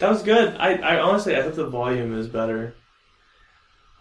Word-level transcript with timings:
That 0.00 0.08
was 0.08 0.22
good. 0.22 0.56
I, 0.56 0.76
I 0.76 0.98
honestly, 0.98 1.36
I 1.36 1.42
hope 1.42 1.56
the 1.56 1.66
volume 1.66 2.18
is 2.18 2.26
better. 2.26 2.74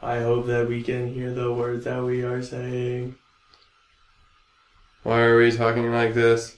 I 0.01 0.19
hope 0.19 0.45
that 0.45 0.69
we 0.69 0.81
can 0.81 1.13
hear 1.13 1.33
the 1.33 1.51
words 1.51 1.83
that 1.83 2.01
we 2.01 2.23
are 2.23 2.41
saying. 2.41 3.15
Why 5.03 5.19
are 5.23 5.37
we 5.37 5.51
talking 5.51 5.91
like 5.91 6.13
this? 6.13 6.55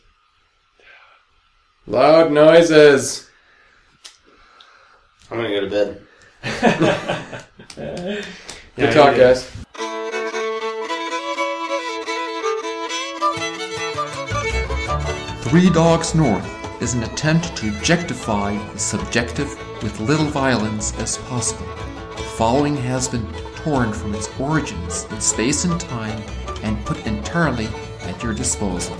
Loud 1.87 2.31
noises. 2.31 3.31
I'm 5.31 5.37
gonna 5.37 5.49
go 5.49 5.61
to 5.61 5.69
bed. 5.71 6.01
Good 7.75 8.25
Yeah, 8.77 8.91
talk, 8.91 9.17
guys. 9.17 9.49
Three 15.49 15.71
Dogs 15.71 16.13
North 16.13 16.60
is 16.81 16.95
an 16.95 17.03
attempt 17.03 17.55
to 17.55 17.69
objectify 17.69 18.57
the 18.73 18.79
subjective 18.79 19.49
with 19.83 19.99
little 19.99 20.25
violence 20.25 20.97
as 20.97 21.19
possible. 21.19 21.67
The 22.17 22.23
following 22.23 22.75
has 22.75 23.07
been 23.07 23.31
torn 23.55 23.93
from 23.93 24.15
its 24.15 24.27
origins 24.39 25.05
in 25.11 25.21
space 25.21 25.63
and 25.63 25.79
time 25.79 26.19
and 26.63 26.83
put 26.83 27.05
entirely 27.05 27.67
at 28.01 28.23
your 28.23 28.33
disposal. 28.33 28.97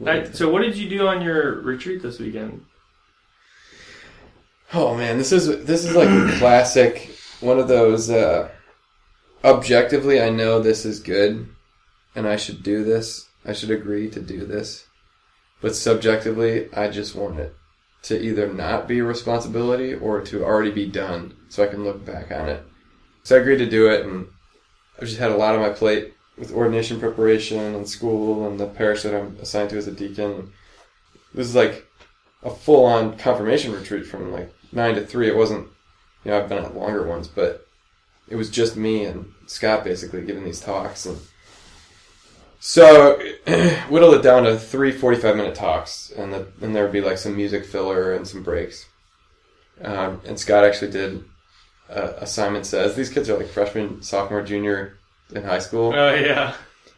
Alright, 0.00 0.34
so 0.34 0.48
what 0.48 0.62
did 0.62 0.76
you 0.76 0.88
do 0.88 1.06
on 1.06 1.20
your 1.20 1.60
retreat 1.60 2.02
this 2.02 2.18
weekend? 2.18 2.64
Oh 4.72 4.96
man, 4.96 5.18
this 5.18 5.30
is 5.30 5.64
this 5.66 5.84
is 5.84 5.94
like 5.94 6.08
a 6.08 6.32
classic 6.38 7.10
one 7.40 7.58
of 7.58 7.68
those 7.68 8.08
uh 8.10 8.48
objectively 9.44 10.22
I 10.22 10.30
know 10.30 10.60
this 10.60 10.86
is 10.86 11.00
good 11.00 11.53
and 12.14 12.26
I 12.26 12.36
should 12.36 12.62
do 12.62 12.84
this. 12.84 13.28
I 13.44 13.52
should 13.52 13.70
agree 13.70 14.08
to 14.10 14.20
do 14.20 14.44
this. 14.44 14.86
But 15.60 15.74
subjectively, 15.74 16.72
I 16.74 16.88
just 16.88 17.14
want 17.14 17.38
it 17.38 17.54
to 18.04 18.20
either 18.20 18.52
not 18.52 18.86
be 18.86 18.98
a 18.98 19.04
responsibility 19.04 19.94
or 19.94 20.20
to 20.20 20.44
already 20.44 20.70
be 20.70 20.86
done 20.86 21.34
so 21.48 21.64
I 21.64 21.68
can 21.68 21.84
look 21.84 22.04
back 22.04 22.30
on 22.30 22.48
it. 22.48 22.62
So 23.22 23.36
I 23.36 23.40
agreed 23.40 23.58
to 23.58 23.70
do 23.70 23.88
it 23.88 24.04
and 24.04 24.28
I've 24.98 25.08
just 25.08 25.18
had 25.18 25.30
a 25.30 25.36
lot 25.36 25.54
on 25.54 25.62
my 25.62 25.70
plate 25.70 26.12
with 26.36 26.52
ordination 26.52 27.00
preparation 27.00 27.74
and 27.74 27.88
school 27.88 28.46
and 28.46 28.60
the 28.60 28.66
parish 28.66 29.02
that 29.02 29.14
I'm 29.14 29.36
assigned 29.40 29.70
to 29.70 29.78
as 29.78 29.86
a 29.86 29.92
deacon. 29.92 30.52
This 31.32 31.46
is 31.46 31.54
like 31.54 31.86
a 32.42 32.50
full 32.50 32.84
on 32.84 33.16
confirmation 33.16 33.72
retreat 33.72 34.06
from 34.06 34.32
like 34.32 34.52
nine 34.70 34.96
to 34.96 35.06
three. 35.06 35.28
It 35.28 35.36
wasn't, 35.36 35.68
you 36.24 36.30
know, 36.30 36.38
I've 36.38 36.48
been 36.48 36.58
at 36.58 36.76
longer 36.76 37.06
ones, 37.06 37.28
but 37.28 37.66
it 38.28 38.36
was 38.36 38.50
just 38.50 38.76
me 38.76 39.04
and 39.04 39.32
Scott 39.46 39.84
basically 39.84 40.22
giving 40.22 40.44
these 40.44 40.60
talks. 40.60 41.06
And 41.06 41.18
so 42.66 43.18
whittle 43.90 44.14
it 44.14 44.22
down 44.22 44.44
to 44.44 44.58
three 44.58 44.90
45 44.90 45.36
minute 45.36 45.54
talks, 45.54 46.10
and 46.16 46.32
the, 46.32 46.46
and 46.62 46.74
there 46.74 46.84
would 46.84 46.94
be 46.94 47.02
like 47.02 47.18
some 47.18 47.36
music 47.36 47.66
filler 47.66 48.14
and 48.14 48.26
some 48.26 48.42
breaks. 48.42 48.86
Um, 49.82 50.22
and 50.24 50.40
Scott 50.40 50.64
actually 50.64 50.90
did 50.90 51.24
uh, 51.90 52.14
a 52.16 52.26
Simon 52.26 52.64
Says. 52.64 52.96
These 52.96 53.10
kids 53.10 53.28
are 53.28 53.36
like 53.36 53.48
freshman, 53.48 54.00
sophomore, 54.00 54.40
junior 54.40 54.98
in 55.34 55.42
high 55.42 55.58
school. 55.58 55.92
Oh, 55.94 56.14
yeah. 56.14 56.54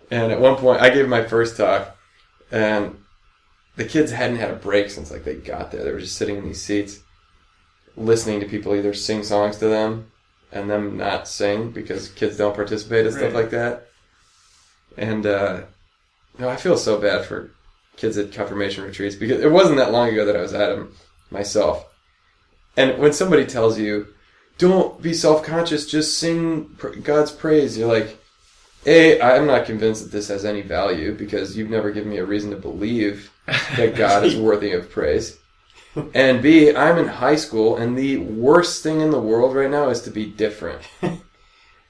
And 0.08 0.30
at 0.30 0.40
one 0.40 0.54
point, 0.54 0.82
I 0.82 0.88
gave 0.88 1.08
my 1.08 1.24
first 1.24 1.56
talk, 1.56 1.96
and 2.52 3.02
the 3.74 3.84
kids 3.84 4.12
hadn't 4.12 4.36
had 4.36 4.52
a 4.52 4.56
break 4.56 4.88
since 4.88 5.10
like 5.10 5.24
they 5.24 5.34
got 5.34 5.72
there. 5.72 5.82
They 5.82 5.90
were 5.90 5.98
just 5.98 6.16
sitting 6.16 6.36
in 6.36 6.44
these 6.44 6.62
seats, 6.62 7.00
listening 7.96 8.38
to 8.38 8.46
people 8.46 8.76
either 8.76 8.94
sing 8.94 9.24
songs 9.24 9.56
to 9.56 9.66
them 9.66 10.12
and 10.52 10.70
them 10.70 10.96
not 10.96 11.26
sing 11.26 11.72
because 11.72 12.08
kids 12.10 12.36
don't 12.36 12.54
participate 12.54 13.04
and 13.04 13.16
stuff 13.16 13.34
like 13.34 13.50
that. 13.50 13.88
And 14.96 15.26
uh, 15.26 15.62
no, 16.38 16.48
I 16.48 16.56
feel 16.56 16.76
so 16.76 16.98
bad 17.00 17.24
for 17.24 17.50
kids 17.96 18.18
at 18.18 18.32
confirmation 18.32 18.84
retreats 18.84 19.16
because 19.16 19.40
it 19.40 19.50
wasn't 19.50 19.76
that 19.76 19.92
long 19.92 20.08
ago 20.08 20.24
that 20.24 20.36
I 20.36 20.42
was 20.42 20.54
at 20.54 20.70
them 20.70 20.94
myself. 21.30 21.84
And 22.76 22.98
when 22.98 23.12
somebody 23.12 23.46
tells 23.46 23.78
you, 23.78 24.08
"Don't 24.58 25.00
be 25.00 25.14
self-conscious, 25.14 25.86
just 25.86 26.18
sing 26.18 26.76
God's 27.02 27.30
praise," 27.30 27.78
you're 27.78 27.88
like, 27.88 28.18
a, 28.86 29.20
I'm 29.20 29.46
not 29.46 29.66
convinced 29.66 30.04
that 30.04 30.12
this 30.12 30.28
has 30.28 30.44
any 30.44 30.62
value 30.62 31.12
because 31.14 31.56
you've 31.56 31.70
never 31.70 31.90
given 31.90 32.10
me 32.10 32.18
a 32.18 32.24
reason 32.24 32.50
to 32.50 32.56
believe 32.56 33.32
that 33.76 33.96
God 33.96 34.24
is 34.24 34.36
worthy 34.36 34.72
of 34.72 34.90
praise. 34.90 35.38
And 36.14 36.42
B, 36.42 36.74
I'm 36.74 36.98
in 36.98 37.08
high 37.08 37.36
school 37.36 37.76
and 37.76 37.98
the 37.98 38.18
worst 38.18 38.82
thing 38.82 39.00
in 39.00 39.10
the 39.10 39.20
world 39.20 39.56
right 39.56 39.70
now 39.70 39.88
is 39.88 40.02
to 40.02 40.10
be 40.10 40.26
different. 40.26 40.82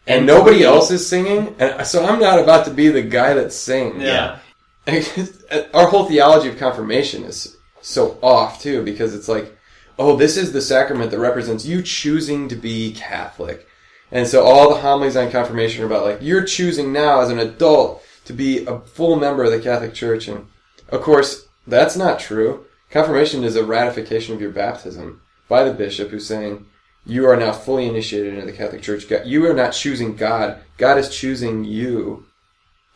And 0.06 0.24
nobody 0.24 0.62
else 0.62 0.90
is 0.92 1.06
singing, 1.06 1.56
and 1.58 1.84
so 1.84 2.06
I'm 2.06 2.20
not 2.20 2.38
about 2.38 2.64
to 2.66 2.70
be 2.70 2.88
the 2.88 3.02
guy 3.02 3.34
that 3.34 3.52
sings. 3.52 4.02
Yeah. 4.02 4.38
Our 5.74 5.88
whole 5.88 6.04
theology 6.04 6.48
of 6.48 6.58
confirmation 6.58 7.24
is 7.24 7.56
so 7.80 8.18
off 8.22 8.62
too 8.62 8.84
because 8.84 9.14
it's 9.14 9.28
like, 9.28 9.56
oh, 9.98 10.16
this 10.16 10.36
is 10.36 10.52
the 10.52 10.60
sacrament 10.60 11.10
that 11.10 11.18
represents 11.18 11.66
you 11.66 11.82
choosing 11.82 12.48
to 12.48 12.56
be 12.56 12.92
Catholic. 12.92 13.66
And 14.12 14.28
so 14.28 14.44
all 14.44 14.68
the 14.68 14.80
homilies 14.80 15.16
on 15.16 15.30
confirmation 15.30 15.82
are 15.82 15.86
about 15.86 16.04
like 16.04 16.18
you're 16.20 16.44
choosing 16.44 16.92
now 16.92 17.20
as 17.20 17.30
an 17.30 17.40
adult 17.40 18.02
to 18.26 18.32
be 18.32 18.64
a 18.64 18.78
full 18.80 19.16
member 19.16 19.44
of 19.44 19.50
the 19.50 19.60
Catholic 19.60 19.94
Church, 19.94 20.28
and 20.28 20.46
of 20.88 21.02
course 21.02 21.48
that's 21.66 21.96
not 21.96 22.20
true. 22.20 22.64
Confirmation 22.90 23.42
is 23.42 23.56
a 23.56 23.64
ratification 23.64 24.34
of 24.34 24.40
your 24.40 24.50
baptism 24.50 25.20
by 25.48 25.64
the 25.64 25.74
bishop 25.74 26.10
who's 26.10 26.26
saying 26.26 26.66
you 27.06 27.26
are 27.28 27.36
now 27.36 27.52
fully 27.52 27.86
initiated 27.86 28.34
into 28.34 28.46
the 28.46 28.52
Catholic 28.56 28.82
Church. 28.82 29.08
God- 29.08 29.26
You 29.26 29.46
are 29.48 29.54
not 29.54 29.70
choosing 29.72 30.16
God; 30.16 30.58
God 30.76 30.98
is 30.98 31.08
choosing 31.08 31.64
you 31.64 32.26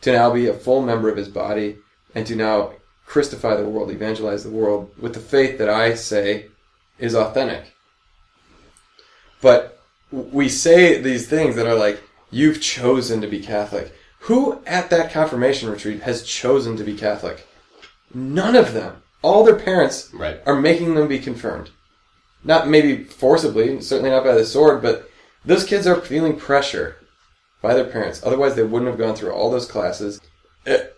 to 0.01 0.11
now 0.11 0.31
be 0.33 0.47
a 0.47 0.53
full 0.53 0.81
member 0.81 1.09
of 1.09 1.17
His 1.17 1.29
body 1.29 1.77
and 2.13 2.27
to 2.27 2.35
now 2.35 2.73
Christify 3.07 3.57
the 3.57 3.67
world, 3.67 3.91
evangelize 3.91 4.43
the 4.43 4.49
world 4.49 4.91
with 4.99 5.13
the 5.13 5.19
faith 5.19 5.57
that 5.57 5.69
I 5.69 5.95
say 5.95 6.47
is 6.99 7.15
authentic. 7.15 7.73
But 9.41 9.79
we 10.11 10.49
say 10.49 11.01
these 11.01 11.27
things 11.27 11.55
that 11.55 11.67
are 11.67 11.75
like, 11.75 12.01
you've 12.29 12.61
chosen 12.61 13.21
to 13.21 13.27
be 13.27 13.39
Catholic. 13.39 13.93
Who 14.25 14.61
at 14.67 14.89
that 14.91 15.11
confirmation 15.11 15.69
retreat 15.69 16.03
has 16.03 16.23
chosen 16.23 16.77
to 16.77 16.83
be 16.83 16.95
Catholic? 16.95 17.47
None 18.13 18.55
of 18.55 18.73
them. 18.73 19.01
All 19.21 19.43
their 19.43 19.55
parents 19.55 20.09
Right. 20.13 20.39
are 20.45 20.55
making 20.55 20.95
them 20.95 21.07
be 21.07 21.19
confirmed. 21.19 21.69
Not 22.43 22.67
maybe 22.67 23.03
forcibly, 23.03 23.81
certainly 23.81 24.09
not 24.09 24.23
by 24.23 24.33
the 24.33 24.45
sword, 24.45 24.81
but 24.81 25.09
those 25.45 25.63
kids 25.63 25.85
are 25.87 26.01
feeling 26.01 26.37
pressure 26.37 26.97
by 27.61 27.73
their 27.73 27.85
parents. 27.85 28.21
Otherwise, 28.23 28.55
they 28.55 28.63
wouldn't 28.63 28.89
have 28.89 28.99
gone 28.99 29.15
through 29.15 29.31
all 29.31 29.51
those 29.51 29.67
classes. 29.67 30.19
It, 30.65 30.95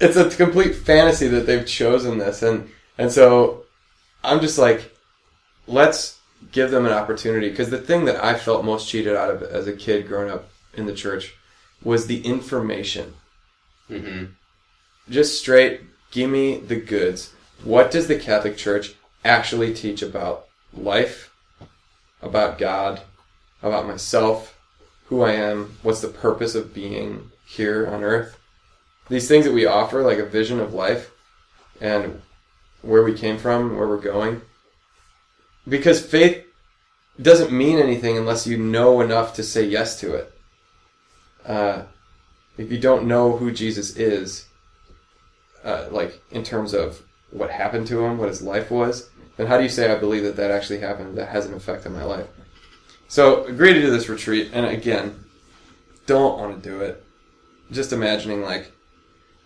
it's 0.00 0.16
a 0.16 0.28
complete 0.30 0.74
fantasy 0.74 1.28
that 1.28 1.46
they've 1.46 1.66
chosen 1.66 2.18
this, 2.18 2.42
and 2.42 2.70
and 2.98 3.10
so 3.10 3.64
I'm 4.22 4.40
just 4.40 4.58
like, 4.58 4.94
let's 5.66 6.18
give 6.52 6.70
them 6.70 6.86
an 6.86 6.92
opportunity 6.92 7.48
because 7.48 7.70
the 7.70 7.78
thing 7.78 8.04
that 8.04 8.22
I 8.22 8.34
felt 8.34 8.64
most 8.64 8.88
cheated 8.88 9.16
out 9.16 9.30
of 9.30 9.42
as 9.42 9.66
a 9.66 9.72
kid 9.72 10.06
growing 10.06 10.30
up 10.30 10.50
in 10.74 10.86
the 10.86 10.94
church 10.94 11.34
was 11.82 12.06
the 12.06 12.20
information. 12.22 13.14
Mm-hmm. 13.90 14.26
Just 15.08 15.38
straight, 15.38 15.82
give 16.10 16.30
me 16.30 16.58
the 16.58 16.76
goods. 16.76 17.32
What 17.62 17.90
does 17.90 18.06
the 18.06 18.18
Catholic 18.18 18.56
Church 18.56 18.94
actually 19.24 19.72
teach 19.72 20.02
about 20.02 20.45
life, 20.78 21.32
about 22.22 22.58
God, 22.58 23.00
about 23.62 23.86
myself, 23.86 24.58
who 25.06 25.22
I 25.22 25.32
am, 25.32 25.76
what's 25.82 26.00
the 26.00 26.08
purpose 26.08 26.54
of 26.54 26.74
being 26.74 27.30
here 27.46 27.86
on 27.86 28.02
earth? 28.02 28.38
These 29.08 29.28
things 29.28 29.44
that 29.44 29.54
we 29.54 29.66
offer, 29.66 30.02
like 30.02 30.18
a 30.18 30.26
vision 30.26 30.58
of 30.58 30.74
life 30.74 31.12
and 31.80 32.22
where 32.82 33.04
we 33.04 33.14
came 33.14 33.38
from, 33.38 33.76
where 33.76 33.86
we're 33.86 33.98
going. 33.98 34.42
Because 35.68 36.04
faith 36.04 36.44
doesn't 37.20 37.52
mean 37.52 37.78
anything 37.78 38.18
unless 38.18 38.46
you 38.46 38.58
know 38.58 39.00
enough 39.00 39.34
to 39.34 39.42
say 39.42 39.64
yes 39.64 39.98
to 40.00 40.14
it. 40.14 40.32
Uh, 41.44 41.82
if 42.58 42.70
you 42.70 42.78
don't 42.78 43.06
know 43.06 43.36
who 43.36 43.52
Jesus 43.52 43.96
is, 43.96 44.46
uh, 45.64 45.86
like 45.90 46.20
in 46.30 46.42
terms 46.42 46.74
of 46.74 47.02
what 47.30 47.50
happened 47.50 47.86
to 47.88 48.04
him, 48.04 48.18
what 48.18 48.28
his 48.28 48.42
life 48.42 48.70
was, 48.70 49.08
then 49.36 49.46
how 49.46 49.56
do 49.56 49.62
you 49.62 49.68
say 49.68 49.90
I 49.90 49.98
believe 49.98 50.22
that 50.24 50.36
that 50.36 50.50
actually 50.50 50.80
happened? 50.80 51.16
That 51.16 51.28
has 51.28 51.46
an 51.46 51.54
effect 51.54 51.86
on 51.86 51.92
my 51.92 52.04
life. 52.04 52.26
So 53.08 53.44
agree 53.44 53.72
to 53.72 53.80
do 53.80 53.90
this 53.90 54.08
retreat, 54.08 54.50
and 54.52 54.66
again, 54.66 55.24
don't 56.06 56.38
want 56.38 56.62
to 56.62 56.68
do 56.68 56.80
it. 56.80 57.04
Just 57.70 57.92
imagining 57.92 58.42
like 58.42 58.72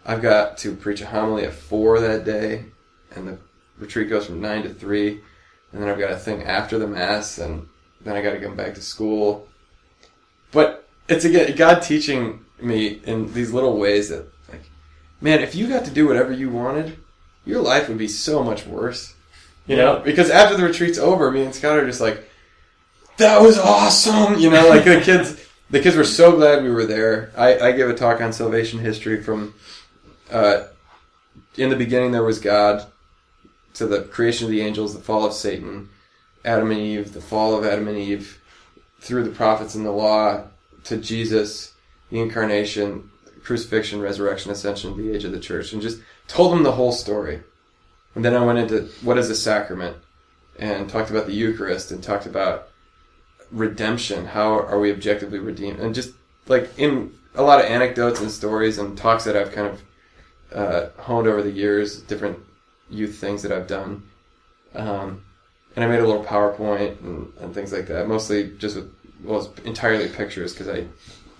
I've 0.05 0.23
got 0.23 0.59
to 0.59 0.75
preach 0.75 1.01
a 1.01 1.07
homily 1.07 1.45
at 1.45 1.53
four 1.53 2.01
that 2.01 2.25
day, 2.25 2.67
and 3.15 3.29
the 3.29 3.39
retreat 3.79 4.09
goes 4.09 4.27
from 4.27 4.41
nine 4.41 4.63
to 4.63 4.73
three, 4.73 5.21
and 5.73 5.83
then 5.83 5.89
I've 5.89 5.99
got 5.99 6.13
a 6.13 6.17
thing 6.17 6.43
after 6.43 6.79
the 6.79 6.87
mass, 6.87 7.39
and 7.39 7.69
then 8.01 8.17
I 8.17 8.23
got 8.23 8.33
to 8.33 8.41
come 8.41 8.57
back 8.57 8.75
to 8.75 8.83
school. 8.83 9.49
But 10.53 10.89
it's 11.09 11.25
again 11.25 11.55
God 11.57 11.81
teaching 11.81 12.45
me 12.61 13.01
in 13.05 13.33
these 13.33 13.53
little 13.53 13.79
ways 13.79 14.09
that, 14.09 14.27
like, 14.51 14.71
man, 15.21 15.41
if 15.41 15.55
you 15.55 15.69
got 15.69 15.85
to 15.85 15.91
do 15.91 16.07
whatever 16.07 16.33
you 16.33 16.51
wanted, 16.51 16.97
your 17.45 17.61
life 17.61 17.89
would 17.89 17.99
be 17.99 18.09
so 18.09 18.43
much 18.43 18.67
worse. 18.67 19.15
You 19.71 19.77
know, 19.77 20.01
because 20.01 20.31
after 20.31 20.57
the 20.57 20.65
retreat's 20.65 20.99
over, 20.99 21.31
me 21.31 21.45
and 21.45 21.55
Scott 21.55 21.79
are 21.79 21.87
just 21.87 22.01
like, 22.01 22.29
that 23.19 23.41
was 23.41 23.57
awesome. 23.57 24.39
You 24.39 24.51
know, 24.51 24.69
like 24.69 24.85
the 24.85 25.01
kids, 25.01 25.41
the 25.71 25.81
kids 25.81 25.95
were 25.95 26.05
so 26.05 26.35
glad 26.35 26.63
we 26.63 26.71
were 26.71 26.87
there. 26.87 27.33
I, 27.37 27.59
I 27.59 27.73
gave 27.73 27.89
a 27.89 27.95
talk 27.95 28.21
on 28.21 28.33
salvation 28.33 28.81
history 28.81 29.23
from 29.23 29.55
uh, 30.31 30.65
in 31.57 31.69
the 31.69 31.77
beginning 31.77 32.13
there 32.13 32.25
was 32.25 32.41
God, 32.41 32.87
to 33.75 33.87
the 33.87 34.03
creation 34.03 34.47
of 34.47 34.51
the 34.51 34.61
angels, 34.61 34.95
the 34.95 35.01
fall 35.01 35.25
of 35.25 35.33
Satan, 35.33 35.89
Adam 36.45 36.71
and 36.71 36.81
Eve, 36.81 37.13
the 37.13 37.21
fall 37.21 37.57
of 37.57 37.65
Adam 37.65 37.87
and 37.89 37.99
Eve, 37.99 38.41
through 39.01 39.25
the 39.25 39.31
prophets 39.31 39.75
and 39.75 39.87
the 39.87 39.93
law, 39.93 40.45
to 40.85 40.97
Jesus, 40.97 41.75
the 42.11 42.21
incarnation, 42.21 43.11
crucifixion, 43.45 44.01
resurrection, 44.01 44.51
ascension, 44.51 44.97
the 44.97 45.15
age 45.15 45.25
of 45.25 45.33
the 45.33 45.41
church, 45.41 45.73
and 45.73 45.83
just 45.83 46.01
told 46.27 46.53
them 46.53 46.63
the 46.63 46.73
whole 46.73 46.93
story. 46.93 47.43
And 48.15 48.25
then 48.25 48.35
I 48.35 48.45
went 48.45 48.59
into 48.59 48.89
what 49.03 49.19
is 49.19 49.31
a 49.31 49.35
sacrament, 49.37 49.97
and 50.59 50.89
talked 50.91 51.11
about 51.11 51.27
the 51.27 51.33
Eucharist, 51.33 51.91
and 51.91 52.03
talked 52.03 52.27
about 52.27 52.69
redemption. 53.51 54.27
How 54.27 54.59
are 54.61 54.79
we 54.79 54.93
objectively 54.93 55.39
redeemed? 55.39 55.79
And 55.81 55.95
just 55.95 56.12
like 56.47 56.71
in 56.79 57.12
a 57.35 57.43
lot 57.43 57.61
of 57.61 57.67
anecdotes 57.67 58.21
and 58.21 58.31
stories 58.31 58.79
and 58.79 58.97
talks 58.99 59.25
that 59.25 59.37
I've 59.37 59.53
kind 59.53 59.69
of 59.69 59.83
uh, 60.53 60.89
honed 61.03 61.29
over 61.29 61.43
the 61.43 61.51
years, 61.51 62.01
different 62.03 62.39
youth 62.91 63.17
things 63.17 63.43
that 63.43 63.53
I've 63.53 63.69
done. 63.69 64.03
Um, 64.75 65.25
and 65.77 65.85
I 65.85 65.89
made 65.89 66.01
a 66.01 66.07
little 66.07 66.25
PowerPoint 66.25 67.01
and, 67.01 67.33
and 67.41 67.55
things 67.55 67.73
like 67.73 67.87
that. 67.87 68.09
Mostly 68.09 68.51
just 68.59 68.75
with, 68.77 68.93
well, 69.23 69.41
it's 69.55 69.61
entirely 69.65 70.09
pictures 70.09 70.53
because 70.53 70.69
I 70.69 70.87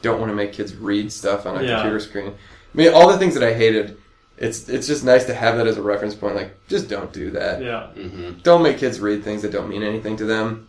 don't 0.03 0.21
want 0.21 0.31
to 0.31 0.37
make 0.37 0.53
kids 0.53 0.75
read 0.77 1.13
stuff 1.13 1.47
on 1.47 1.57
a 1.57 1.63
Yeah. 1.63 1.75
computer 1.75 1.99
screen. 2.01 2.29
I 2.29 2.77
mean, 2.77 2.93
all 2.95 3.09
the 3.09 3.19
things 3.19 3.35
that 3.35 3.43
I 3.43 3.53
hated. 3.53 3.97
It's 4.41 4.71
it's 4.71 4.87
just 4.87 5.05
nice 5.05 5.27
to 5.27 5.35
have 5.35 5.59
that 5.59 5.67
as 5.67 5.77
a 5.77 5.83
reference 5.83 6.15
point. 6.15 6.35
Like, 6.35 6.67
just 6.67 6.89
don't 6.89 7.13
do 7.13 7.31
that. 7.33 7.63
Yeah. 7.63 7.91
Mm-hmm. 7.95 8.41
Don't 8.43 8.63
make 8.63 8.79
kids 8.79 8.99
read 8.99 9.23
things 9.23 9.43
that 9.43 9.53
don't 9.53 9.69
mean 9.69 9.83
anything 9.83 10.17
to 10.17 10.25
them. 10.25 10.69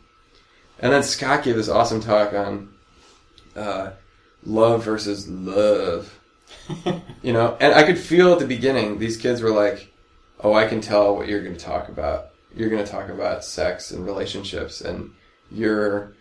And 0.79 0.91
then 0.91 1.03
Scott 1.03 1.43
gave 1.43 1.55
this 1.55 1.69
awesome 1.69 2.01
talk 2.01 2.33
on 2.33 2.73
uh, 3.55 3.91
love 4.43 4.83
versus 4.83 5.27
love. 5.29 6.19
you 7.23 7.31
know, 7.31 7.55
and 7.61 7.73
I 7.73 7.83
could 7.83 7.97
feel 7.97 8.33
at 8.33 8.39
the 8.39 8.45
beginning 8.45 8.99
these 8.99 9.15
kids 9.15 9.41
were 9.41 9.51
like, 9.51 9.93
"Oh, 10.41 10.53
I 10.53 10.67
can 10.67 10.81
tell 10.81 11.15
what 11.15 11.29
you're 11.29 11.41
going 11.41 11.55
to 11.55 11.65
talk 11.65 11.87
about. 11.87 12.31
You're 12.53 12.69
going 12.69 12.83
to 12.83 12.91
talk 12.91 13.07
about 13.07 13.45
sex 13.45 13.91
and 13.91 14.05
relationships, 14.05 14.81
and 14.81 15.11
you're 15.49 16.13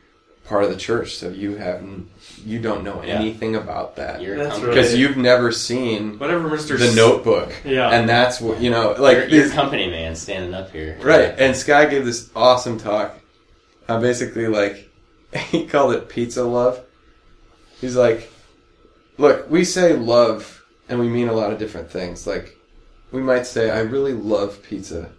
part 0.45 0.65
of 0.65 0.71
the 0.71 0.77
church, 0.77 1.15
so 1.15 1.29
you 1.29 1.57
haven't, 1.57 2.09
you 2.45 2.59
don't 2.61 2.83
know 2.83 3.03
Yeah. 3.05 3.15
anything 3.21 3.55
about 3.55 3.97
that 3.97 4.21
You're 4.21 4.37
That's 4.37 4.57
com- 4.57 4.65
right. 4.67 4.75
because 4.75 4.95
you've 4.97 5.17
never 5.17 5.53
seen 5.53 6.19
Whatever, 6.19 6.49
Mister. 6.49 6.77
the 6.77 6.93
Notebook, 6.95 7.53
Yeah. 7.65 7.91
and 7.91 8.09
that's 8.09 8.41
what 8.41 8.61
you 8.61 8.71
know, 8.71 8.95
like 8.99 9.17
you're, 9.17 9.29
you're 9.29 9.49
company 9.51 9.89
man 9.89 10.17
standing 10.17 10.53
up 10.55 10.71
here. 10.73 10.99
Right, 11.03 11.35
and 11.39 11.55
Scott 11.57 11.91
gave 11.91 12.05
this 12.05 12.31
awesome 12.35 12.79
talk. 12.79 13.17
I 13.89 13.95
uh, 13.95 14.01
basically, 14.01 14.49
like 14.49 14.89
he 15.51 15.67
called 15.67 15.95
it 15.95 16.09
pizza 16.09 16.43
love. 16.45 16.81
He's 17.81 17.97
like, 17.97 18.31
"Look, 19.19 19.49
we 19.51 19.65
say 19.65 19.95
love, 19.95 20.65
and 20.89 20.99
we 20.99 21.09
mean 21.09 21.29
a 21.29 21.33
lot 21.33 21.53
of 21.53 21.59
different 21.59 21.91
things. 21.91 22.27
Like, 22.27 22.57
we 23.13 23.23
might 23.23 23.47
say, 23.47 23.71
I 23.71 23.81
really 23.81 24.13
love 24.13 24.63
pizza. 24.63 25.11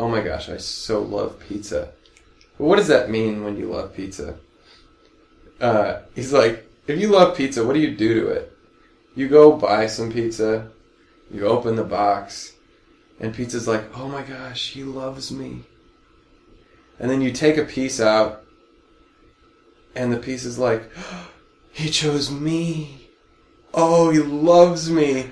Oh 0.00 0.08
my 0.08 0.20
gosh, 0.20 0.48
I 0.48 0.56
so 0.56 1.00
love 1.00 1.38
pizza. 1.48 1.88
But 2.58 2.64
what 2.64 2.76
does 2.76 2.88
that 2.88 3.10
mean 3.10 3.44
when 3.44 3.56
you 3.56 3.66
love 3.66 3.94
pizza? 3.94 4.34
Uh, 5.62 6.02
he's 6.16 6.32
like, 6.32 6.68
if 6.88 7.00
you 7.00 7.06
love 7.06 7.36
pizza, 7.36 7.64
what 7.64 7.74
do 7.74 7.78
you 7.78 7.96
do 7.96 8.20
to 8.20 8.26
it? 8.30 8.52
You 9.14 9.28
go 9.28 9.56
buy 9.56 9.86
some 9.86 10.10
pizza, 10.10 10.68
you 11.30 11.46
open 11.46 11.76
the 11.76 11.84
box, 11.84 12.52
and 13.20 13.32
pizza's 13.32 13.68
like, 13.68 13.84
oh 13.96 14.08
my 14.08 14.22
gosh, 14.22 14.70
he 14.70 14.82
loves 14.82 15.30
me. 15.30 15.62
And 16.98 17.08
then 17.08 17.20
you 17.20 17.30
take 17.30 17.58
a 17.58 17.64
piece 17.64 18.00
out, 18.00 18.44
and 19.94 20.12
the 20.12 20.18
piece 20.18 20.44
is 20.44 20.58
like, 20.58 20.90
he 21.72 21.90
chose 21.90 22.28
me. 22.28 23.08
Oh, 23.72 24.10
he 24.10 24.18
loves 24.18 24.90
me. 24.90 25.30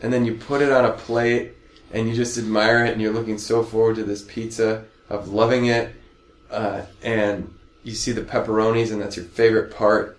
And 0.00 0.12
then 0.12 0.24
you 0.24 0.34
put 0.34 0.60
it 0.60 0.72
on 0.72 0.86
a 0.86 0.92
plate, 0.92 1.52
and 1.92 2.08
you 2.08 2.16
just 2.16 2.36
admire 2.36 2.84
it, 2.84 2.92
and 2.92 3.00
you're 3.00 3.12
looking 3.12 3.38
so 3.38 3.62
forward 3.62 3.94
to 3.96 4.04
this 4.04 4.22
pizza 4.22 4.84
of 5.08 5.28
loving 5.28 5.66
it. 5.66 5.94
Uh, 6.50 6.82
and 7.02 7.54
you 7.88 7.94
see 7.94 8.12
the 8.12 8.22
pepperonis, 8.22 8.92
and 8.92 9.00
that's 9.00 9.16
your 9.16 9.24
favorite 9.24 9.74
part. 9.74 10.18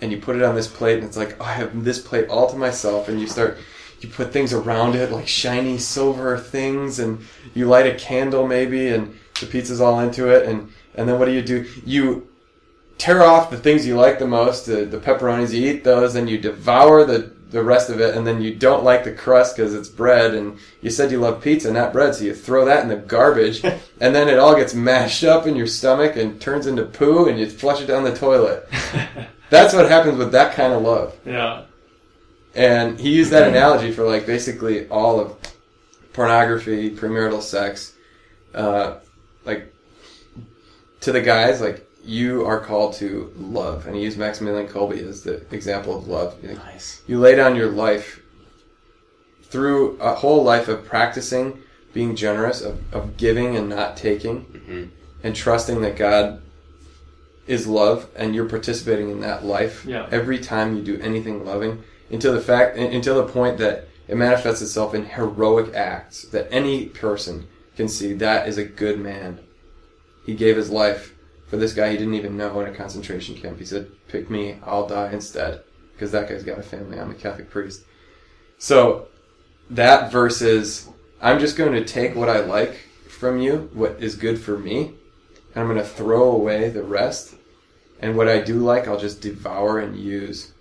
And 0.00 0.10
you 0.10 0.18
put 0.20 0.36
it 0.36 0.42
on 0.42 0.54
this 0.54 0.66
plate, 0.66 0.98
and 0.98 1.06
it's 1.06 1.16
like, 1.16 1.36
oh, 1.40 1.44
I 1.44 1.52
have 1.52 1.84
this 1.84 2.00
plate 2.00 2.28
all 2.28 2.50
to 2.50 2.56
myself. 2.56 3.08
And 3.08 3.20
you 3.20 3.26
start, 3.26 3.58
you 4.00 4.08
put 4.08 4.32
things 4.32 4.52
around 4.52 4.96
it, 4.96 5.12
like 5.12 5.28
shiny 5.28 5.78
silver 5.78 6.36
things, 6.36 6.98
and 6.98 7.20
you 7.54 7.66
light 7.66 7.86
a 7.86 7.94
candle 7.94 8.46
maybe, 8.46 8.88
and 8.88 9.18
the 9.40 9.46
pizza's 9.46 9.80
all 9.80 10.00
into 10.00 10.28
it. 10.28 10.46
And, 10.46 10.72
and 10.96 11.08
then 11.08 11.18
what 11.18 11.26
do 11.26 11.32
you 11.32 11.42
do? 11.42 11.70
You 11.86 12.28
tear 12.98 13.22
off 13.22 13.50
the 13.50 13.58
things 13.58 13.86
you 13.86 13.96
like 13.96 14.18
the 14.18 14.26
most, 14.26 14.66
the, 14.66 14.84
the 14.84 14.98
pepperonis, 14.98 15.52
you 15.52 15.70
eat 15.70 15.84
those, 15.84 16.16
and 16.16 16.28
you 16.28 16.38
devour 16.38 17.04
the, 17.04 17.32
the 17.54 17.62
rest 17.62 17.88
of 17.88 18.00
it, 18.00 18.16
and 18.16 18.26
then 18.26 18.42
you 18.42 18.52
don't 18.52 18.82
like 18.82 19.04
the 19.04 19.12
crust 19.12 19.56
because 19.56 19.74
it's 19.74 19.88
bread, 19.88 20.34
and 20.34 20.58
you 20.82 20.90
said 20.90 21.12
you 21.12 21.20
love 21.20 21.40
pizza, 21.40 21.72
not 21.72 21.92
bread, 21.92 22.12
so 22.12 22.24
you 22.24 22.34
throw 22.34 22.64
that 22.64 22.82
in 22.82 22.88
the 22.88 22.96
garbage, 22.96 23.62
and 24.00 24.14
then 24.14 24.28
it 24.28 24.40
all 24.40 24.56
gets 24.56 24.74
mashed 24.74 25.22
up 25.22 25.46
in 25.46 25.54
your 25.54 25.68
stomach 25.68 26.16
and 26.16 26.40
turns 26.40 26.66
into 26.66 26.84
poo, 26.84 27.28
and 27.28 27.38
you 27.38 27.48
flush 27.48 27.80
it 27.80 27.86
down 27.86 28.02
the 28.02 28.14
toilet. 28.14 28.68
That's 29.50 29.72
what 29.72 29.88
happens 29.88 30.18
with 30.18 30.32
that 30.32 30.54
kind 30.54 30.72
of 30.72 30.82
love. 30.82 31.16
yeah. 31.24 31.62
And 32.56 33.00
he 33.00 33.10
used 33.10 33.32
that 33.32 33.48
analogy 33.48 33.90
for 33.90 34.04
like 34.04 34.26
basically 34.26 34.88
all 34.88 35.18
of 35.18 35.36
pornography, 36.12 36.90
premarital 36.90 37.42
sex, 37.42 37.94
uh, 38.54 38.98
like 39.44 39.72
to 41.00 41.10
the 41.10 41.20
guys, 41.20 41.60
like 41.60 41.83
you 42.04 42.44
are 42.44 42.60
called 42.60 42.94
to 42.94 43.32
love. 43.36 43.86
And 43.86 43.96
he 43.96 44.02
used 44.02 44.18
Maximilian 44.18 44.68
Kolbe 44.68 44.98
as 45.08 45.22
the 45.22 45.44
example 45.54 45.96
of 45.96 46.06
love. 46.06 46.36
You, 46.42 46.54
Nice. 46.54 47.02
you 47.06 47.18
lay 47.18 47.34
down 47.34 47.56
your 47.56 47.70
life 47.70 48.20
through 49.44 49.96
a 50.00 50.14
whole 50.14 50.42
life 50.42 50.68
of 50.68 50.84
practicing 50.84 51.58
being 51.92 52.16
generous, 52.16 52.60
of, 52.60 52.80
of 52.92 53.16
giving 53.16 53.56
and 53.56 53.68
not 53.68 53.96
taking, 53.96 54.40
hmm 54.40 54.84
and 55.22 55.34
trusting 55.34 55.80
that 55.80 55.96
God 55.96 56.42
is 57.46 57.66
love, 57.66 58.08
and 58.14 58.34
you're 58.34 58.46
participating 58.48 59.08
in 59.10 59.20
that 59.20 59.42
life 59.42 59.86
Yeah. 59.86 60.06
every 60.10 60.38
time 60.38 60.76
you 60.76 60.82
do 60.82 61.00
anything 61.00 61.46
loving, 61.46 61.82
until 62.10 62.34
the 62.34 62.42
fact, 62.42 62.76
until 62.76 63.14
the 63.24 63.32
point 63.32 63.56
that 63.56 63.88
it 64.06 64.16
manifests 64.18 64.60
itself 64.60 64.94
in 64.94 65.06
heroic 65.06 65.72
acts 65.74 66.24
that 66.24 66.46
any 66.50 66.86
person 66.86 67.46
can 67.74 67.88
see 67.88 68.12
that 68.12 68.46
is 68.46 68.58
a 68.58 68.64
good 68.64 69.00
man. 69.00 69.38
He 70.26 70.34
gave 70.34 70.58
his 70.58 70.68
life 70.68 71.13
for 71.46 71.56
this 71.56 71.72
guy 71.74 71.90
he 71.90 71.96
didn't 71.96 72.14
even 72.14 72.36
know 72.36 72.60
in 72.60 72.68
a 72.68 72.74
concentration 72.74 73.34
camp. 73.36 73.58
He 73.58 73.64
said, 73.64 73.90
"Pick 74.08 74.30
me, 74.30 74.58
I'll 74.64 74.86
die 74.86 75.12
instead," 75.12 75.62
because 75.92 76.10
that 76.12 76.28
guy's 76.28 76.44
got 76.44 76.58
a 76.58 76.62
family. 76.62 76.98
I'm 76.98 77.10
a 77.10 77.14
Catholic 77.14 77.50
priest. 77.50 77.84
So 78.58 79.08
that 79.70 80.12
versus 80.12 80.88
I'm 81.20 81.38
just 81.38 81.56
going 81.56 81.72
to 81.72 81.84
take 81.84 82.14
what 82.14 82.28
I 82.28 82.40
like 82.40 82.76
from 83.08 83.40
you, 83.40 83.70
what 83.72 83.96
is 84.00 84.16
good 84.16 84.38
for 84.38 84.58
me, 84.58 84.92
and 85.54 85.56
I'm 85.62 85.66
going 85.66 85.78
to 85.78 85.84
throw 85.84 86.30
away 86.32 86.68
the 86.68 86.82
rest. 86.82 87.34
And 88.00 88.16
what 88.16 88.28
I 88.28 88.40
do 88.40 88.58
like, 88.58 88.86
I'll 88.86 88.98
just 88.98 89.22
devour 89.22 89.78
and 89.78 89.96
use 89.96 90.52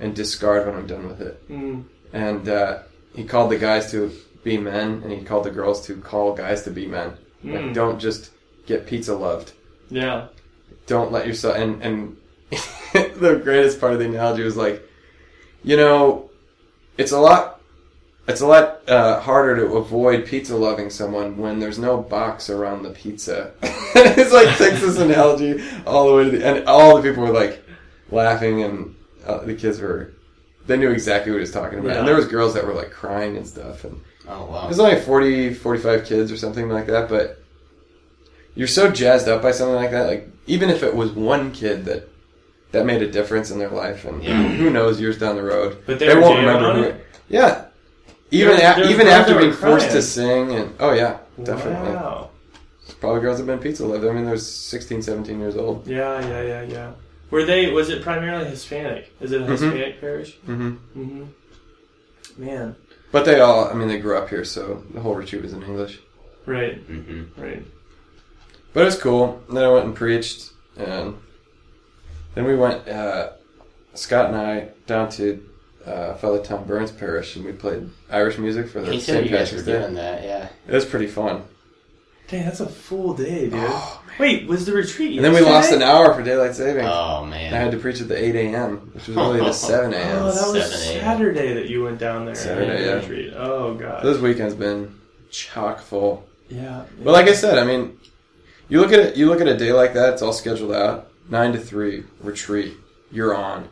and 0.00 0.14
discard 0.14 0.66
when 0.66 0.76
I'm 0.76 0.86
done 0.86 1.06
with 1.08 1.20
it. 1.20 1.48
Mm. 1.50 1.84
And 2.12 2.48
uh, 2.48 2.78
he 3.14 3.24
called 3.24 3.50
the 3.50 3.58
guys 3.58 3.90
to 3.90 4.10
be 4.44 4.56
men, 4.56 5.02
and 5.02 5.12
he 5.12 5.22
called 5.24 5.44
the 5.44 5.50
girls 5.50 5.84
to 5.86 5.96
call 5.96 6.34
guys 6.34 6.62
to 6.62 6.70
be 6.70 6.86
men. 6.86 7.14
Like, 7.44 7.62
Mm. 7.64 7.74
don't 7.74 7.98
just 7.98 8.30
get 8.66 8.86
pizza 8.86 9.14
loved. 9.14 9.52
Yeah. 9.90 10.28
Don't 10.86 11.12
let 11.12 11.26
yourself. 11.26 11.56
And 11.56 11.82
and 11.82 12.16
the 12.92 13.40
greatest 13.42 13.80
part 13.80 13.92
of 13.92 13.98
the 13.98 14.06
analogy 14.06 14.42
was 14.42 14.56
like, 14.56 14.82
you 15.62 15.76
know, 15.76 16.30
it's 16.96 17.12
a 17.12 17.18
lot. 17.18 17.60
It's 18.26 18.42
a 18.42 18.46
lot 18.46 18.86
uh, 18.88 19.20
harder 19.20 19.56
to 19.56 19.76
avoid 19.76 20.26
pizza 20.26 20.54
loving 20.54 20.90
someone 20.90 21.38
when 21.38 21.60
there's 21.60 21.78
no 21.78 21.96
box 21.96 22.50
around 22.50 22.82
the 22.82 22.90
pizza. 22.90 23.52
it's 23.62 24.32
like 24.32 24.54
takes 24.58 24.82
this 24.82 24.98
analogy 24.98 25.62
all 25.86 26.08
the 26.08 26.14
way 26.14 26.24
to 26.24 26.30
the 26.36 26.46
and 26.46 26.66
all 26.68 26.96
the 26.96 27.08
people 27.08 27.22
were 27.22 27.30
like 27.32 27.64
laughing 28.10 28.62
and 28.62 28.94
uh, 29.26 29.38
the 29.44 29.54
kids 29.54 29.80
were 29.80 30.12
they 30.66 30.76
knew 30.76 30.90
exactly 30.90 31.32
what 31.32 31.38
he 31.38 31.40
was 31.40 31.52
talking 31.52 31.78
about. 31.78 31.92
Yeah. 31.92 31.98
And 32.00 32.08
there 32.08 32.16
was 32.16 32.26
girls 32.26 32.52
that 32.52 32.66
were 32.66 32.74
like 32.74 32.90
crying 32.90 33.38
and 33.38 33.46
stuff 33.46 33.84
and 33.84 33.98
Oh 34.28 34.44
wow. 34.44 34.64
there's 34.64 34.78
only 34.78 35.00
40, 35.00 35.54
45 35.54 36.04
kids 36.04 36.30
or 36.30 36.36
something 36.36 36.68
like 36.68 36.86
that, 36.88 37.08
but 37.08 37.42
you're 38.58 38.66
so 38.80 38.90
jazzed 38.90 39.28
up 39.28 39.40
by 39.40 39.52
something 39.52 39.76
like 39.76 39.92
that. 39.92 40.06
Like 40.06 40.28
even 40.46 40.68
if 40.68 40.82
it 40.82 40.94
was 40.94 41.10
one 41.12 41.52
kid 41.52 41.84
that 41.86 42.08
that 42.72 42.84
made 42.84 43.00
a 43.00 43.10
difference 43.10 43.50
in 43.50 43.58
their 43.58 43.70
life, 43.70 44.04
and 44.04 44.22
Yeah. 44.22 44.42
who 44.60 44.68
knows 44.68 45.00
years 45.00 45.16
down 45.18 45.36
the 45.36 45.42
road, 45.42 45.78
But 45.86 45.98
they 45.98 46.14
were 46.14 46.20
won't 46.20 46.38
remember 46.40 46.74
who. 46.74 46.82
it? 46.82 47.04
Yeah, 47.28 47.64
even 48.30 48.56
There- 48.56 48.72
a- 48.72 48.80
there 48.80 48.90
even 48.90 49.06
after 49.06 49.34
being 49.38 49.50
were 49.50 49.56
forced 49.56 49.90
to 49.92 50.02
sing, 50.02 50.52
and 50.54 50.74
oh 50.80 50.92
yeah, 50.92 51.18
definitely. 51.42 51.94
Wow. 51.94 52.28
Probably 53.00 53.20
girls 53.20 53.38
have 53.38 53.46
been 53.46 53.58
pizza 53.60 53.86
loved. 53.86 54.04
I 54.04 54.10
mean, 54.10 54.24
there's 54.26 54.44
16, 54.46 55.02
17 55.02 55.38
years 55.38 55.56
old. 55.56 55.86
Yeah, 55.86 56.20
yeah, 56.28 56.42
yeah, 56.42 56.62
yeah. 56.62 56.90
Were 57.30 57.44
they? 57.44 57.70
Was 57.70 57.90
it 57.90 58.02
primarily 58.02 58.46
Hispanic? 58.46 59.12
Is 59.20 59.30
it 59.32 59.40
a 59.42 59.44
Mhm. 59.44 59.48
Hispanic 59.50 60.00
parish? 60.00 60.36
hmm 60.46 60.70
Mm-hmm. 60.96 61.22
Man. 62.44 62.76
But 63.12 63.24
they 63.24 63.40
all, 63.40 63.68
I 63.68 63.74
mean, 63.74 63.88
they 63.88 63.98
grew 63.98 64.16
up 64.16 64.28
here, 64.28 64.44
so 64.44 64.82
the 64.92 65.00
whole 65.00 65.14
retreat 65.14 65.42
was 65.42 65.52
in 65.52 65.62
English. 65.62 66.00
Right. 66.46 66.76
hmm 66.86 67.22
Right. 67.36 67.62
But 68.72 68.82
it 68.82 68.86
was 68.86 68.98
cool. 69.00 69.42
And 69.48 69.56
then 69.56 69.64
I 69.64 69.68
went 69.68 69.86
and 69.86 69.94
preached, 69.94 70.50
and 70.76 71.16
then 72.34 72.44
we 72.44 72.54
went, 72.54 72.86
uh, 72.88 73.30
Scott 73.94 74.26
and 74.26 74.36
I, 74.36 74.68
down 74.86 75.08
to 75.12 75.44
uh, 75.86 76.14
Father 76.14 76.40
Tom 76.42 76.64
Burns 76.64 76.90
Parish, 76.92 77.36
and 77.36 77.44
we 77.44 77.52
played 77.52 77.88
Irish 78.10 78.38
music 78.38 78.68
for 78.68 78.80
the 78.80 78.92
He 78.92 79.00
St. 79.00 79.24
you 79.24 79.30
guys 79.30 79.52
were 79.52 79.58
Patrick's 79.58 79.64
Day. 79.66 79.78
doing 79.80 79.94
that, 79.94 80.22
yeah. 80.22 80.48
It 80.66 80.74
was 80.74 80.84
pretty 80.84 81.06
fun. 81.06 81.42
Dang, 82.28 82.44
that's 82.44 82.60
a 82.60 82.66
full 82.68 83.14
day, 83.14 83.48
dude. 83.48 83.54
Oh, 83.56 84.02
Wait, 84.18 84.46
was 84.46 84.66
the 84.66 84.72
retreat? 84.74 85.16
And 85.16 85.24
then 85.24 85.32
we 85.32 85.40
lost 85.40 85.72
an 85.72 85.80
hour 85.80 86.12
for 86.12 86.22
daylight 86.22 86.54
saving. 86.54 86.84
Oh 86.84 87.24
And 87.24 87.32
I 87.54 87.58
had 87.58 87.70
to 87.70 87.78
preach 87.78 88.02
at 88.02 88.08
the 88.08 88.22
8 88.22 88.34
a.m., 88.36 88.90
which 88.92 89.08
was 89.08 89.16
really 89.16 89.38
the 89.40 89.52
7 89.52 89.94
a.m. 89.94 90.16
Oh, 90.22 90.32
that 90.32 90.52
was 90.58 90.84
Saturday 90.84 91.54
that 91.54 91.68
you 91.70 91.84
went 91.84 91.98
down 91.98 92.26
there. 92.26 92.34
Saturday, 92.34 92.84
yeah. 92.84 92.94
Retreat. 92.96 93.32
Oh 93.34 93.74
god. 93.74 94.04
This 94.04 94.20
weekend's 94.20 94.54
been 94.54 94.94
chock 95.30 95.80
full. 95.80 96.26
yeah. 96.50 96.84
But 97.02 97.12
like 97.12 97.28
I 97.28 97.32
said, 97.32 97.58
I 97.58 97.64
mean, 97.64 97.97
you 98.68 98.80
look 98.80 98.92
at 98.92 98.98
it. 99.00 99.16
You 99.16 99.26
look 99.28 99.40
at 99.40 99.48
a 99.48 99.56
day 99.56 99.72
like 99.72 99.94
that. 99.94 100.14
It's 100.14 100.22
all 100.22 100.32
scheduled 100.32 100.72
out. 100.72 101.10
Nine 101.28 101.52
to 101.52 101.58
three 101.58 102.04
retreat. 102.20 102.74
You're 103.10 103.34
on. 103.34 103.68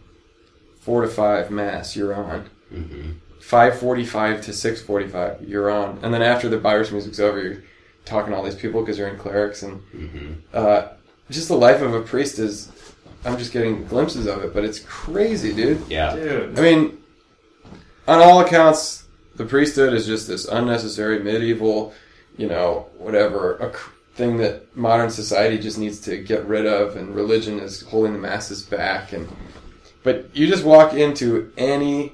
Four 0.81 1.03
to 1.03 1.09
five 1.09 1.51
mass. 1.51 1.97
You're 1.97 2.15
on. 2.15 2.49
hmm 2.71 3.11
Five 3.41 3.79
forty-five 3.79 4.43
to 4.47 4.53
six 4.53 4.83
forty-five. 4.83 5.43
You're 5.49 5.71
on. 5.71 6.01
And 6.03 6.13
then 6.13 6.23
after 6.23 6.49
the 6.49 6.61
Irish 6.69 6.91
music's 6.91 7.21
over, 7.21 7.41
you're 7.41 7.63
talking 8.05 8.33
to 8.33 8.37
all 8.37 8.43
these 8.45 8.55
people 8.57 8.81
because 8.83 8.99
you're 8.99 9.09
in 9.09 9.19
clerics 9.19 9.63
and 9.63 9.81
hmm 9.93 10.33
uh, 10.53 10.89
just 11.31 11.49
the 11.49 11.57
life 11.57 11.81
of 11.83 11.95
a 11.95 12.01
priest 12.03 12.39
is. 12.39 12.71
I'm 13.25 13.39
just 13.39 13.53
getting 13.53 13.85
glimpses 13.87 14.27
of 14.27 14.45
it, 14.45 14.55
but 14.55 14.65
it's 14.65 14.79
crazy, 14.81 15.53
dude. 15.53 15.83
Yeah. 15.89 16.15
Dude. 16.15 16.57
I 16.57 16.63
mean, 16.63 16.99
on 18.07 18.21
all 18.21 18.41
accounts, 18.41 19.05
the 19.35 19.45
priesthood 19.45 19.95
is 19.95 20.07
just 20.07 20.29
this 20.29 20.45
unnecessary 20.47 21.19
medieval, 21.19 21.93
you 22.37 22.47
know, 22.49 22.87
whatever, 22.99 23.57
a 23.57 23.73
c- 23.73 23.91
thing 24.17 24.39
that 24.39 24.75
modern 24.77 25.11
society 25.11 25.59
just 25.59 25.79
needs 25.79 26.01
to 26.01 26.17
get 26.17 26.45
rid 26.47 26.67
of, 26.67 26.97
and 26.97 27.15
religion 27.15 27.61
is 27.61 27.83
holding 27.83 28.13
the 28.13 28.19
masses 28.19 28.63
back. 28.63 29.13
And 29.13 29.29
but 30.03 30.35
you 30.35 30.47
just 30.47 30.65
walk 30.65 30.95
into 30.95 31.53
any 31.57 32.13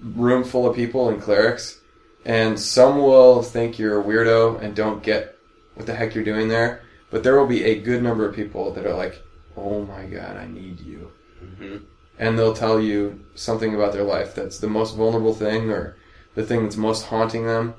room 0.00 0.44
full 0.44 0.68
of 0.68 0.74
people 0.74 1.08
and 1.08 1.20
clerics, 1.20 1.78
and 2.24 2.58
some 2.58 2.98
will 2.98 3.42
think 3.42 3.78
you're 3.78 4.00
a 4.00 4.04
weirdo 4.04 4.60
and 4.62 4.74
don't 4.74 5.02
get 5.02 5.36
what 5.74 5.86
the 5.86 5.94
heck 5.94 6.14
you're 6.14 6.24
doing 6.24 6.48
there. 6.48 6.82
But 7.10 7.22
there 7.22 7.38
will 7.38 7.46
be 7.46 7.64
a 7.64 7.80
good 7.80 8.02
number 8.02 8.28
of 8.28 8.34
people 8.34 8.72
that 8.72 8.86
are 8.86 8.94
like, 8.94 9.22
"Oh 9.56 9.84
my 9.84 10.06
God, 10.06 10.36
I 10.36 10.46
need 10.46 10.80
you." 10.80 11.12
hmm 11.40 11.76
and 12.18 12.38
they'll 12.38 12.54
tell 12.54 12.80
you 12.80 13.24
something 13.34 13.74
about 13.74 13.92
their 13.92 14.02
life 14.02 14.34
that's 14.34 14.58
the 14.58 14.68
most 14.68 14.96
vulnerable 14.96 15.34
thing 15.34 15.70
or 15.70 15.96
the 16.34 16.42
thing 16.42 16.62
that's 16.62 16.76
most 16.76 17.04
haunting 17.06 17.46
them. 17.46 17.74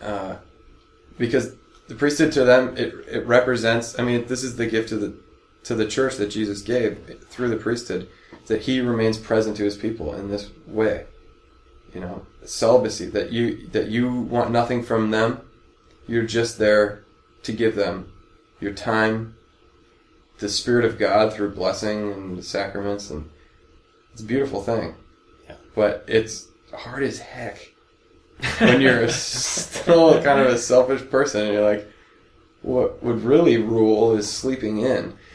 Uh, 0.00 0.36
because 1.18 1.54
the 1.88 1.94
priesthood 1.94 2.32
to 2.32 2.44
them, 2.44 2.76
it, 2.76 2.94
it 3.08 3.26
represents, 3.26 3.98
I 3.98 4.02
mean, 4.02 4.26
this 4.26 4.42
is 4.42 4.56
the 4.56 4.66
gift 4.66 4.88
to 4.90 4.96
the, 4.96 5.16
to 5.64 5.74
the 5.74 5.86
church 5.86 6.16
that 6.16 6.28
Jesus 6.28 6.62
gave 6.62 7.20
through 7.28 7.48
the 7.48 7.56
priesthood, 7.56 8.08
that 8.46 8.62
he 8.62 8.80
remains 8.80 9.18
present 9.18 9.56
to 9.58 9.64
his 9.64 9.76
people 9.76 10.14
in 10.14 10.30
this 10.30 10.50
way. 10.66 11.06
You 11.92 12.00
know, 12.00 12.26
celibacy, 12.44 13.06
that 13.06 13.32
you, 13.32 13.68
that 13.68 13.88
you 13.88 14.12
want 14.12 14.50
nothing 14.50 14.82
from 14.82 15.10
them. 15.10 15.40
You're 16.06 16.24
just 16.24 16.58
there 16.58 17.04
to 17.44 17.52
give 17.52 17.76
them 17.76 18.12
your 18.60 18.72
time, 18.72 19.36
the 20.38 20.48
Spirit 20.48 20.84
of 20.84 20.98
God 20.98 21.32
through 21.32 21.54
blessing 21.54 22.12
and 22.12 22.36
the 22.36 22.42
sacraments, 22.42 23.10
and 23.10 23.30
it's 24.12 24.22
a 24.22 24.26
beautiful 24.26 24.62
thing. 24.62 24.94
Yeah. 25.46 25.56
But 25.74 26.04
it's 26.08 26.48
hard 26.72 27.02
as 27.04 27.18
heck 27.20 27.73
when 28.58 28.80
you're 28.80 29.08
still 29.08 30.22
kind 30.22 30.40
of 30.40 30.46
a 30.48 30.58
selfish 30.58 31.08
person 31.10 31.42
and 31.42 31.52
you're 31.54 31.64
like, 31.64 31.86
what 32.62 33.02
would 33.02 33.22
really 33.22 33.58
rule 33.58 34.16
is 34.16 34.30
sleeping 34.30 34.78
in. 34.80 35.12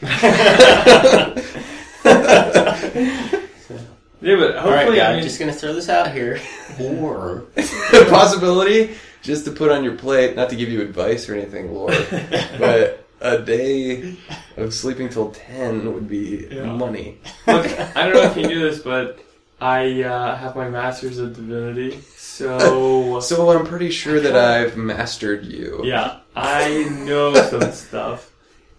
Yeah, 4.22 4.36
but 4.36 4.54
All 4.56 4.68
right, 4.70 4.76
hopefully, 4.80 4.96
guys, 4.98 5.08
I 5.08 5.14
mean, 5.14 5.22
just 5.22 5.38
gonna 5.40 5.52
throw 5.52 5.72
this 5.72 5.88
out 5.88 6.12
here. 6.12 6.38
Or 6.78 7.44
Possibility 8.10 8.94
just 9.22 9.46
to 9.46 9.50
put 9.50 9.70
on 9.72 9.82
your 9.82 9.94
plate, 9.96 10.36
not 10.36 10.50
to 10.50 10.56
give 10.56 10.68
you 10.68 10.82
advice 10.82 11.26
or 11.28 11.34
anything, 11.34 11.72
Lord, 11.74 11.94
but 12.58 13.06
a 13.22 13.38
day 13.38 14.16
of 14.58 14.74
sleeping 14.74 15.08
till 15.08 15.30
10 15.30 15.94
would 15.94 16.06
be 16.06 16.48
Yeah. 16.50 16.64
money. 16.66 17.18
look, 17.46 17.66
I 17.96 18.04
don't 18.04 18.12
know 18.14 18.22
if 18.30 18.36
you 18.36 18.46
knew 18.46 18.60
this, 18.60 18.80
but 18.80 19.20
I 19.60 20.02
uh, 20.02 20.36
have 20.36 20.56
my 20.56 20.68
master's 20.70 21.18
of 21.18 21.34
divinity, 21.36 22.00
so 22.16 23.20
So 23.22 23.50
I'm 23.50 23.66
pretty 23.66 23.90
sure 23.90 24.18
that 24.20 24.34
I've 24.36 24.76
mastered 24.76 25.44
you. 25.44 25.82
yeah, 25.84 26.20
I 26.34 26.84
know 27.04 27.34
some 27.34 27.70
stuff. 27.72 28.32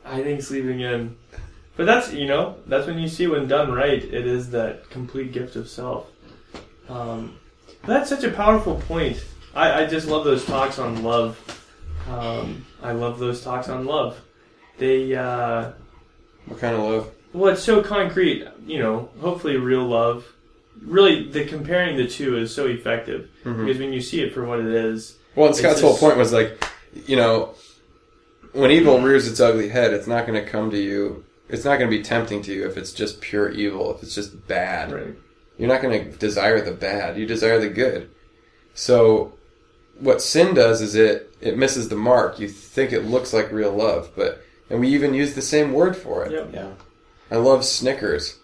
I 0.03 0.23
think 0.23 0.41
sleeping 0.41 0.79
in, 0.81 1.15
but 1.77 1.85
that's 1.85 2.11
you 2.11 2.25
know 2.25 2.55
that's 2.65 2.87
when 2.87 2.97
you 2.97 3.07
see 3.07 3.27
when 3.27 3.47
done 3.47 3.71
right, 3.71 4.03
it 4.03 4.25
is 4.25 4.49
that 4.51 4.89
complete 4.89 5.31
gift 5.31 5.55
of 5.55 5.69
self. 5.69 6.09
Um, 6.89 7.37
that's 7.85 8.09
such 8.09 8.23
a 8.23 8.31
powerful 8.31 8.75
point. 8.81 9.23
I, 9.53 9.83
I 9.83 9.85
just 9.85 10.07
love 10.07 10.23
those 10.23 10.45
talks 10.45 10.79
on 10.79 11.03
love. 11.03 11.37
Um, 12.09 12.65
I 12.81 12.93
love 12.93 13.19
those 13.19 13.43
talks 13.43 13.69
on 13.69 13.85
love. 13.85 14.19
They 14.79 15.13
uh, 15.15 15.71
What 16.47 16.59
kind 16.59 16.75
of 16.75 16.81
love? 16.81 17.11
well, 17.33 17.53
it's 17.53 17.61
so 17.63 17.83
concrete. 17.83 18.47
You 18.65 18.79
know, 18.79 19.09
hopefully 19.21 19.57
real 19.57 19.85
love. 19.87 20.25
Really, 20.81 21.29
the 21.29 21.45
comparing 21.45 21.95
the 21.95 22.07
two 22.07 22.37
is 22.37 22.53
so 22.53 22.65
effective 22.65 23.29
Mhm. 23.45 23.65
because 23.65 23.79
when 23.79 23.93
you 23.93 24.01
see 24.01 24.21
it 24.21 24.33
for 24.33 24.43
what 24.45 24.59
it 24.59 24.65
is, 24.67 25.15
Well, 25.35 25.47
and 25.47 25.55
Scott's 25.55 25.75
It's 25.75 25.81
whole 25.81 25.97
point 25.97 26.17
was 26.17 26.33
like, 26.33 26.61
you 27.05 27.15
know, 27.15 27.53
when 28.53 28.71
evil 28.71 28.99
rears 28.99 29.27
its 29.27 29.39
ugly 29.39 29.69
head, 29.69 29.93
it's 29.93 30.07
not 30.07 30.27
going 30.27 30.43
to 30.43 30.49
come 30.49 30.71
to 30.71 30.77
you. 30.77 31.23
It's 31.49 31.63
not 31.63 31.77
going 31.79 31.89
to 31.89 31.97
be 31.97 32.03
tempting 32.03 32.41
to 32.43 32.53
you 32.53 32.65
if 32.65 32.77
it's 32.77 32.91
just 32.91 33.21
pure 33.21 33.49
evil, 33.49 33.95
if 33.95 34.03
it's 34.03 34.15
just 34.15 34.47
bad. 34.47 34.91
right? 34.91 35.15
You're 35.57 35.69
not 35.69 35.81
going 35.81 36.11
to 36.11 36.17
desire 36.17 36.59
the 36.61 36.71
bad. 36.71 37.17
You 37.17 37.25
desire 37.25 37.59
the 37.59 37.69
good. 37.69 38.09
So, 38.73 39.33
what 39.99 40.21
sin 40.21 40.53
does 40.53 40.81
is 40.81 40.95
it 40.95 41.33
it 41.41 41.57
misses 41.57 41.89
the 41.89 41.95
mark. 41.95 42.39
You 42.39 42.47
think 42.47 42.91
it 42.91 43.05
looks 43.05 43.33
like 43.33 43.51
real 43.51 43.71
love, 43.71 44.09
but 44.15 44.41
and 44.69 44.79
we 44.79 44.87
even 44.89 45.13
use 45.13 45.33
the 45.33 45.41
same 45.41 45.73
word 45.73 45.95
for 45.95 46.25
it. 46.25 46.31
Yep. 46.31 46.49
yeah. 46.53 46.69
I 47.29 47.35
love 47.37 47.63
Snickers. 47.65 48.37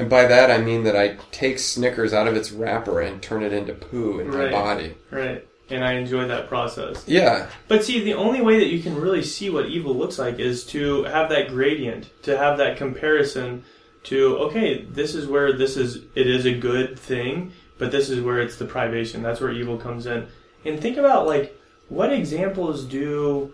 And 0.00 0.08
by 0.08 0.24
that 0.24 0.50
I 0.50 0.56
mean 0.56 0.84
that 0.84 0.96
I 0.96 1.18
take 1.30 1.58
Snickers 1.58 2.14
out 2.14 2.26
of 2.26 2.34
its 2.34 2.52
wrapper 2.52 3.00
and 3.02 3.20
turn 3.20 3.42
it 3.42 3.52
into 3.52 3.74
poo 3.74 4.18
in 4.18 4.30
Right. 4.30 4.50
my 4.50 4.50
body. 4.50 4.94
Right. 5.10 5.46
And 5.68 5.84
I 5.84 5.92
enjoy 5.92 6.26
that 6.26 6.48
process. 6.48 7.04
Yeah. 7.06 7.48
But 7.68 7.84
see, 7.84 8.02
the 8.02 8.14
only 8.14 8.40
way 8.40 8.58
that 8.60 8.68
you 8.68 8.82
can 8.82 8.98
really 8.98 9.22
see 9.22 9.50
what 9.50 9.66
evil 9.66 9.94
looks 9.94 10.18
like 10.18 10.38
is 10.38 10.64
to 10.68 11.04
have 11.04 11.28
that 11.28 11.48
gradient, 11.48 12.08
to 12.22 12.38
have 12.38 12.56
that 12.56 12.78
comparison 12.78 13.62
to, 14.04 14.38
okay, 14.38 14.84
this 14.84 15.14
is 15.14 15.28
where 15.28 15.52
this 15.52 15.76
is, 15.76 15.98
it 16.14 16.26
is 16.26 16.46
a 16.46 16.54
good 16.54 16.98
thing, 16.98 17.52
but 17.76 17.92
this 17.92 18.08
is 18.08 18.22
where 18.22 18.40
it's 18.40 18.56
the 18.56 18.64
privation. 18.64 19.22
That's 19.22 19.38
where 19.42 19.52
evil 19.52 19.76
comes 19.76 20.06
in. 20.06 20.28
And 20.64 20.80
think 20.80 20.96
about, 20.96 21.26
like, 21.26 21.54
what 21.90 22.10
examples 22.10 22.84
do 22.86 23.52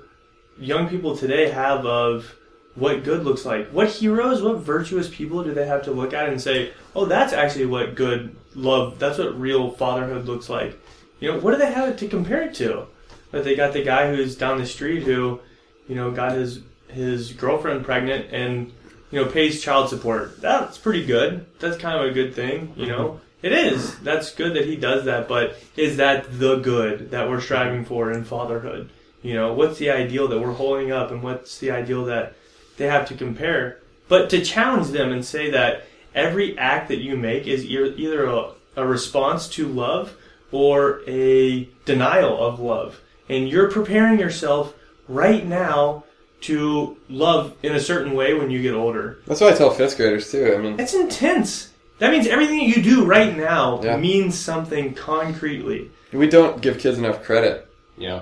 young 0.59 0.88
people 0.88 1.17
today 1.17 1.50
have 1.50 1.85
of 1.85 2.37
what 2.76 3.04
good 3.04 3.25
looks 3.25 3.45
like? 3.45 3.68
What 3.71 3.88
heroes, 3.88 4.42
what 4.42 4.59
virtuous 4.59 5.09
people 5.09 5.42
do 5.42 5.52
they 5.52 5.66
have 5.66 5.85
to 5.85 5.90
look 5.90 6.12
at 6.12 6.28
and 6.28 6.40
say, 6.40 6.73
oh, 6.95 7.06
that's 7.06 7.33
actually 7.33 7.66
what 7.66 7.95
good 7.95 8.37
love, 8.54 8.99
that's 8.99 9.18
what 9.18 9.38
real 9.40 9.71
fatherhood 9.71 10.26
looks 10.26 10.49
like? 10.49 10.78
You 11.18 11.33
know, 11.33 11.38
what 11.40 11.52
do 11.52 11.59
they 11.59 11.73
have 11.73 11.97
to 11.97 12.09
compare 12.09 12.42
it 12.42 12.54
to? 12.56 12.87
But 13.30 13.45
they 13.45 13.56
got 13.56 13.73
the 13.73 13.83
guy 13.83 14.14
who's 14.14 14.37
down 14.37 14.59
the 14.59 14.66
street 14.66 15.02
who, 15.02 15.40
you 15.88 15.95
know, 15.95 16.11
got 16.11 16.33
his 16.33 16.61
his 16.88 17.33
girlfriend 17.33 17.85
pregnant 17.85 18.33
and 18.33 18.73
you 19.11 19.21
know 19.21 19.30
pays 19.30 19.62
child 19.62 19.88
support. 19.88 20.40
That's 20.40 20.78
pretty 20.78 21.04
good. 21.04 21.47
That's 21.59 21.76
kind 21.76 21.99
of 21.99 22.11
a 22.11 22.14
good 22.14 22.35
thing, 22.35 22.73
you 22.76 22.87
know. 22.87 23.21
It 23.42 23.52
is. 23.52 23.99
That's 23.99 24.35
good 24.35 24.54
that 24.54 24.64
he 24.64 24.76
does 24.76 25.04
that, 25.04 25.28
but 25.28 25.56
is 25.76 25.99
that 25.99 26.38
the 26.38 26.56
good 26.56 27.11
that 27.11 27.28
we're 27.28 27.40
striving 27.40 27.85
for 27.85 28.11
in 28.11 28.25
fatherhood? 28.25 28.90
You 29.23 29.35
know, 29.35 29.52
what's 29.52 29.78
the 29.78 29.90
ideal 29.90 30.28
that 30.28 30.40
we're 30.40 30.52
holding 30.52 30.90
up 30.90 31.11
and 31.11 31.23
what's 31.23 31.59
the 31.59 31.71
ideal 31.71 32.06
that 32.06 32.35
they 32.76 32.87
have 32.87 33.06
to 33.09 33.14
compare? 33.14 33.80
But 34.09 34.30
to 34.30 34.45
challenge 34.45 34.88
them 34.88 35.12
and 35.12 35.25
say 35.25 35.50
that 35.50 35.85
every 36.14 36.56
act 36.59 36.88
that 36.88 36.99
you 36.99 37.16
make 37.16 37.47
is 37.47 37.64
either 37.64 38.25
a, 38.26 38.50
a 38.76 38.87
response 38.87 39.49
to 39.50 39.66
love 39.68 40.14
or 40.52 41.00
a 41.09 41.68
denial 41.85 42.38
of 42.38 42.61
love. 42.61 43.00
And 43.28 43.49
you're 43.49 43.71
preparing 43.71 44.18
yourself 44.21 44.75
right 45.09 45.45
now 45.45 46.04
to 46.42 46.97
love 47.09 47.54
in 47.62 47.75
a 47.75 47.80
certain 47.80 48.14
way 48.14 48.35
when 48.35 48.50
you 48.50 48.62
get 48.62 48.75
older. 48.75 49.18
That's 49.26 49.40
what 49.40 49.52
I 49.52 49.56
tell 49.56 49.71
fifth 49.71 49.97
graders 49.97 50.30
too. 50.30 50.54
I 50.54 50.59
mean, 50.59 50.78
It's 50.78 50.95
intense. 50.95 51.71
That 51.99 52.12
means 52.12 52.26
everything 52.26 52.61
you 52.61 52.83
do 52.83 53.04
right 53.04 53.37
now 53.37 53.80
Yeah. 53.83 53.97
means 53.97 54.38
something 54.38 54.95
concretely. 54.95 55.90
we 56.12 56.28
don't 56.28 56.61
give 56.62 56.78
kids 56.78 56.99
enough 56.99 57.23
credit, 57.25 57.66
Yeah. 57.99 58.21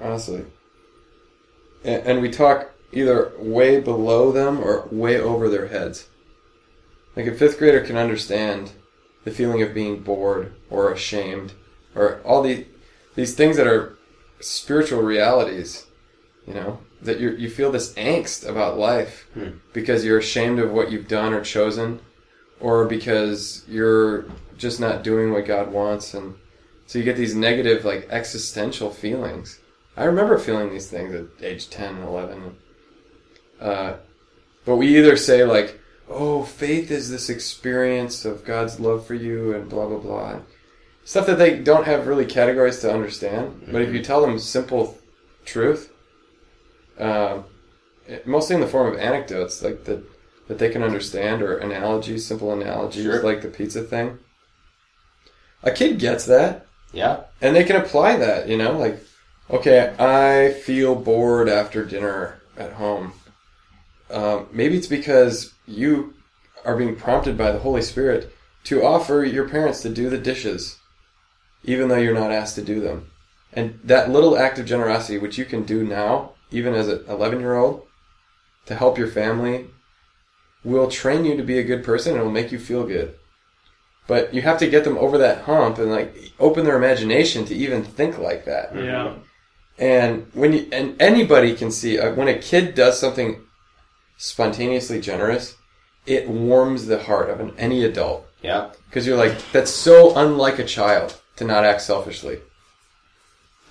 honestly. 0.00 0.44
And, 1.84 2.02
and 2.06 2.22
we 2.22 2.30
talk 2.30 2.70
either 2.92 3.32
way 3.38 3.80
below 3.80 4.32
them 4.32 4.58
or 4.60 4.88
way 4.90 5.18
over 5.18 5.48
their 5.48 5.68
heads. 5.68 6.08
Like 7.14 7.26
a 7.26 7.34
fifth 7.34 7.58
grader 7.58 7.80
can 7.80 7.96
understand 7.96 8.72
the 9.24 9.30
feeling 9.30 9.62
of 9.62 9.74
being 9.74 10.00
bored 10.02 10.54
or 10.70 10.92
ashamed 10.92 11.52
or 11.94 12.20
all 12.24 12.42
these 12.42 12.66
these 13.14 13.34
things 13.34 13.56
that 13.56 13.66
are 13.66 13.96
spiritual 14.40 15.02
realities. 15.02 15.86
You 16.46 16.54
know 16.54 16.80
that 17.02 17.18
you 17.18 17.30
you 17.30 17.50
feel 17.50 17.72
this 17.72 17.92
angst 17.94 18.48
about 18.48 18.78
life 18.78 19.26
Hmm. 19.34 19.58
because 19.72 20.04
you're 20.04 20.18
ashamed 20.18 20.58
of 20.58 20.70
what 20.72 20.90
you've 20.92 21.08
done 21.08 21.32
or 21.32 21.40
chosen, 21.42 22.00
or 22.60 22.84
because 22.84 23.64
you're 23.68 24.26
just 24.56 24.78
not 24.80 25.02
doing 25.02 25.32
what 25.32 25.46
God 25.46 25.72
wants, 25.72 26.14
and 26.14 26.34
so 26.86 26.98
you 26.98 27.04
get 27.04 27.16
these 27.16 27.34
negative, 27.34 27.84
like 27.84 28.06
existential 28.10 28.90
feelings. 28.90 29.58
I 29.96 30.04
remember 30.04 30.38
feeling 30.38 30.70
these 30.70 30.88
things 30.88 31.14
at 31.14 31.24
age 31.42 31.68
ten 31.70 31.96
and 31.96 32.04
eleven. 32.04 32.56
Uh, 33.60 33.94
but 34.64 34.76
we 34.76 34.96
either 34.98 35.16
say 35.16 35.44
like, 35.44 35.80
"Oh, 36.08 36.42
faith 36.42 36.90
is 36.90 37.10
this 37.10 37.28
experience 37.30 38.24
of 38.24 38.44
God's 38.44 38.78
love 38.80 39.06
for 39.06 39.14
you," 39.14 39.54
and 39.54 39.68
blah 39.68 39.86
blah 39.86 39.98
blah, 39.98 40.40
stuff 41.04 41.26
that 41.26 41.38
they 41.38 41.58
don't 41.58 41.86
have 41.86 42.06
really 42.06 42.26
categories 42.26 42.80
to 42.80 42.92
understand. 42.92 43.68
But 43.70 43.82
if 43.82 43.92
you 43.94 44.02
tell 44.02 44.20
them 44.20 44.38
simple 44.38 44.98
truth, 45.44 45.90
um, 46.98 47.44
it- 48.08 48.26
mostly 48.26 48.54
in 48.54 48.60
the 48.60 48.66
form 48.66 48.92
of 48.92 48.98
anecdotes, 48.98 49.62
like 49.62 49.84
that 49.84 50.02
that 50.48 50.58
they 50.58 50.68
can 50.68 50.82
understand, 50.84 51.42
or 51.42 51.56
analogies, 51.58 52.24
simple 52.24 52.52
analogies, 52.52 53.02
Sure. 53.02 53.20
like 53.22 53.42
the 53.42 53.48
pizza 53.48 53.82
thing. 53.82 54.18
A 55.64 55.72
kid 55.72 55.98
gets 55.98 56.24
that, 56.26 56.66
Yeah. 56.92 57.22
and 57.40 57.56
they 57.56 57.64
can 57.64 57.74
apply 57.74 58.16
that. 58.18 58.48
You 58.48 58.56
know, 58.56 58.78
like, 58.78 59.00
okay, 59.50 59.92
I 59.98 60.52
feel 60.52 60.94
bored 60.94 61.48
after 61.48 61.84
dinner 61.84 62.40
at 62.56 62.74
home. 62.74 63.14
Um, 64.10 64.48
maybe 64.52 64.76
it's 64.76 64.86
because 64.86 65.52
you 65.66 66.14
are 66.64 66.76
being 66.76 66.96
prompted 66.96 67.36
by 67.36 67.52
the 67.52 67.58
Holy 67.58 67.82
Spirit 67.82 68.32
to 68.64 68.84
offer 68.84 69.24
your 69.24 69.48
parents 69.48 69.82
to 69.82 69.88
do 69.88 70.10
the 70.10 70.18
dishes, 70.18 70.78
even 71.64 71.88
though 71.88 71.96
you're 71.96 72.14
not 72.14 72.32
asked 72.32 72.56
to 72.56 72.62
do 72.62 72.80
them. 72.80 73.10
And 73.52 73.80
that 73.84 74.10
little 74.10 74.36
act 74.36 74.58
of 74.58 74.66
generosity, 74.66 75.18
which 75.18 75.38
you 75.38 75.44
can 75.44 75.62
do 75.62 75.84
now, 75.84 76.32
even 76.50 76.74
as 76.74 76.88
an 76.88 77.04
11 77.08 77.40
year 77.40 77.56
old, 77.56 77.86
to 78.66 78.74
help 78.74 78.98
your 78.98 79.08
family, 79.08 79.66
will 80.64 80.90
train 80.90 81.24
you 81.24 81.36
to 81.36 81.42
be 81.42 81.58
a 81.58 81.64
good 81.64 81.84
person 81.84 82.14
and 82.14 82.22
will 82.22 82.30
make 82.30 82.50
you 82.52 82.58
feel 82.58 82.84
good. 82.84 83.14
But 84.06 84.34
you 84.34 84.42
have 84.42 84.58
to 84.58 84.68
get 84.68 84.84
them 84.84 84.98
over 84.98 85.18
that 85.18 85.42
hump 85.42 85.78
and 85.78 85.90
like 85.90 86.32
open 86.38 86.64
their 86.64 86.76
imagination 86.76 87.44
to 87.46 87.54
even 87.54 87.82
think 87.82 88.18
like 88.18 88.44
that. 88.44 88.74
Yeah. 88.74 89.14
And 89.78 90.30
when 90.32 90.52
you 90.52 90.68
and 90.72 91.00
anybody 91.00 91.54
can 91.54 91.70
see 91.70 91.98
uh, 91.98 92.14
when 92.14 92.28
a 92.28 92.38
kid 92.38 92.74
does 92.74 92.98
something 92.98 93.45
spontaneously 94.16 95.00
generous, 95.00 95.56
it 96.06 96.28
warms 96.28 96.86
the 96.86 97.02
heart 97.02 97.30
of 97.30 97.40
an, 97.40 97.52
any 97.58 97.84
adult 97.84 98.26
Yeah. 98.42 98.70
because 98.88 99.06
you're 99.06 99.16
like 99.16 99.34
that's 99.52 99.70
so 99.70 100.16
unlike 100.16 100.58
a 100.58 100.64
child 100.64 101.20
to 101.36 101.44
not 101.44 101.64
act 101.64 101.82
selfishly. 101.82 102.40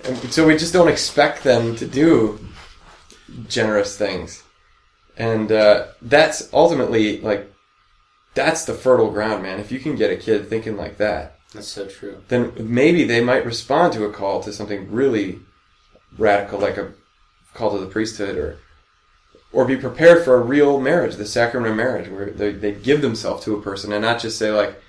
And 0.03 0.17
so 0.31 0.45
we 0.45 0.57
just 0.57 0.73
don't 0.73 0.89
expect 0.89 1.43
them 1.43 1.75
to 1.77 1.87
do 1.87 2.39
generous 3.47 3.97
things, 3.97 4.43
and 5.17 5.51
uh, 5.51 5.87
that's 6.01 6.49
ultimately 6.53 7.21
like 7.21 7.51
that's 8.35 8.65
the 8.65 8.73
fertile 8.73 9.09
ground, 9.09 9.41
man. 9.43 9.59
If 9.59 9.71
you 9.71 9.79
can 9.79 9.95
get 9.95 10.11
a 10.11 10.17
kid 10.17 10.47
thinking 10.49 10.75
like 10.77 10.97
that, 10.97 11.39
That's 11.53 11.67
so 11.69 11.87
true. 11.87 12.21
then 12.27 12.51
maybe 12.59 13.05
they 13.05 13.21
might 13.21 13.45
respond 13.45 13.93
to 13.93 14.03
a 14.05 14.11
call 14.11 14.43
to 14.43 14.51
something 14.53 14.91
really 14.91 15.39
radical, 16.17 16.59
like 16.59 16.77
a 16.77 16.91
call 17.53 17.71
to 17.71 17.79
the 17.79 17.89
priesthood, 17.89 18.37
or 18.37 18.57
or 19.55 19.63
be 19.63 19.77
prepared 19.77 20.25
for 20.25 20.35
a 20.35 20.41
real 20.41 20.81
marriage, 20.81 21.15
the 21.15 21.25
sacrament 21.25 21.71
of 21.71 21.77
marriage, 21.77 22.09
where 22.09 22.29
they, 22.29 22.51
they 22.51 22.73
give 22.73 23.01
themselves 23.01 23.45
to 23.45 23.55
a 23.55 23.61
person 23.61 23.93
and 23.93 24.01
not 24.01 24.19
just 24.19 24.37
say 24.37 24.51
like, 24.51 24.81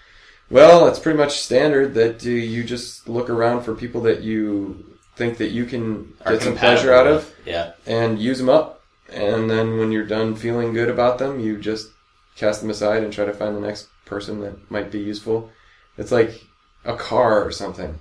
well, 0.51 0.89
it's 0.89 0.99
pretty 0.99 1.17
much 1.17 1.39
standard 1.39 1.95
that 1.95 2.27
uh, 2.27 2.29
you 2.29 2.65
just 2.65 3.09
look 3.09 3.31
around 3.31 3.63
for 3.63 3.77
people 3.77 4.01
that 4.03 4.23
you 4.23 4.85
think 5.15 5.39
that 5.39 5.51
you 5.51 5.67
can 5.67 6.13
Are 6.25 6.33
get 6.33 6.43
some 6.43 6.57
pleasure 6.57 6.93
out 6.93 7.07
of 7.07 7.33
Yeah. 7.45 7.75
and 7.87 8.19
use 8.19 8.39
them 8.39 8.49
up, 8.49 8.83
and 9.09 9.49
then 9.49 9.79
when 9.79 9.93
you're 9.93 10.05
done 10.05 10.35
feeling 10.35 10.73
good 10.73 10.89
about 10.91 11.19
them, 11.19 11.39
you 11.39 11.59
just 11.59 11.89
cast 12.35 12.61
them 12.61 12.71
aside 12.71 13.05
and 13.05 13.13
try 13.13 13.25
to 13.25 13.33
find 13.33 13.55
the 13.57 13.61
next 13.61 13.87
person 14.05 14.41
that 14.41 14.69
might 14.69 14.91
be 14.91 14.99
useful. 14.99 15.49
It's 15.97 16.11
like 16.11 16.45
a 16.85 16.97
car 16.97 17.45
or 17.45 17.53
something. 17.53 18.01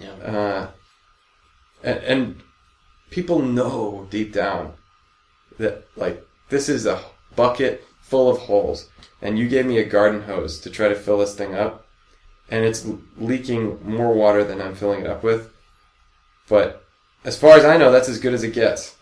Yeah. 0.00 0.12
Uh, 0.14 0.70
and, 1.84 1.98
and 1.98 2.42
people 3.10 3.40
know 3.40 4.08
deep 4.10 4.32
down 4.32 4.74
that 5.60 5.86
like 5.96 6.24
this 6.48 6.68
is 6.68 6.86
a 6.86 7.02
bucket 7.36 7.84
full 8.00 8.28
of 8.28 8.38
holes, 8.38 8.88
and 9.22 9.38
you 9.38 9.48
gave 9.48 9.66
me 9.66 9.78
a 9.78 9.84
garden 9.84 10.22
hose 10.22 10.60
to 10.60 10.70
try 10.70 10.88
to 10.88 10.94
fill 10.94 11.18
this 11.18 11.34
thing 11.34 11.54
up, 11.54 11.86
and 12.50 12.64
it's 12.64 12.86
leaking 13.16 13.78
more 13.88 14.12
water 14.12 14.42
than 14.42 14.60
I'm 14.60 14.74
filling 14.74 15.00
it 15.00 15.06
up 15.06 15.22
with. 15.22 15.50
But 16.48 16.84
as 17.24 17.38
far 17.38 17.56
as 17.56 17.64
I 17.64 17.76
know, 17.76 17.92
that's 17.92 18.08
as 18.08 18.18
good 18.18 18.34
as 18.34 18.42
it 18.42 18.52
gets. 18.52 18.96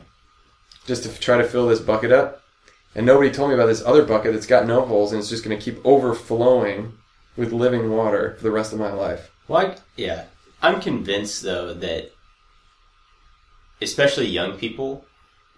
Just 0.86 1.04
to 1.04 1.20
try 1.20 1.38
to 1.38 1.44
fill 1.44 1.68
this 1.68 1.80
bucket 1.80 2.12
up, 2.12 2.42
and 2.94 3.06
nobody 3.06 3.30
told 3.30 3.50
me 3.50 3.54
about 3.54 3.66
this 3.66 3.84
other 3.84 4.04
bucket 4.04 4.32
that's 4.32 4.46
got 4.46 4.66
no 4.66 4.84
holes 4.84 5.12
and 5.12 5.20
it's 5.20 5.28
just 5.28 5.44
going 5.44 5.56
to 5.56 5.62
keep 5.62 5.84
overflowing 5.84 6.94
with 7.36 7.52
living 7.52 7.90
water 7.90 8.34
for 8.36 8.42
the 8.42 8.50
rest 8.50 8.72
of 8.72 8.78
my 8.78 8.92
life. 8.92 9.30
Well, 9.46 9.76
yeah. 9.96 10.24
I'm 10.60 10.80
convinced 10.80 11.42
though 11.42 11.72
that, 11.74 12.10
especially 13.80 14.26
young 14.26 14.58
people, 14.58 15.04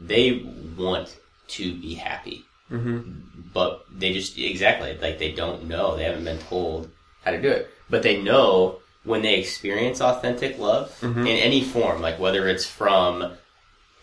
they 0.00 0.44
want 0.76 1.16
to 1.48 1.74
be 1.74 1.94
happy, 1.94 2.44
Mm-hmm. 2.70 3.00
but 3.52 3.84
they 3.92 4.12
just 4.12 4.38
exactly 4.38 4.96
like 5.00 5.18
they 5.18 5.32
don't 5.32 5.64
know. 5.66 5.96
They 5.96 6.04
haven't 6.04 6.24
been 6.24 6.38
told 6.38 6.88
how 7.24 7.32
to 7.32 7.42
do 7.42 7.48
it, 7.48 7.68
but 7.88 8.02
they 8.02 8.22
know 8.22 8.78
when 9.04 9.22
they 9.22 9.34
experience 9.38 10.00
authentic 10.00 10.58
love 10.58 10.90
Mhm. 11.00 11.20
in 11.22 11.36
any 11.36 11.62
form, 11.64 12.00
like 12.00 12.18
whether 12.20 12.46
it's 12.48 12.66
from 12.66 13.32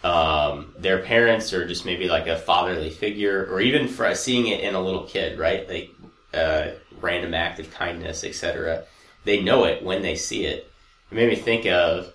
um, 0.04 0.74
their 0.78 1.00
parents 1.00 1.54
or 1.54 1.68
just 1.68 1.86
maybe 1.86 2.08
like 2.08 2.28
a 2.28 2.38
fatherly 2.38 2.90
figure, 2.90 3.46
or 3.50 3.60
even 3.62 3.88
for 3.88 4.14
seeing 4.16 4.48
it 4.48 4.60
in 4.62 4.76
a 4.76 4.82
little 4.82 5.04
kid, 5.06 5.40
right? 5.40 5.68
Like 5.68 5.92
uh, 6.34 6.72
random 7.02 7.34
act 7.34 7.60
of 7.60 7.72
kindness, 7.72 8.24
etc. 8.24 8.84
They 9.24 9.42
know 9.42 9.66
it 9.66 9.84
when 9.84 10.02
they 10.02 10.16
see 10.16 10.46
it. 10.46 10.70
It 11.12 11.16
made 11.16 11.30
me 11.30 11.36
think 11.36 11.66
of 11.66 12.14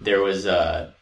there 0.00 0.22
was 0.22 0.46
a 0.46 0.94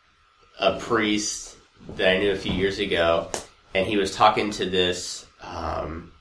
a 0.59 0.79
priest 0.79 1.50
that 1.97 2.09
I 2.09 2.19
knew 2.19 2.33
a 2.33 2.37
few 2.37 2.53
years 2.53 2.79
ago, 2.79 3.31
and 3.75 3.87
he 3.87 3.97
was 3.97 4.15
talking 4.15 4.51
to 4.53 4.69
this 4.69 5.27
um, 5.43 6.13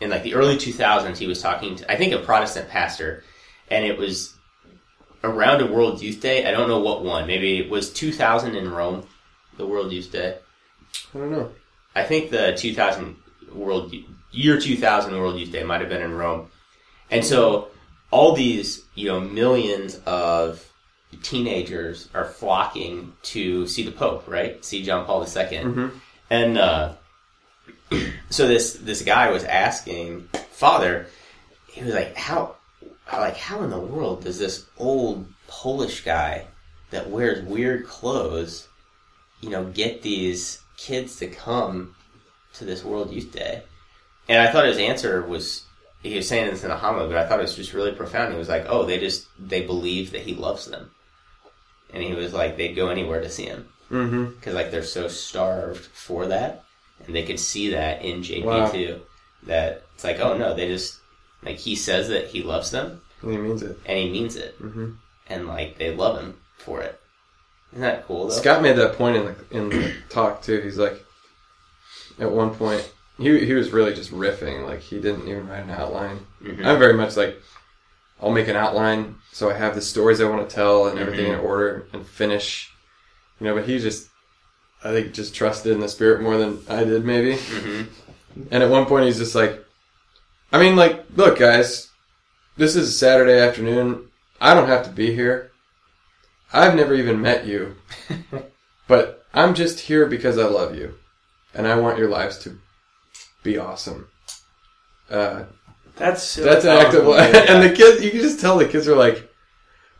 in 0.00 0.10
like 0.10 0.22
the 0.22 0.34
early 0.34 0.56
2000s. 0.56 1.16
He 1.16 1.26
was 1.26 1.40
talking 1.40 1.76
to 1.76 1.90
I 1.90 1.96
think 1.96 2.12
a 2.12 2.18
Protestant 2.18 2.68
pastor, 2.68 3.24
and 3.68 3.84
it 3.84 3.98
was 3.98 4.34
around 5.22 5.60
a 5.60 5.66
World 5.66 6.00
Youth 6.00 6.20
Day. 6.20 6.46
I 6.46 6.50
don't 6.50 6.68
know 6.68 6.80
what 6.80 7.04
one. 7.04 7.26
Maybe 7.26 7.58
it 7.58 7.70
was 7.70 7.92
2000 7.92 8.54
in 8.54 8.70
Rome, 8.70 9.06
the 9.56 9.66
World 9.66 9.92
Youth 9.92 10.10
Day. 10.10 10.38
I 11.14 11.18
don't 11.18 11.30
know. 11.30 11.50
I 11.94 12.04
think 12.04 12.30
the 12.30 12.54
2000 12.56 13.16
World 13.52 13.92
year 14.32 14.60
2000 14.60 15.12
World 15.12 15.38
Youth 15.38 15.52
Day 15.52 15.64
might 15.64 15.80
have 15.80 15.90
been 15.90 16.02
in 16.02 16.14
Rome, 16.14 16.50
and 17.10 17.24
so 17.24 17.68
all 18.10 18.34
these 18.34 18.84
you 18.94 19.08
know 19.08 19.20
millions 19.20 19.96
of 20.06 20.69
teenagers 21.22 22.08
are 22.14 22.24
flocking 22.24 23.12
to 23.24 23.66
see 23.66 23.82
the 23.84 23.90
Pope, 23.92 24.24
right? 24.26 24.64
See 24.64 24.82
John 24.82 25.04
Paul 25.04 25.22
II, 25.22 25.26
Mhm. 25.28 25.90
and 26.30 26.58
uh, 26.58 26.92
so 28.30 28.46
this 28.46 28.74
this 28.74 29.02
guy 29.02 29.30
was 29.30 29.44
asking 29.44 30.28
Father, 30.52 31.06
he 31.68 31.82
was 31.82 31.94
like, 31.94 32.16
how 32.16 32.56
like 33.12 33.36
how 33.36 33.62
in 33.62 33.70
the 33.70 33.78
world 33.80 34.22
does 34.24 34.38
this 34.38 34.66
old 34.78 35.26
Polish 35.48 36.04
guy 36.04 36.46
that 36.90 37.10
wears 37.10 37.42
weird 37.44 37.86
clothes, 37.86 38.68
you 39.40 39.50
know, 39.50 39.64
get 39.64 40.02
these 40.02 40.60
kids 40.76 41.16
to 41.16 41.26
come 41.26 41.94
to 42.54 42.64
this 42.64 42.84
World 42.84 43.12
Youth 43.12 43.32
Day? 43.32 43.62
And 44.28 44.38
I 44.40 44.52
thought 44.52 44.64
his 44.66 44.78
answer 44.78 45.22
was 45.22 45.64
he 46.02 46.16
was 46.16 46.28
saying 46.28 46.50
this 46.50 46.62
in 46.64 46.70
a 46.70 46.76
homily, 46.76 47.08
but 47.08 47.16
I 47.16 47.26
thought 47.26 47.40
it 47.40 47.42
was 47.42 47.56
just 47.56 47.72
really 47.74 47.92
profound. 47.92 48.32
He 48.32 48.38
was 48.38 48.48
like, 48.48 48.64
"Oh, 48.68 48.84
they 48.86 48.98
just 48.98 49.26
they 49.38 49.62
believe 49.62 50.12
that 50.12 50.22
he 50.22 50.34
loves 50.34 50.66
them," 50.66 50.90
and 51.92 52.02
he 52.02 52.14
was 52.14 52.32
like, 52.32 52.56
"They'd 52.56 52.74
go 52.74 52.88
anywhere 52.88 53.20
to 53.20 53.30
see 53.30 53.44
him 53.46 53.68
Mm-hmm. 53.90 54.24
because 54.36 54.54
like 54.54 54.70
they're 54.70 54.82
so 54.84 55.08
starved 55.08 55.84
for 55.84 56.26
that, 56.28 56.64
and 57.06 57.14
they 57.14 57.24
could 57.24 57.40
see 57.40 57.70
that 57.70 58.02
in 58.02 58.22
JP 58.22 58.44
Wow. 58.44 58.70
too. 58.70 59.00
That 59.44 59.82
it's 59.94 60.04
like, 60.04 60.20
oh 60.20 60.36
no, 60.36 60.54
they 60.54 60.68
just 60.68 60.98
like 61.42 61.56
he 61.56 61.74
says 61.74 62.08
that 62.08 62.26
he 62.28 62.42
loves 62.42 62.70
them, 62.70 63.00
He 63.22 63.36
means 63.36 63.62
it. 63.62 63.78
and 63.86 63.98
he 63.98 64.10
means 64.10 64.36
it, 64.36 64.60
Mm-hmm. 64.62 64.90
and 65.28 65.46
like 65.48 65.78
they 65.78 65.94
love 65.94 66.20
him 66.20 66.36
for 66.58 66.80
it. 66.82 67.00
Isn't 67.72 67.82
that 67.82 68.06
cool 68.06 68.26
though? 68.28 68.34
Scott 68.34 68.62
made 68.62 68.76
that 68.76 68.94
point 68.94 69.16
in 69.16 69.24
the 69.24 69.36
in 69.50 69.68
the 69.70 69.94
talk 70.08 70.42
too. 70.42 70.60
He's 70.60 70.76
like, 70.78 71.02
at 72.18 72.30
one 72.30 72.54
point, 72.54 72.88
he 73.18 73.44
he 73.46 73.54
was 73.54 73.70
really 73.70 73.94
just 73.94 74.12
riffing. 74.12 74.66
Like 74.66 74.80
he 74.80 75.00
didn't 75.00 75.26
even 75.28 75.48
write 75.48 75.64
an 75.64 75.70
outline. 75.70 76.26
Mhm. 76.42 76.64
I'm 76.64 76.78
very 76.78 76.94
much 76.94 77.16
like, 77.16 77.40
I'll 78.22 78.30
make 78.30 78.48
an 78.48 78.56
outline 78.56 79.16
so 79.32 79.50
I 79.50 79.54
have 79.54 79.74
the 79.74 79.80
stories 79.80 80.20
I 80.20 80.28
want 80.28 80.48
to 80.48 80.54
tell 80.54 80.88
and 80.88 80.98
everything 80.98 81.32
in 81.32 81.38
order 81.38 81.86
and 81.92 82.06
finish. 82.06 82.70
You 83.38 83.46
know, 83.46 83.54
but 83.54 83.66
he 83.66 83.78
just, 83.78 84.08
I 84.84 84.90
think, 84.90 85.14
just 85.14 85.34
trusted 85.34 85.72
in 85.72 85.80
the 85.80 85.88
spirit 85.88 86.20
more 86.20 86.36
than 86.36 86.58
I 86.68 86.84
did 86.84 87.04
maybe. 87.04 87.36
Mhm. 87.36 87.86
And 88.50 88.62
at 88.62 88.70
one 88.70 88.86
point, 88.86 89.06
he's 89.06 89.18
just 89.18 89.34
like, 89.34 89.64
I 90.52 90.58
mean, 90.58 90.76
like, 90.76 91.04
look, 91.16 91.38
guys, 91.38 91.88
this 92.56 92.76
is 92.76 92.88
a 92.88 92.92
Saturday 92.92 93.38
afternoon. 93.38 94.08
I 94.40 94.54
don't 94.54 94.68
have 94.68 94.84
to 94.84 94.90
be 94.90 95.14
here. 95.14 95.50
I've 96.52 96.74
never 96.74 96.94
even 96.94 97.20
met 97.20 97.46
you. 97.46 97.76
but 98.88 99.24
I'm 99.32 99.54
just 99.54 99.80
here 99.80 100.06
because 100.06 100.38
I 100.38 100.44
love 100.44 100.74
you. 100.74 100.94
And 101.54 101.66
I 101.66 101.76
want 101.76 101.98
your 101.98 102.08
lives 102.08 102.38
to 102.40 102.58
be 103.42 103.58
awesome. 103.58 104.08
Uh, 105.08 105.44
That's 106.00 106.22
so 106.22 106.42
That's 106.42 106.64
an 106.64 106.70
act 106.72 106.94
of 106.94 107.06
oh, 107.06 107.14
powerful. 107.14 107.40
love. 107.40 107.48
And 107.48 107.62
the 107.62 107.76
kids, 107.76 108.02
you 108.02 108.10
can 108.10 108.20
just 108.20 108.40
tell 108.40 108.58
the 108.58 108.66
kids 108.66 108.88
are 108.88 108.96
like, 108.96 109.30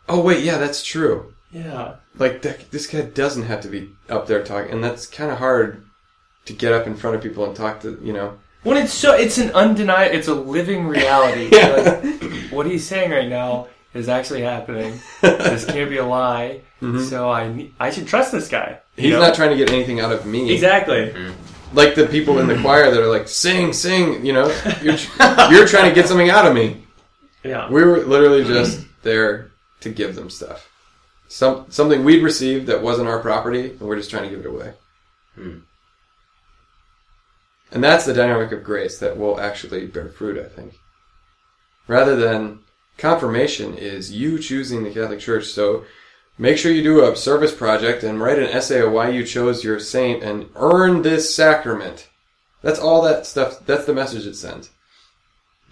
oh 0.09 0.19
wait, 0.19 0.43
yeah, 0.43 0.57
that's 0.57 0.83
true. 0.83 1.33
yeah. 1.51 1.95
Like 2.17 2.41
that, 2.41 2.69
this 2.71 2.87
guy 2.87 3.01
doesn't 3.03 3.43
have 3.43 3.61
to 3.61 3.69
be 3.69 3.89
up 4.09 4.27
there 4.27 4.43
talking, 4.43 4.71
and 4.73 4.83
that's 4.83 5.07
kind 5.07 5.31
of 5.31 5.37
hard 5.37 5.85
to 6.45 6.53
get 6.53 6.73
up 6.73 6.87
in 6.87 6.95
front 6.95 7.15
of 7.15 7.21
people 7.23 7.45
and 7.45 7.55
talk 7.55 7.79
to, 7.81 7.97
you 8.03 8.11
know. 8.11 8.37
When 8.63 8.77
it's 8.77 8.93
so, 8.93 9.13
it's 9.15 9.37
an 9.37 9.51
undeniable, 9.51 10.15
it's 10.15 10.27
a 10.27 10.35
living 10.35 10.87
reality. 10.87 11.49
Yeah. 11.55 11.99
Like, 12.03 12.51
what 12.51 12.65
he's 12.65 12.85
saying 12.85 13.11
right 13.11 13.29
now 13.29 13.67
is 13.93 14.09
actually 14.09 14.41
happening. 14.41 14.99
This 15.21 15.65
can't 15.65 15.89
be 15.89 15.97
a 15.97 16.05
lie. 16.05 16.61
Mm-hmm. 16.81 17.03
So 17.03 17.29
I, 17.29 17.69
I 17.79 17.91
should 17.91 18.07
trust 18.07 18.31
this 18.31 18.47
guy. 18.49 18.79
He's 18.95 19.11
know? 19.11 19.19
not 19.19 19.35
trying 19.35 19.51
to 19.51 19.55
get 19.55 19.69
anything 19.69 19.99
out 19.99 20.11
of 20.11 20.25
me. 20.25 20.51
Exactly. 20.51 21.11
Mm-hmm. 21.13 21.33
Like 21.73 21.95
the 21.95 22.07
people 22.07 22.39
in 22.39 22.47
the 22.47 22.59
choir 22.59 22.91
that 22.91 23.01
are 23.01 23.07
like, 23.07 23.27
sing, 23.27 23.71
sing, 23.71 24.25
you 24.25 24.33
know, 24.33 24.47
you're, 24.81 24.97
you're 25.51 25.67
trying 25.67 25.89
to 25.89 25.95
get 25.95 26.07
something 26.07 26.29
out 26.29 26.45
of 26.45 26.53
me. 26.53 26.83
Yeah. 27.43 27.69
We 27.69 27.83
were 27.83 28.05
literally 28.05 28.43
just 28.43 28.85
there 29.03 29.51
to 29.81 29.89
give 29.89 30.15
them 30.15 30.29
stuff. 30.29 30.69
Some 31.27 31.67
something 31.69 32.03
we'd 32.03 32.23
received 32.23 32.67
that 32.67 32.81
wasn't 32.81 33.07
our 33.07 33.19
property, 33.19 33.69
and 33.69 33.81
we're 33.81 33.95
just 33.95 34.09
trying 34.09 34.23
to 34.23 34.29
give 34.29 34.41
it 34.41 34.49
away. 34.49 34.73
Hmm. 35.35 35.59
And 37.71 37.81
that's 37.81 38.05
the 38.05 38.13
dynamic 38.13 38.51
of 38.51 38.65
grace 38.65 38.99
that 38.99 39.17
will 39.17 39.39
actually 39.39 39.87
bear 39.87 40.09
fruit, 40.09 40.37
I 40.37 40.49
think. 40.49 40.75
Rather 41.87 42.17
than 42.17 42.59
confirmation 42.97 43.75
is 43.75 44.11
you 44.11 44.39
choosing 44.39 44.83
the 44.83 44.91
Catholic 44.91 45.19
Church. 45.19 45.45
So 45.45 45.85
make 46.37 46.57
sure 46.57 46.71
you 46.71 46.83
do 46.83 47.03
a 47.03 47.15
service 47.15 47.53
project 47.53 48.03
and 48.03 48.19
write 48.19 48.39
an 48.39 48.45
essay 48.49 48.81
of 48.81 48.91
why 48.91 49.09
you 49.09 49.25
chose 49.25 49.63
your 49.63 49.79
saint 49.79 50.23
and 50.23 50.49
earn 50.55 51.01
this 51.01 51.33
sacrament. 51.35 52.09
That's 52.61 52.79
all 52.79 53.01
that 53.03 53.25
stuff. 53.25 53.65
That's 53.65 53.85
the 53.85 53.93
message 53.93 54.27
it 54.27 54.35
sends. 54.35 54.69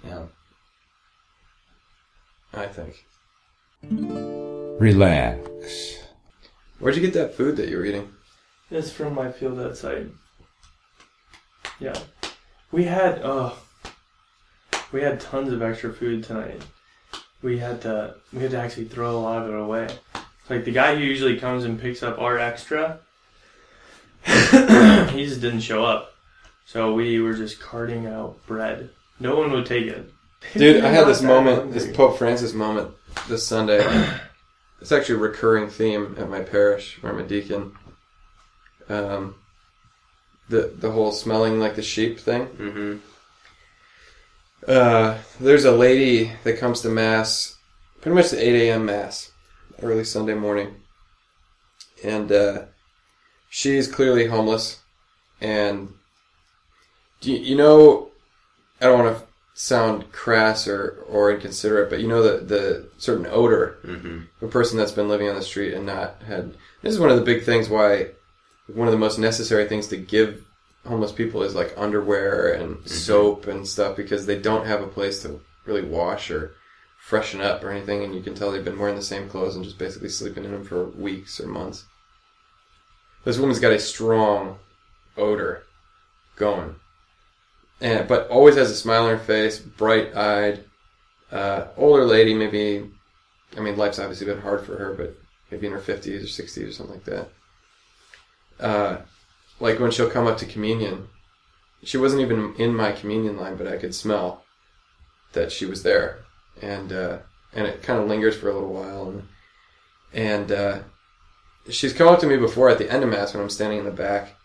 Yeah. 0.03 0.25
I 2.53 2.65
think. 2.65 3.05
Relax. 4.79 5.97
Where'd 6.79 6.95
you 6.95 7.01
get 7.01 7.13
that 7.13 7.35
food 7.35 7.57
that 7.57 7.69
you 7.69 7.77
were 7.77 7.85
eating? 7.85 8.11
It's 8.71 8.91
from 8.91 9.13
my 9.13 9.31
field 9.31 9.59
outside. 9.59 10.09
Yeah. 11.79 11.97
We 12.71 12.85
had 12.85 13.21
uh 13.21 13.53
we 14.91 15.01
had 15.01 15.19
tons 15.19 15.51
of 15.51 15.61
extra 15.61 15.93
food 15.93 16.23
tonight. 16.23 16.61
We 17.41 17.57
had 17.57 17.81
to 17.81 18.15
we 18.33 18.41
had 18.41 18.51
to 18.51 18.59
actually 18.59 18.85
throw 18.85 19.17
a 19.17 19.19
lot 19.19 19.43
of 19.43 19.49
it 19.49 19.59
away. 19.59 19.87
Like 20.49 20.65
the 20.65 20.71
guy 20.71 20.95
who 20.95 21.01
usually 21.01 21.39
comes 21.39 21.63
and 21.63 21.79
picks 21.79 22.03
up 22.03 22.19
our 22.19 22.39
extra 22.39 22.99
he 24.25 25.25
just 25.25 25.41
didn't 25.41 25.61
show 25.61 25.83
up. 25.85 26.13
So 26.65 26.93
we 26.93 27.19
were 27.19 27.33
just 27.33 27.59
carting 27.59 28.05
out 28.05 28.45
bread. 28.45 28.89
No 29.19 29.37
one 29.37 29.51
would 29.51 29.65
take 29.65 29.87
it. 29.87 30.11
Dude, 30.53 30.83
I 30.83 30.89
had 30.89 31.07
this 31.07 31.21
Not 31.21 31.29
that 31.29 31.43
moment, 31.43 31.73
this. 31.73 31.91
Pope 31.95 32.17
Francis 32.17 32.53
moment 32.53 32.91
this 33.27 33.45
Sunday. 33.45 34.07
It's 34.81 34.93
actually 34.93 35.15
a 35.15 35.17
recurring 35.17 35.67
theme 35.67 36.15
at 36.17 36.29
my 36.29 36.39
parish 36.39 37.03
where 37.03 37.11
I'm 37.11 37.19
a 37.19 37.27
deacon. 37.27 37.75
Um, 38.87 39.35
the 40.47 40.73
the 40.73 40.89
whole 40.89 41.11
smelling 41.11 41.59
like 41.59 41.75
the 41.75 41.81
sheep 41.81 42.17
thing. 42.17 42.45
Mm-hmm. 42.47 42.97
Uh, 44.65 45.17
there's 45.41 45.65
a 45.65 45.73
lady 45.73 46.31
that 46.45 46.59
comes 46.59 46.79
to 46.79 46.87
mass, 46.87 47.57
pretty 47.99 48.15
much 48.15 48.29
the 48.29 48.41
8 48.41 48.69
a.m. 48.69 48.85
mass, 48.85 49.31
early 49.81 50.03
Sunday 50.03 50.33
morning, 50.33 50.75
and 52.03 52.31
uh, 52.31 52.61
she's 53.49 53.87
clearly 53.87 54.27
homeless. 54.27 54.79
And 55.41 55.93
do 57.21 57.31
you, 57.31 57.37
you 57.39 57.55
know, 57.55 58.09
I 58.81 58.85
don't 58.85 59.03
want 59.03 59.17
to 59.17 59.23
sound 59.53 60.11
crass 60.11 60.67
or, 60.67 61.03
or 61.09 61.31
inconsiderate, 61.31 61.89
but 61.89 61.99
you 61.99 62.07
know 62.07 62.21
the 62.23 62.43
the 62.45 62.89
certain 62.97 63.25
odor 63.27 63.77
Mm-hmm. 63.83 64.17
of 64.41 64.49
a 64.49 64.51
person 64.51 64.77
that's 64.77 64.91
been 64.91 65.09
living 65.09 65.29
on 65.29 65.35
the 65.35 65.41
street 65.41 65.73
and 65.73 65.85
not 65.85 66.21
had. 66.25 66.53
This 66.81 66.93
is 66.93 66.99
one 66.99 67.09
of 67.09 67.17
the 67.17 67.23
big 67.25 67.43
things 67.43 67.69
why 67.69 68.07
one 68.67 68.87
of 68.87 68.91
the 68.91 68.97
most 68.99 69.17
necessary 69.17 69.67
things 69.67 69.87
to 69.87 69.97
give 69.97 70.45
homeless 70.85 71.11
people 71.11 71.43
is 71.43 71.55
like 71.55 71.73
underwear 71.77 72.53
and 72.53 72.87
soap 72.87 73.47
and 73.47 73.67
stuff 73.67 73.97
because 73.97 74.25
they 74.25 74.39
don't 74.39 74.65
have 74.65 74.81
a 74.81 74.87
place 74.87 75.21
to 75.23 75.41
really 75.65 75.83
wash 75.83 76.31
or 76.31 76.53
freshen 76.99 77.41
up 77.41 77.63
or 77.63 77.71
anything, 77.71 78.03
and 78.03 78.13
you 78.13 78.21
can 78.21 78.35
tell 78.35 78.51
they've 78.51 78.63
been 78.63 78.77
wearing 78.77 78.95
the 78.95 79.01
same 79.01 79.27
clothes 79.27 79.55
and 79.55 79.63
just 79.63 79.79
basically 79.79 80.09
sleeping 80.09 80.45
in 80.45 80.51
them 80.51 80.63
for 80.63 80.89
weeks 80.89 81.39
or 81.39 81.47
months. 81.47 81.85
This 83.23 83.37
woman's 83.37 83.59
got 83.59 83.71
a 83.71 83.79
strong 83.79 84.59
odor 85.17 85.63
going, 86.35 86.75
and 87.81 88.07
but 88.07 88.29
always 88.29 88.55
has 88.55 88.69
a 88.69 88.75
smile 88.75 89.05
on 89.05 89.17
her 89.17 89.17
face, 89.17 89.59
bright 89.59 90.15
eyed, 90.15 90.63
uh, 91.31 91.67
older 91.77 92.05
lady, 92.05 92.33
maybe. 92.33 92.89
I 93.57 93.61
mean, 93.61 93.77
life's 93.77 93.99
obviously 93.99 94.27
been 94.27 94.41
hard 94.41 94.63
for 94.63 94.77
her, 94.77 94.93
but 94.93 95.17
maybe 95.49 95.65
in 95.65 95.73
her 95.73 95.79
fifties 95.79 96.23
or 96.23 96.27
sixties 96.27 96.69
or 96.69 96.71
something 96.71 96.95
like 96.95 97.05
that. 97.05 97.29
Uh, 98.59 98.97
like 99.59 99.79
when 99.79 99.91
she'll 99.91 100.09
come 100.09 100.27
up 100.27 100.37
to 100.37 100.45
communion, 100.45 101.07
she 101.83 101.97
wasn't 101.97 102.21
even 102.21 102.53
in 102.57 102.75
my 102.75 102.91
communion 102.91 103.37
line, 103.37 103.55
but 103.55 103.67
I 103.67 103.77
could 103.77 103.95
smell 103.95 104.43
that 105.33 105.51
she 105.51 105.65
was 105.65 105.83
there, 105.83 106.19
and 106.61 106.91
uh, 106.91 107.17
and 107.53 107.67
it 107.67 107.83
kind 107.83 107.99
of 107.99 108.07
lingers 108.07 108.37
for 108.37 108.49
a 108.49 108.53
little 108.53 108.73
while, 108.73 109.09
and 109.09 109.27
and 110.13 110.51
uh, 110.51 110.79
she's 111.69 111.93
come 111.93 112.07
up 112.07 112.19
to 112.19 112.27
me 112.27 112.37
before 112.37 112.69
at 112.69 112.77
the 112.77 112.91
end 112.91 113.03
of 113.03 113.09
mass 113.09 113.33
when 113.33 113.43
I'm 113.43 113.49
standing 113.49 113.79
in 113.79 113.85
the 113.85 113.91
back, 113.91 114.35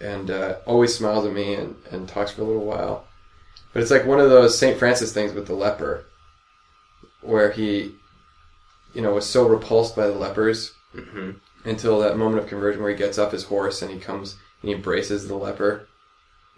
and 0.00 0.30
uh, 0.30 0.56
always 0.66 0.94
smiles 0.94 1.26
at 1.26 1.32
me 1.32 1.54
and, 1.54 1.76
and 1.90 2.08
talks 2.08 2.32
for 2.32 2.42
a 2.42 2.46
little 2.46 2.64
while, 2.64 3.06
but 3.72 3.82
it's 3.82 3.90
like 3.90 4.06
one 4.06 4.20
of 4.20 4.30
those 4.30 4.58
Saint 4.58 4.78
Francis 4.78 5.12
things 5.12 5.32
with 5.32 5.46
the 5.46 5.54
leper, 5.54 6.04
where 7.22 7.50
he, 7.52 7.92
you 8.94 9.02
know, 9.02 9.14
was 9.14 9.26
so 9.26 9.46
repulsed 9.46 9.96
by 9.96 10.06
the 10.06 10.14
lepers 10.14 10.72
Mm-hmm. 10.92 11.30
until 11.68 12.00
that 12.00 12.16
moment 12.16 12.42
of 12.42 12.48
conversion 12.48 12.82
where 12.82 12.90
he 12.90 12.96
gets 12.96 13.16
off 13.16 13.30
his 13.30 13.44
horse 13.44 13.80
and 13.80 13.92
he 13.92 14.00
comes 14.00 14.32
and 14.60 14.70
he 14.70 14.74
embraces 14.74 15.28
the 15.28 15.36
leper. 15.36 15.86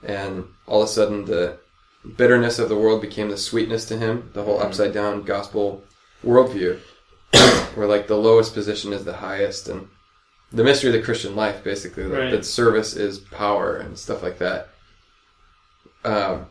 And 0.03 0.47
all 0.67 0.83
of 0.83 0.89
a 0.89 0.91
sudden 0.91 1.27
the 1.27 1.59
bitterness 2.17 2.59
of 2.59 2.69
the 2.69 2.77
world 2.77 3.01
became 3.01 3.29
the 3.31 3.37
sweetness 3.37 3.85
to 3.87 3.97
him 3.97 4.31
the 4.35 4.43
whole 4.43 4.61
upside 4.61 4.93
down 4.93 5.23
gospel 5.23 5.83
worldview 6.25 6.79
where 7.75 7.87
like 7.87 8.07
the 8.09 8.17
lowest 8.17 8.55
position 8.55 8.93
is 8.93 9.05
the 9.05 9.13
highest 9.15 9.69
and 9.69 9.89
the 10.53 10.65
mystery 10.65 10.91
of 10.91 10.95
the 10.95 11.03
christian 11.03 11.35
life 11.37 11.63
basically 11.65 12.03
that, 12.09 12.19
Right. 12.19 12.31
that 12.31 12.45
service 12.45 12.95
is 12.97 13.19
power 13.19 13.77
and 13.77 13.97
stuff 13.99 14.23
like 14.23 14.39
that. 14.39 14.69
Um, 16.05 16.47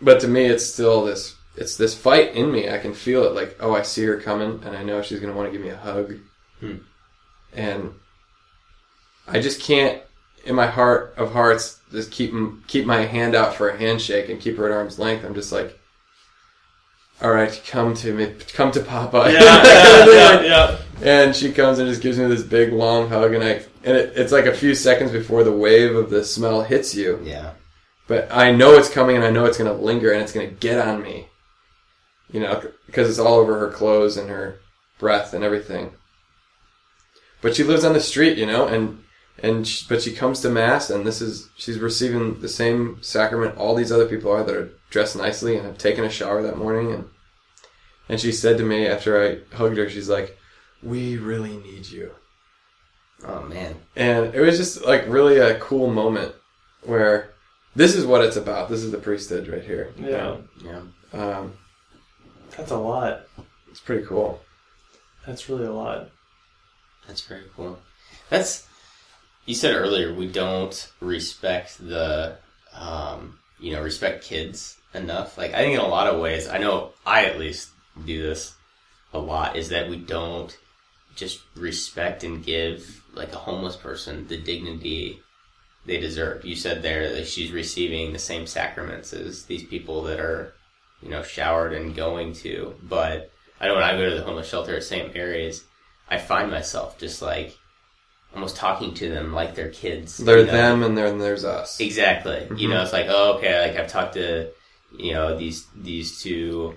but 0.00 0.20
to 0.20 0.28
me 0.28 0.46
it's 0.46 0.64
still 0.64 1.04
this 1.04 1.34
it's 1.56 1.76
this 1.76 1.92
fight 1.94 2.34
in 2.34 2.50
me. 2.52 2.70
I 2.70 2.78
can 2.78 2.94
feel 2.94 3.24
it 3.24 3.34
like 3.34 3.56
oh 3.60 3.74
i 3.74 3.82
see 3.82 4.04
her 4.04 4.18
coming 4.20 4.62
and 4.64 4.76
i 4.76 4.82
know 4.82 5.02
she's 5.02 5.20
going 5.20 5.32
to 5.32 5.36
want 5.36 5.48
to 5.48 5.56
give 5.56 5.64
me 5.64 5.70
a 5.72 5.76
hug. 5.76 6.14
And 7.52 7.92
I 9.26 9.40
just 9.40 9.60
can't, 9.60 10.02
in 10.44 10.54
my 10.54 10.66
heart 10.66 11.14
of 11.16 11.32
hearts, 11.32 11.80
just 11.92 12.10
keep 12.10 12.32
keep 12.66 12.86
my 12.86 13.02
hand 13.04 13.34
out 13.34 13.54
for 13.54 13.68
a 13.68 13.78
handshake 13.78 14.28
and 14.28 14.40
keep 14.40 14.56
her 14.56 14.66
at 14.66 14.72
arm's 14.72 14.98
length. 14.98 15.24
I'm 15.24 15.34
just 15.34 15.52
like, 15.52 15.78
all 17.20 17.30
right, 17.32 17.60
come 17.66 17.94
to 17.94 18.14
me, 18.14 18.34
come 18.54 18.70
to 18.72 18.80
Papa. 18.80 19.30
Yeah, 19.32 19.42
yeah, 19.42 20.06
yeah, 20.06 20.40
yeah. 20.42 20.78
And 21.02 21.34
she 21.36 21.52
comes 21.52 21.78
and 21.78 21.88
just 21.88 22.02
gives 22.02 22.18
me 22.18 22.26
this 22.26 22.42
big 22.42 22.72
long 22.72 23.08
hug, 23.08 23.34
and 23.34 23.42
I 23.44 23.62
and 23.84 23.96
it, 23.96 24.12
it's 24.16 24.32
like 24.32 24.46
a 24.46 24.54
few 24.54 24.74
seconds 24.74 25.10
before 25.12 25.44
the 25.44 25.52
wave 25.52 25.94
of 25.96 26.10
the 26.10 26.24
smell 26.24 26.62
hits 26.62 26.94
you, 26.94 27.20
Yeah. 27.24 27.52
but 28.08 28.28
I 28.30 28.52
know 28.52 28.74
it's 28.74 28.90
coming, 28.90 29.16
and 29.16 29.24
I 29.24 29.30
know 29.30 29.44
it's 29.46 29.58
going 29.58 29.70
to 29.70 29.82
linger, 29.84 30.12
and 30.12 30.22
it's 30.22 30.32
going 30.32 30.48
to 30.48 30.54
get 30.54 30.78
on 30.84 31.02
me, 31.02 31.28
you 32.32 32.40
know, 32.40 32.62
because 32.86 33.08
it's 33.08 33.18
all 33.20 33.34
over 33.34 33.58
her 33.60 33.70
clothes 33.70 34.16
and 34.16 34.28
her 34.28 34.58
breath 34.98 35.32
and 35.32 35.44
everything. 35.44 35.92
But 37.40 37.54
she 37.54 37.62
lives 37.62 37.84
on 37.84 37.92
the 37.92 38.00
street, 38.00 38.36
you 38.36 38.46
know, 38.46 38.66
and 38.66 39.02
and 39.42 39.66
she, 39.66 39.86
but 39.88 40.02
she 40.02 40.12
comes 40.14 40.40
to 40.40 40.50
mass, 40.50 40.90
and 40.90 41.06
this 41.06 41.20
is 41.20 41.48
she's 41.56 41.78
receiving 41.78 42.40
the 42.40 42.48
same 42.48 42.98
sacrament 43.02 43.56
all 43.56 43.74
these 43.74 43.92
other 43.92 44.06
people 44.06 44.30
are 44.32 44.42
that 44.44 44.56
are 44.56 44.70
dressed 44.90 45.16
nicely 45.16 45.56
and 45.56 45.66
have 45.66 45.78
taken 45.78 46.04
a 46.04 46.10
shower 46.10 46.42
that 46.42 46.58
morning, 46.58 46.92
and 46.92 47.08
and 48.08 48.20
she 48.20 48.32
said 48.32 48.58
to 48.58 48.64
me 48.64 48.86
after 48.86 49.22
I 49.22 49.56
hugged 49.56 49.76
her, 49.78 49.88
she's 49.88 50.08
like, 50.08 50.36
"We 50.82 51.16
really 51.16 51.56
need 51.56 51.86
you." 51.88 52.12
Oh 53.26 53.42
man. 53.42 53.76
And 53.96 54.34
it 54.34 54.40
was 54.40 54.56
just 54.56 54.84
like 54.84 55.04
really 55.08 55.38
a 55.38 55.58
cool 55.58 55.90
moment 55.90 56.34
where 56.84 57.34
this 57.74 57.94
is 57.96 58.06
what 58.06 58.24
it's 58.24 58.36
about. 58.36 58.68
This 58.68 58.82
is 58.82 58.92
the 58.92 58.98
priesthood 58.98 59.48
right 59.48 59.62
here. 59.62 59.92
Yeah. 59.98 60.36
Yeah. 60.64 60.82
Um, 61.12 61.54
That's 62.56 62.70
a 62.70 62.76
lot. 62.76 63.22
it's 63.70 63.80
pretty 63.80 64.06
cool. 64.06 64.40
That's 65.26 65.48
really 65.48 65.66
a 65.66 65.72
lot. 65.72 66.10
That's 67.06 67.22
very 67.22 67.44
cool. 67.56 67.78
That's 68.30 68.67
you 69.48 69.54
said 69.54 69.74
earlier 69.74 70.14
we 70.14 70.28
don't 70.28 70.92
respect 71.00 71.78
the 71.78 72.36
um, 72.74 73.38
you 73.58 73.72
know 73.72 73.82
respect 73.82 74.24
kids 74.24 74.76
enough. 74.94 75.36
Like 75.36 75.54
I 75.54 75.58
think 75.58 75.74
in 75.74 75.80
a 75.80 75.88
lot 75.88 76.06
of 76.06 76.20
ways, 76.20 76.48
I 76.48 76.58
know 76.58 76.92
I 77.06 77.24
at 77.24 77.38
least 77.38 77.70
do 78.04 78.22
this 78.22 78.54
a 79.12 79.18
lot. 79.18 79.56
Is 79.56 79.70
that 79.70 79.88
we 79.88 79.96
don't 79.96 80.56
just 81.16 81.40
respect 81.56 82.22
and 82.22 82.44
give 82.44 83.02
like 83.14 83.32
a 83.32 83.38
homeless 83.38 83.74
person 83.74 84.28
the 84.28 84.36
dignity 84.36 85.20
they 85.86 85.98
deserve. 85.98 86.44
You 86.44 86.54
said 86.54 86.82
there 86.82 87.12
that 87.14 87.26
she's 87.26 87.50
receiving 87.50 88.12
the 88.12 88.18
same 88.18 88.46
sacraments 88.46 89.12
as 89.12 89.46
these 89.46 89.64
people 89.64 90.02
that 90.02 90.20
are 90.20 90.52
you 91.02 91.10
know, 91.10 91.22
showered 91.22 91.72
and 91.72 91.94
going 91.94 92.32
to. 92.34 92.74
But 92.82 93.30
I 93.60 93.66
know 93.66 93.74
when 93.74 93.82
I 93.82 93.96
go 93.96 94.08
to 94.08 94.16
the 94.16 94.22
homeless 94.22 94.48
shelter 94.48 94.76
at 94.76 94.84
St. 94.84 95.14
Mary's, 95.14 95.64
I 96.08 96.18
find 96.18 96.50
myself 96.50 96.98
just 96.98 97.22
like 97.22 97.56
almost 98.34 98.56
talking 98.56 98.94
to 98.94 99.08
them 99.08 99.32
like 99.32 99.54
they're 99.54 99.70
kids. 99.70 100.18
They're 100.18 100.40
you 100.40 100.46
know? 100.46 100.52
them 100.52 100.82
and 100.82 100.96
then 100.96 101.18
there's 101.18 101.44
us. 101.44 101.80
Exactly. 101.80 102.36
Mm-hmm. 102.36 102.56
You 102.56 102.68
know, 102.68 102.82
it's 102.82 102.92
like, 102.92 103.06
oh, 103.08 103.38
okay, 103.38 103.68
like 103.68 103.78
I've 103.78 103.88
talked 103.88 104.14
to, 104.14 104.50
you 104.96 105.12
know, 105.12 105.36
these 105.36 105.66
these 105.74 106.20
two 106.20 106.76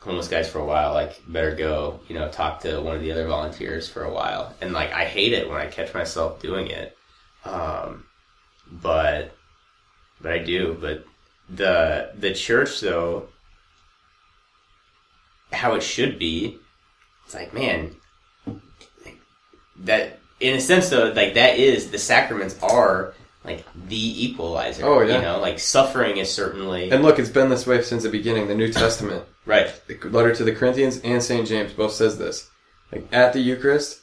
homeless 0.00 0.28
guys 0.28 0.48
for 0.48 0.58
a 0.58 0.64
while. 0.64 0.94
Like, 0.94 1.20
better 1.28 1.54
go, 1.54 2.00
you 2.08 2.14
know, 2.14 2.28
talk 2.30 2.60
to 2.60 2.80
one 2.80 2.96
of 2.96 3.02
the 3.02 3.12
other 3.12 3.26
volunteers 3.26 3.88
for 3.88 4.04
a 4.04 4.12
while. 4.12 4.54
And 4.60 4.72
like, 4.72 4.92
I 4.92 5.04
hate 5.04 5.32
it 5.32 5.48
when 5.48 5.58
I 5.58 5.66
catch 5.66 5.92
myself 5.94 6.40
doing 6.40 6.68
it. 6.68 6.96
Um, 7.44 8.06
but, 8.70 9.34
but 10.20 10.32
I 10.32 10.38
do. 10.38 10.76
But 10.80 11.04
the 11.48 12.10
the 12.16 12.34
church 12.34 12.80
though, 12.80 13.28
how 15.52 15.74
it 15.74 15.82
should 15.82 16.18
be, 16.18 16.58
it's 17.24 17.34
like, 17.34 17.54
man, 17.54 17.94
that 19.78 20.18
in 20.40 20.56
a 20.56 20.60
sense 20.60 20.88
though, 20.88 21.12
like 21.12 21.34
that 21.34 21.58
is 21.58 21.90
the 21.90 21.98
sacraments 21.98 22.60
are 22.62 23.14
like 23.44 23.64
the 23.88 24.24
equalizer. 24.24 24.84
Oh, 24.84 25.00
yeah. 25.02 25.16
You 25.16 25.22
know, 25.22 25.40
like 25.40 25.58
suffering 25.58 26.16
is 26.16 26.32
certainly 26.32 26.90
And 26.90 27.02
look, 27.02 27.18
it's 27.18 27.30
been 27.30 27.48
this 27.48 27.66
way 27.66 27.82
since 27.82 28.02
the 28.02 28.08
beginning. 28.08 28.48
The 28.48 28.54
New 28.54 28.72
Testament, 28.72 29.24
right. 29.44 29.72
the 29.86 29.98
letter 30.08 30.34
to 30.34 30.44
the 30.44 30.54
Corinthians 30.54 30.98
and 30.98 31.22
St. 31.22 31.46
James 31.46 31.72
both 31.72 31.92
says 31.92 32.18
this. 32.18 32.50
Like 32.92 33.08
at 33.12 33.32
the 33.32 33.40
Eucharist 33.40 34.00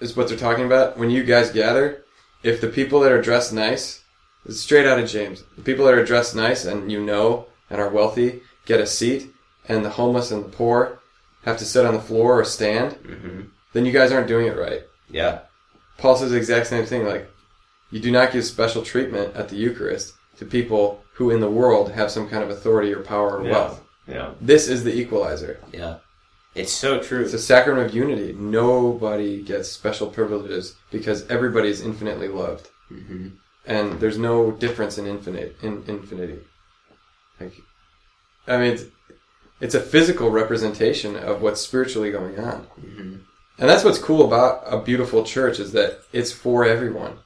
is 0.00 0.16
what 0.16 0.28
they're 0.28 0.38
talking 0.38 0.64
about. 0.64 0.96
When 0.96 1.10
you 1.10 1.22
guys 1.22 1.50
gather, 1.50 2.04
if 2.42 2.60
the 2.60 2.68
people 2.68 3.00
that 3.00 3.12
are 3.12 3.22
dressed 3.22 3.52
nice, 3.52 4.02
it's 4.46 4.60
straight 4.60 4.86
out 4.86 4.98
of 4.98 5.08
James. 5.08 5.44
The 5.56 5.62
people 5.62 5.84
that 5.84 5.94
are 5.94 6.04
dressed 6.04 6.34
nice 6.34 6.64
and 6.64 6.90
you 6.90 7.02
know 7.04 7.46
and 7.68 7.80
are 7.80 7.90
wealthy 7.90 8.40
get 8.66 8.80
a 8.80 8.86
seat, 8.86 9.30
and 9.68 9.84
the 9.84 9.90
homeless 9.90 10.30
and 10.30 10.44
the 10.44 10.48
poor 10.48 11.00
have 11.44 11.58
to 11.58 11.64
sit 11.64 11.84
on 11.86 11.94
the 11.94 12.00
floor 12.00 12.40
or 12.40 12.44
stand, 12.44 12.92
hmm 12.94 13.40
then 13.72 13.86
you 13.86 13.92
guys 13.92 14.10
aren't 14.10 14.26
doing 14.26 14.48
it 14.48 14.56
right. 14.56 14.82
Yeah. 15.10 15.40
Paul 15.98 16.16
says 16.16 16.30
the 16.30 16.36
exact 16.36 16.66
same 16.68 16.86
thing. 16.86 17.04
Like, 17.04 17.28
you 17.90 18.00
do 18.00 18.10
not 18.10 18.32
give 18.32 18.44
special 18.44 18.82
treatment 18.82 19.34
at 19.36 19.48
the 19.48 19.56
Eucharist 19.56 20.14
to 20.38 20.44
people 20.46 21.02
who 21.14 21.30
in 21.30 21.40
the 21.40 21.50
world 21.50 21.92
have 21.92 22.10
some 22.10 22.28
kind 22.28 22.42
of 22.42 22.50
authority 22.50 22.92
or 22.94 23.00
power 23.02 23.38
or 23.38 23.44
Yeah. 23.44 23.50
wealth. 23.50 23.80
Yeah. 24.06 24.30
This 24.40 24.68
is 24.68 24.84
the 24.84 24.94
equalizer. 24.94 25.58
Yeah. 25.72 25.96
It's 26.54 26.72
so 26.72 27.00
true. 27.00 27.22
It's 27.22 27.34
a 27.34 27.38
sacrament 27.38 27.88
of 27.88 27.94
unity. 27.94 28.32
Nobody 28.32 29.42
gets 29.42 29.68
special 29.68 30.08
privileges 30.08 30.74
because 30.90 31.28
everybody 31.30 31.68
is 31.68 31.80
infinitely 31.80 32.28
loved, 32.28 32.68
hmm 32.88 33.28
and 33.66 34.00
there's 34.00 34.18
no 34.18 34.50
difference 34.50 34.96
in 34.98 35.06
infinite 35.06 35.54
in 35.62 35.84
infinity. 35.86 36.38
Like, 37.38 37.52
I 38.48 38.56
mean, 38.56 38.72
it's, 38.72 38.84
it's 39.60 39.74
a 39.74 39.80
physical 39.80 40.30
representation 40.30 41.14
of 41.14 41.40
what's 41.42 41.60
spiritually 41.60 42.10
going 42.10 42.38
on. 42.40 42.62
hmm 42.80 43.16
And 43.60 43.68
that's 43.68 43.84
what's 43.84 43.98
cool 43.98 44.24
about 44.24 44.62
a 44.66 44.78
beautiful 44.80 45.22
church 45.22 45.60
is 45.60 45.72
that 45.72 46.00
it's 46.12 46.32
for 46.32 46.64
everyone. 46.64 47.18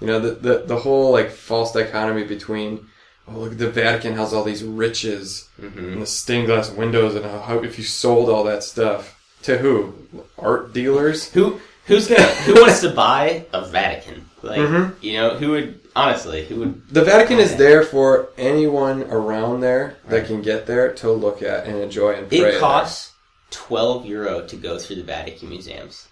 You 0.00 0.06
know, 0.06 0.20
the, 0.20 0.30
the, 0.30 0.58
the 0.64 0.76
whole 0.78 1.10
like 1.12 1.30
false 1.30 1.72
dichotomy 1.72 2.24
between, 2.24 2.86
oh, 3.28 3.32
look, 3.38 3.58
the 3.58 3.68
Vatican 3.70 4.14
has 4.14 4.32
all 4.32 4.44
these 4.44 4.62
riches 4.64 5.48
hmm 5.60 5.66
and 5.92 6.02
the 6.02 6.06
stained 6.06 6.46
glass 6.46 6.70
windows 6.70 7.14
and 7.14 7.24
how, 7.24 7.58
if 7.62 7.78
you 7.78 7.84
sold 7.84 8.30
all 8.30 8.44
that 8.44 8.62
stuff 8.62 9.18
to 9.42 9.58
who? 9.58 9.92
Art 10.38 10.72
dealers? 10.72 11.28
Who 11.32 11.60
who's 11.86 12.06
gonna 12.08 12.22
who 12.46 12.54
wants 12.54 12.80
to 12.80 12.90
buy 12.90 13.46
a 13.52 13.64
Vatican? 13.66 14.28
Like 14.42 14.58
Mhm. 14.60 14.94
you 15.02 15.14
know, 15.14 15.36
who 15.36 15.50
would 15.50 15.80
honestly 15.94 16.44
who 16.46 16.56
would 16.60 16.88
The 16.88 17.02
Vatican 17.04 17.38
is 17.38 17.50
Okay. 17.50 17.58
there 17.58 17.82
for 17.84 18.28
anyone 18.38 19.02
around 19.04 19.60
there 19.60 19.96
that 20.08 20.16
Right. 20.18 20.26
can 20.26 20.42
get 20.42 20.66
there 20.66 20.92
to 20.94 21.10
look 21.12 21.42
at 21.42 21.66
and 21.66 21.76
enjoy 21.78 22.12
and 22.14 22.28
pray. 22.28 22.38
it 22.56 22.60
costs 22.60 23.11
twelve 23.52 24.04
euro 24.06 24.44
to 24.46 24.56
go 24.56 24.78
through 24.78 24.96
the 24.96 25.02
Vatican 25.04 25.48
museums. 25.48 26.08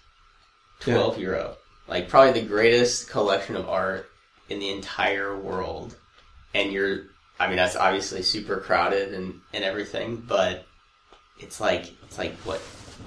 Yeah. 0.85 0.93
Twelve 0.95 1.17
euro. 1.19 1.57
Like 1.87 2.07
probably 2.07 2.39
the 2.39 2.47
greatest 2.47 3.09
collection 3.09 3.55
of 3.57 3.67
art 3.67 4.09
in 4.49 4.59
the 4.59 4.69
entire 4.69 5.37
world. 5.37 5.95
And 6.53 6.71
you're 6.71 7.07
I 7.39 7.47
mean 7.47 7.57
that's 7.57 7.75
obviously 7.75 8.21
super 8.21 8.57
crowded 8.57 9.13
and, 9.13 9.41
and 9.53 9.63
everything, 9.63 10.23
but 10.27 10.65
it's 11.39 11.59
like 11.59 11.91
it's 12.03 12.17
like 12.17 12.33
what, 12.45 12.59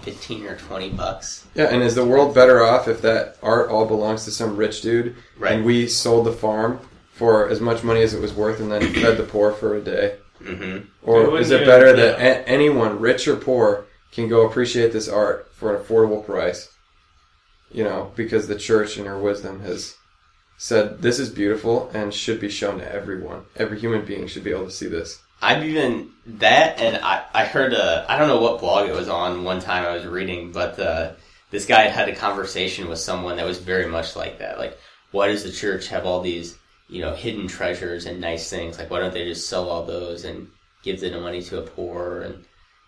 fifteen 0.02 0.44
or 0.46 0.56
twenty 0.56 0.90
bucks? 0.90 1.46
Yeah, 1.54 1.66
and 1.66 1.82
is 1.82 1.94
the 1.94 2.04
world 2.04 2.34
better 2.34 2.62
off 2.62 2.88
if 2.88 3.00
that 3.02 3.36
art 3.42 3.70
all 3.70 3.86
belongs 3.86 4.24
to 4.24 4.30
some 4.32 4.56
rich 4.56 4.82
dude 4.82 5.14
Right. 5.38 5.52
and 5.52 5.64
we 5.64 5.86
sold 5.86 6.26
the 6.26 6.32
farm 6.32 6.80
for 7.12 7.48
as 7.48 7.60
much 7.60 7.84
money 7.84 8.02
as 8.02 8.12
it 8.12 8.20
was 8.20 8.32
worth 8.34 8.58
and 8.60 8.72
then 8.72 8.92
fed 8.92 9.16
the 9.16 9.22
poor 9.22 9.52
for 9.52 9.76
a 9.76 9.80
day? 9.80 10.16
Mm-hmm. 10.40 10.86
Or 11.08 11.38
is 11.38 11.50
it 11.52 11.56
even- 11.62 11.66
better 11.68 11.92
that 11.94 12.18
a- 12.18 12.48
anyone, 12.48 12.98
rich 12.98 13.28
or 13.28 13.36
poor, 13.36 13.86
can 14.14 14.28
go 14.28 14.46
appreciate 14.46 14.92
this 14.92 15.08
art 15.08 15.50
for 15.54 15.74
an 15.74 15.82
affordable 15.82 16.24
price? 16.24 16.70
You 17.70 17.84
know, 17.84 18.12
because 18.14 18.46
the 18.46 18.58
church 18.58 18.96
in 18.96 19.06
her 19.06 19.18
wisdom 19.18 19.60
has 19.60 19.96
said 20.56 21.02
this 21.02 21.18
is 21.18 21.30
beautiful 21.30 21.90
and 21.92 22.14
should 22.14 22.40
be 22.40 22.48
shown 22.48 22.78
to 22.78 22.92
everyone. 22.92 23.44
Every 23.56 23.78
human 23.78 24.04
being 24.04 24.26
should 24.28 24.44
be 24.44 24.52
able 24.52 24.66
to 24.66 24.70
see 24.70 24.86
this. 24.86 25.20
I've 25.42 25.64
even 25.64 26.10
that, 26.26 26.78
and 26.78 27.04
I 27.04 27.24
I 27.34 27.44
heard 27.44 27.72
a 27.72 28.06
I 28.08 28.16
don't 28.16 28.28
know 28.28 28.40
what 28.40 28.60
blog 28.60 28.88
it 28.88 28.94
was 28.94 29.08
on. 29.08 29.44
One 29.44 29.60
time 29.60 29.84
I 29.84 29.94
was 29.94 30.06
reading, 30.06 30.52
but 30.52 30.78
uh, 30.78 31.12
this 31.50 31.66
guy 31.66 31.82
had 31.82 31.92
had 31.92 32.08
a 32.08 32.14
conversation 32.14 32.88
with 32.88 32.98
someone 32.98 33.36
that 33.36 33.46
was 33.46 33.58
very 33.58 33.86
much 33.86 34.16
like 34.16 34.38
that. 34.38 34.58
Like, 34.58 34.78
why 35.10 35.28
does 35.28 35.42
the 35.42 35.52
church 35.52 35.88
have 35.88 36.06
all 36.06 36.20
these 36.20 36.56
you 36.88 37.00
know 37.00 37.14
hidden 37.14 37.48
treasures 37.48 38.06
and 38.06 38.20
nice 38.20 38.48
things? 38.48 38.78
Like, 38.78 38.90
why 38.90 39.00
don't 39.00 39.12
they 39.12 39.24
just 39.24 39.48
sell 39.48 39.68
all 39.68 39.84
those 39.84 40.24
and 40.24 40.48
give 40.82 41.00
the 41.00 41.10
money 41.20 41.42
to 41.42 41.58
a 41.58 41.62
poor 41.62 42.22
and 42.22 42.44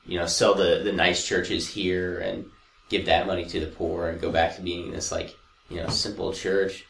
you 0.06 0.18
know 0.18 0.26
sell 0.26 0.54
the 0.54 0.80
the 0.84 0.92
nice 0.92 1.26
churches 1.26 1.68
here 1.68 2.18
and 2.18 2.46
give 2.88 3.06
that 3.06 3.26
money 3.26 3.44
to 3.44 3.60
the 3.60 3.66
poor 3.66 4.08
and 4.08 4.20
go 4.20 4.30
back 4.30 4.56
to 4.56 4.62
being 4.62 4.92
this 4.92 5.10
like 5.10 5.36
you 5.68 5.76
know 5.82 5.88
simple 5.88 6.32
church? 6.32 6.84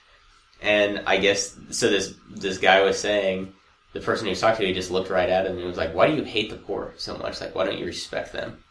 And 0.62 1.02
I 1.06 1.18
guess 1.18 1.56
so. 1.70 1.90
This 1.90 2.14
this 2.30 2.58
guy 2.58 2.80
was 2.82 2.98
saying 2.98 3.52
the 3.92 4.00
person 4.00 4.26
he 4.26 4.30
was 4.30 4.40
talking 4.40 4.60
to, 4.62 4.66
he 4.66 4.72
just 4.72 4.90
looked 4.90 5.10
right 5.10 5.28
at 5.28 5.46
him 5.46 5.56
and 5.58 5.66
was 5.66 5.76
like, 5.76 5.94
"Why 5.94 6.06
do 6.06 6.14
you 6.14 6.24
hate 6.24 6.50
the 6.50 6.56
poor 6.56 6.94
so 6.96 7.16
much? 7.18 7.40
Like, 7.40 7.54
why 7.54 7.64
don't 7.64 7.78
you 7.78 7.86
respect 7.86 8.32
them?" 8.32 8.62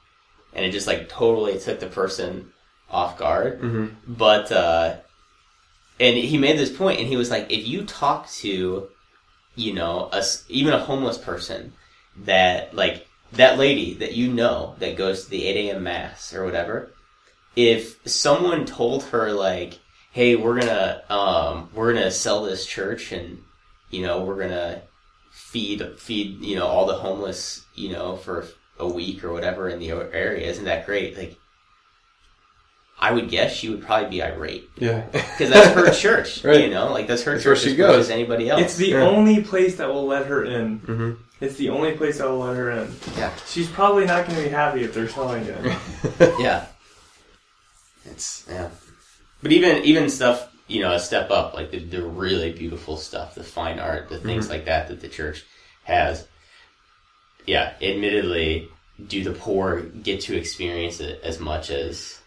And 0.54 0.66
it 0.66 0.72
just 0.72 0.88
like 0.88 1.10
totally 1.10 1.60
took 1.60 1.80
the 1.80 1.88
person 1.88 2.52
off 2.90 3.18
guard. 3.18 3.60
hmm 3.60 3.88
But 4.08 4.52
uh, 4.52 4.98
and 6.00 6.18
he 6.18 6.38
made 6.38 6.58
this 6.58 6.76
point, 6.76 7.00
and 7.00 7.08
he 7.08 7.18
was 7.18 7.30
like, 7.30 7.52
if 7.52 7.68
you 7.68 7.86
talk 7.86 8.30
to, 8.30 8.90
you 9.56 9.74
know, 9.74 10.06
us 10.12 10.44
even 10.50 10.74
a 10.74 10.80
homeless 10.80 11.18
person 11.18 11.74
that 12.18 12.74
like 12.74 13.08
that 13.36 13.58
lady 13.58 13.96
that 13.96 14.14
you 14.14 14.32
know 14.32 14.76
that 14.80 14.98
goes 14.98 15.26
to 15.26 15.30
the 15.30 15.46
eight 15.46 15.70
a.m. 15.70 15.84
mass 15.84 16.34
or 16.34 16.46
whatever, 16.46 16.92
if 17.56 18.00
someone 18.08 18.66
told 18.66 19.04
her 19.06 19.32
like, 19.32 19.80
hey, 20.12 20.36
we're 20.36 20.60
gonna 20.60 21.04
um, 21.10 21.70
we're 21.74 21.94
gonna 21.94 22.12
sell 22.12 22.44
this 22.44 22.66
church 22.66 23.12
and 23.12 23.42
you 23.90 24.02
know 24.02 24.24
we're 24.24 24.40
gonna 24.40 24.82
feed 25.32 25.84
feed 25.98 26.42
you 26.42 26.56
know 26.56 26.68
all 26.68 26.86
the 26.86 26.96
homeless 26.96 27.66
you 27.76 27.92
know 27.92 28.16
for 28.16 28.48
a 28.80 28.88
week 28.88 29.24
or 29.24 29.32
whatever 29.32 29.70
in 29.70 29.80
the 29.80 29.90
area, 29.90 30.48
isn't 30.48 30.66
that 30.66 30.86
great? 30.86 31.18
Like. 31.18 31.38
I 32.98 33.12
would 33.12 33.30
guess 33.30 33.54
she 33.54 33.70
would 33.70 33.82
probably 33.84 34.10
be 34.10 34.24
irate 34.24 34.70
Yeah. 34.78 35.02
because 35.12 35.50
that's 35.50 35.70
her 35.76 35.92
church. 36.02 36.44
Right. 36.44 36.62
You 36.62 36.70
know, 36.70 36.92
like 36.94 37.08
that's 37.08 37.24
her 37.24 37.34
That's 37.34 37.46
where 37.46 37.56
church 37.56 37.64
she 37.66 37.72
as 37.72 37.78
much 37.78 37.88
goes. 37.88 38.06
as 38.06 38.10
anybody 38.12 38.50
else. 38.50 38.62
It's 38.62 38.78
the 38.78 38.88
Yeah. 38.90 39.02
only 39.04 39.42
place 39.44 39.76
that 39.78 39.90
will 39.90 40.06
let 40.08 40.28
her 40.28 40.46
in. 40.46 40.78
hmm 40.80 41.12
It's 41.42 41.56
the 41.56 41.70
only 41.70 41.92
place 41.94 42.20
that 42.20 42.28
will 42.30 42.40
let 42.40 42.56
her 42.56 42.72
in. 42.72 42.96
Yeah. 43.18 43.34
She's 43.48 43.68
probably 43.68 44.06
not 44.06 44.26
going 44.26 44.38
to 44.38 44.44
be 44.46 44.50
happy 44.50 44.84
if 44.84 44.94
they're 44.94 45.10
selling 45.10 45.44
it. 45.46 45.78
yeah. 46.40 46.68
It's 48.06 48.46
yeah. 48.50 48.70
But 49.42 49.52
even 49.52 49.84
even 49.84 50.10
stuff 50.10 50.52
you 50.68 50.82
know 50.82 50.94
a 50.94 51.00
step 51.00 51.30
up 51.32 51.54
like 51.54 51.72
the, 51.72 51.80
the 51.80 52.02
really 52.04 52.52
beautiful 52.54 52.98
stuff, 52.98 53.36
the 53.36 53.44
fine 53.44 53.80
art, 53.80 54.10
the 54.10 54.20
things 54.20 54.50
like 54.50 54.66
that 54.66 54.88
that 54.88 55.02
the 55.02 55.10
church 55.10 55.44
has. 55.84 56.28
Yeah, 57.46 57.74
admittedly, 57.82 58.70
do 59.06 59.24
the 59.24 59.34
poor 59.34 59.82
get 59.82 60.22
to 60.22 60.36
experience 60.38 61.00
it 61.00 61.22
as 61.24 61.40
much 61.40 61.70
as 61.70 62.20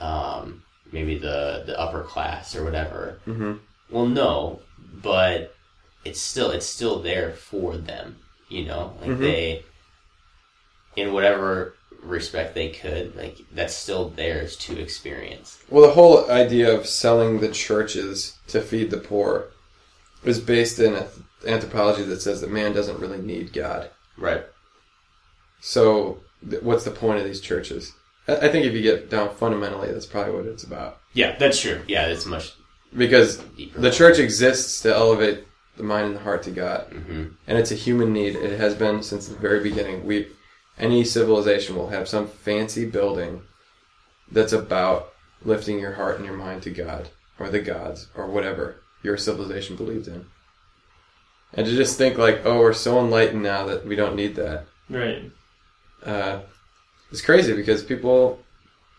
um, 0.00 0.62
maybe 0.92 1.18
the 1.18 1.64
the 1.66 1.78
upper 1.78 2.02
class 2.02 2.54
or 2.56 2.64
whatever? 2.64 3.20
hmm 3.24 3.54
Well, 3.90 4.06
no, 4.06 4.60
but 5.02 5.54
it's 6.04 6.20
still 6.20 6.50
it's 6.50 6.66
still 6.66 7.00
there 7.00 7.32
for 7.32 7.76
them. 7.76 8.16
You 8.48 8.64
know, 8.64 8.96
like 9.00 9.10
Mhm. 9.10 9.20
they, 9.20 9.64
in 10.96 11.12
whatever 11.12 11.74
respect 12.02 12.54
they 12.54 12.70
could, 12.70 13.14
like 13.14 13.38
that's 13.52 13.74
still 13.74 14.08
theirs 14.08 14.56
to 14.56 14.78
experience. 14.80 15.58
Well, 15.68 15.86
the 15.86 15.94
whole 15.94 16.28
idea 16.30 16.72
of 16.74 16.86
selling 16.86 17.40
the 17.40 17.50
churches 17.50 18.38
to 18.48 18.60
feed 18.60 18.90
the 18.90 18.96
poor 18.98 19.48
is 20.24 20.40
based 20.40 20.78
in 20.78 20.94
an 20.94 21.06
anthropology 21.46 22.02
that 22.04 22.22
says 22.22 22.40
that 22.40 22.50
man 22.50 22.72
doesn't 22.72 22.98
really 22.98 23.20
need 23.20 23.52
God. 23.52 23.90
Right. 24.16 24.44
So, 25.60 26.20
th- 26.48 26.62
what's 26.62 26.84
the 26.84 26.90
point 26.90 27.18
of 27.20 27.24
these 27.24 27.40
churches? 27.40 27.92
I 28.30 28.46
I 28.46 28.48
think 28.48 28.66
if 28.66 28.72
you 28.74 28.82
get 28.82 29.10
down 29.10 29.34
fundamentally, 29.34 29.90
that's 29.92 30.06
probably 30.06 30.34
what 30.34 30.46
it's 30.46 30.64
about. 30.64 30.98
Yeah, 31.12 31.36
that's 31.38 31.60
true. 31.60 31.82
Yeah, 31.88 32.06
it's 32.06 32.26
much 32.26 32.52
Because 32.96 33.38
deeper. 33.56 33.80
the 33.80 33.90
church 33.90 34.18
exists 34.18 34.80
to 34.82 34.94
elevate 34.94 35.44
the 35.76 35.82
mind 35.82 36.06
and 36.08 36.16
the 36.16 36.20
heart 36.20 36.42
to 36.44 36.50
God, 36.50 36.86
hmm 36.92 37.24
and 37.46 37.58
it's 37.58 37.70
a 37.72 37.74
human 37.86 38.12
need. 38.12 38.36
It 38.36 38.58
has 38.58 38.74
been 38.74 39.02
since 39.02 39.28
the 39.28 39.36
very 39.36 39.60
beginning. 39.62 40.04
We 40.06 40.28
any 40.78 41.04
civilization 41.04 41.76
will 41.76 41.88
have 41.90 42.08
some 42.08 42.26
fancy 42.26 42.86
building 42.86 43.42
that's 44.32 44.52
about 44.52 45.12
lifting 45.44 45.78
your 45.78 45.92
heart 45.94 46.16
and 46.16 46.24
your 46.24 46.36
mind 46.36 46.62
to 46.62 46.70
God 46.70 47.08
or 47.38 47.48
the 47.50 47.60
gods 47.60 48.08
or 48.14 48.26
whatever 48.26 48.76
your 49.02 49.16
civilization 49.16 49.76
believes 49.76 50.06
in. 50.08 50.26
And 51.52 51.66
to 51.66 51.74
just 51.74 51.98
think 51.98 52.16
like, 52.16 52.42
oh, 52.44 52.60
we're 52.60 52.72
so 52.72 52.98
enlightened 53.00 53.42
now 53.42 53.66
that 53.66 53.84
we 53.84 53.96
don't 53.96 54.14
need 54.14 54.36
that. 54.36 54.66
Right. 54.88 55.30
Uh, 56.04 56.40
it's 57.10 57.20
crazy 57.20 57.54
because 57.54 57.82
people 57.82 58.40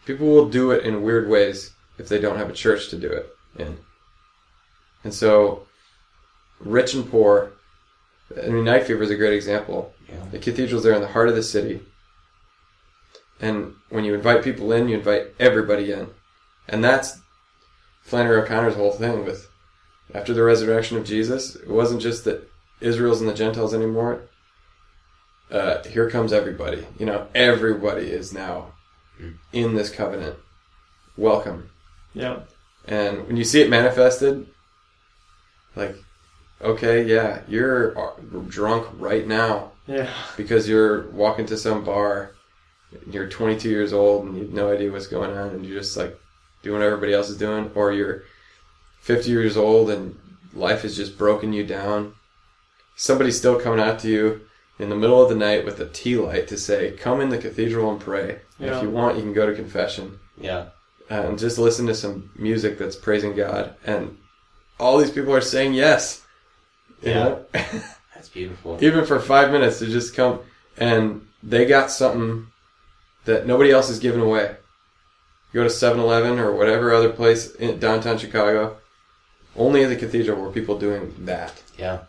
people 0.06 0.28
will 0.28 0.50
do 0.50 0.72
it 0.72 0.86
in 0.86 1.04
weird 1.04 1.30
ways 1.30 1.72
if 1.98 2.10
they 2.10 2.20
don't 2.20 2.38
have 2.38 2.50
a 2.50 2.54
church 2.54 2.90
to 2.90 2.98
do 2.98 3.12
it 3.12 3.30
in. 3.58 3.78
And 5.04 5.14
so, 5.14 5.68
rich 6.60 6.94
and 6.94 7.10
poor. 7.10 7.52
I 8.38 8.48
mean, 8.48 8.66
Nightfever 8.66 9.02
is 9.02 9.10
a 9.10 9.16
great 9.16 9.34
example. 9.34 9.94
Yeah. 10.08 10.24
The 10.32 10.40
cathedral's 10.40 10.84
there 10.84 10.94
in 10.94 11.02
the 11.02 11.08
heart 11.08 11.30
of 11.30 11.36
the 11.36 11.44
city. 11.44 11.82
And 13.40 13.74
when 13.90 14.04
you 14.04 14.14
invite 14.14 14.44
people 14.44 14.72
in, 14.72 14.88
you 14.88 14.98
invite 14.98 15.28
everybody 15.40 15.92
in. 15.92 16.10
And 16.68 16.84
that's 16.84 17.20
Flannery 18.04 18.42
O'Connor's 18.42 18.76
whole 18.76 18.92
thing 18.92 19.26
with 19.26 19.50
after 20.14 20.34
the 20.34 20.44
resurrection 20.44 20.98
of 20.98 21.06
Jesus, 21.06 21.56
it 21.56 21.70
wasn't 21.70 22.02
just 22.02 22.26
that 22.26 22.50
Israel's 22.82 23.22
and 23.22 23.30
the 23.30 23.34
Gentiles 23.34 23.74
anymore. 23.74 24.22
Uh, 25.52 25.84
here 25.84 26.10
comes 26.10 26.32
everybody. 26.32 26.86
You 26.98 27.06
know, 27.06 27.28
everybody 27.36 28.08
is 28.10 28.34
now 28.34 28.74
in 29.52 29.76
this 29.76 29.90
covenant. 29.90 30.38
Welcome. 31.18 31.70
Yeah. 32.14 32.42
And 32.88 33.28
when 33.28 33.38
you 33.38 33.44
see 33.44 33.62
it 33.62 33.70
manifested, 33.70 34.48
like, 35.76 35.96
okay, 36.62 37.04
yeah, 37.04 37.42
you're 37.48 37.98
uh, 38.00 38.12
drunk 38.48 38.88
right 38.98 39.28
now 39.28 39.72
Yeah. 39.88 40.10
because 40.38 40.68
you're 40.70 41.10
walking 41.10 41.46
to 41.48 41.58
some 41.58 41.84
bar, 41.84 42.32
you're 43.10 43.28
22 43.28 43.70
years 43.70 43.94
old 43.94 44.26
and 44.26 44.36
you 44.38 44.44
have 44.44 44.54
no 44.54 44.72
idea 44.72 44.92
what's 44.92 45.08
going 45.08 45.32
on, 45.36 45.50
and 45.50 45.66
you're 45.66 45.80
just 45.80 45.98
like 45.98 46.18
doing 46.64 46.80
what 46.80 46.86
everybody 46.86 47.14
else 47.14 47.30
is 47.30 47.38
doing, 47.38 47.70
or 47.76 47.92
you're 47.92 48.24
50 49.02 49.30
years 49.30 49.58
old 49.58 49.90
and 49.90 50.18
life 50.54 50.84
has 50.84 50.96
just 50.96 51.18
broken 51.18 51.52
you 51.54 51.66
down. 51.66 52.14
Somebody's 52.96 53.38
still 53.38 53.60
coming 53.60 53.80
out 53.80 54.00
to 54.00 54.10
you 54.10 54.42
in 54.82 54.90
the 54.90 54.96
middle 54.96 55.22
of 55.22 55.30
the 55.30 55.36
night 55.36 55.64
with 55.66 55.80
a 55.80 55.86
tea 55.88 56.18
light 56.18 56.48
to 56.48 56.58
say, 56.58 56.92
"Come 56.92 57.22
in 57.22 57.30
the 57.30 57.38
cathedral 57.38 57.92
and 57.92 58.00
pray. 58.00 58.40
And 58.58 58.68
Yeah. 58.68 58.78
If 58.78 58.84
you 58.84 58.90
want, 58.90 59.16
you 59.18 59.22
can 59.24 59.34
go 59.34 59.46
to 59.46 59.54
confession 59.56 60.20
Yeah. 60.40 60.66
and 61.10 61.38
just 61.38 61.58
listen 61.58 61.86
to 61.88 61.94
some 61.96 62.32
music 62.36 62.78
that's 62.78 62.96
praising 62.96 63.36
God." 63.36 63.76
And 63.86 64.18
all 64.80 64.98
these 64.98 65.12
people 65.12 65.34
are 65.36 65.42
saying 65.42 65.74
yes. 65.74 66.22
You 67.02 67.12
Yeah. 67.12 67.24
know? 67.24 67.46
That's 68.16 68.30
beautiful. 68.30 68.78
even 68.82 69.06
for 69.06 69.20
five 69.20 69.52
minutes 69.52 69.80
to 69.80 69.88
just 69.88 70.16
come 70.16 70.40
and 70.78 71.28
they 71.42 71.66
got 71.66 71.90
something 71.90 72.48
that 73.26 73.48
nobody 73.48 73.72
else 73.72 73.90
is 73.90 73.98
giving 73.98 74.22
away. 74.22 74.56
You 75.52 75.60
go 75.62 75.64
to 75.64 75.70
7-Eleven 75.74 76.38
or 76.40 76.52
whatever 76.54 76.94
other 76.94 77.10
place 77.10 77.52
in 77.56 77.80
downtown 77.80 78.20
Chicago, 78.20 78.78
only 79.56 79.82
in 79.82 79.90
the 79.90 79.96
cathedral 79.96 80.40
were 80.40 80.52
people 80.52 80.78
doing 80.78 81.16
that. 81.26 81.62
Yeah, 81.78 82.02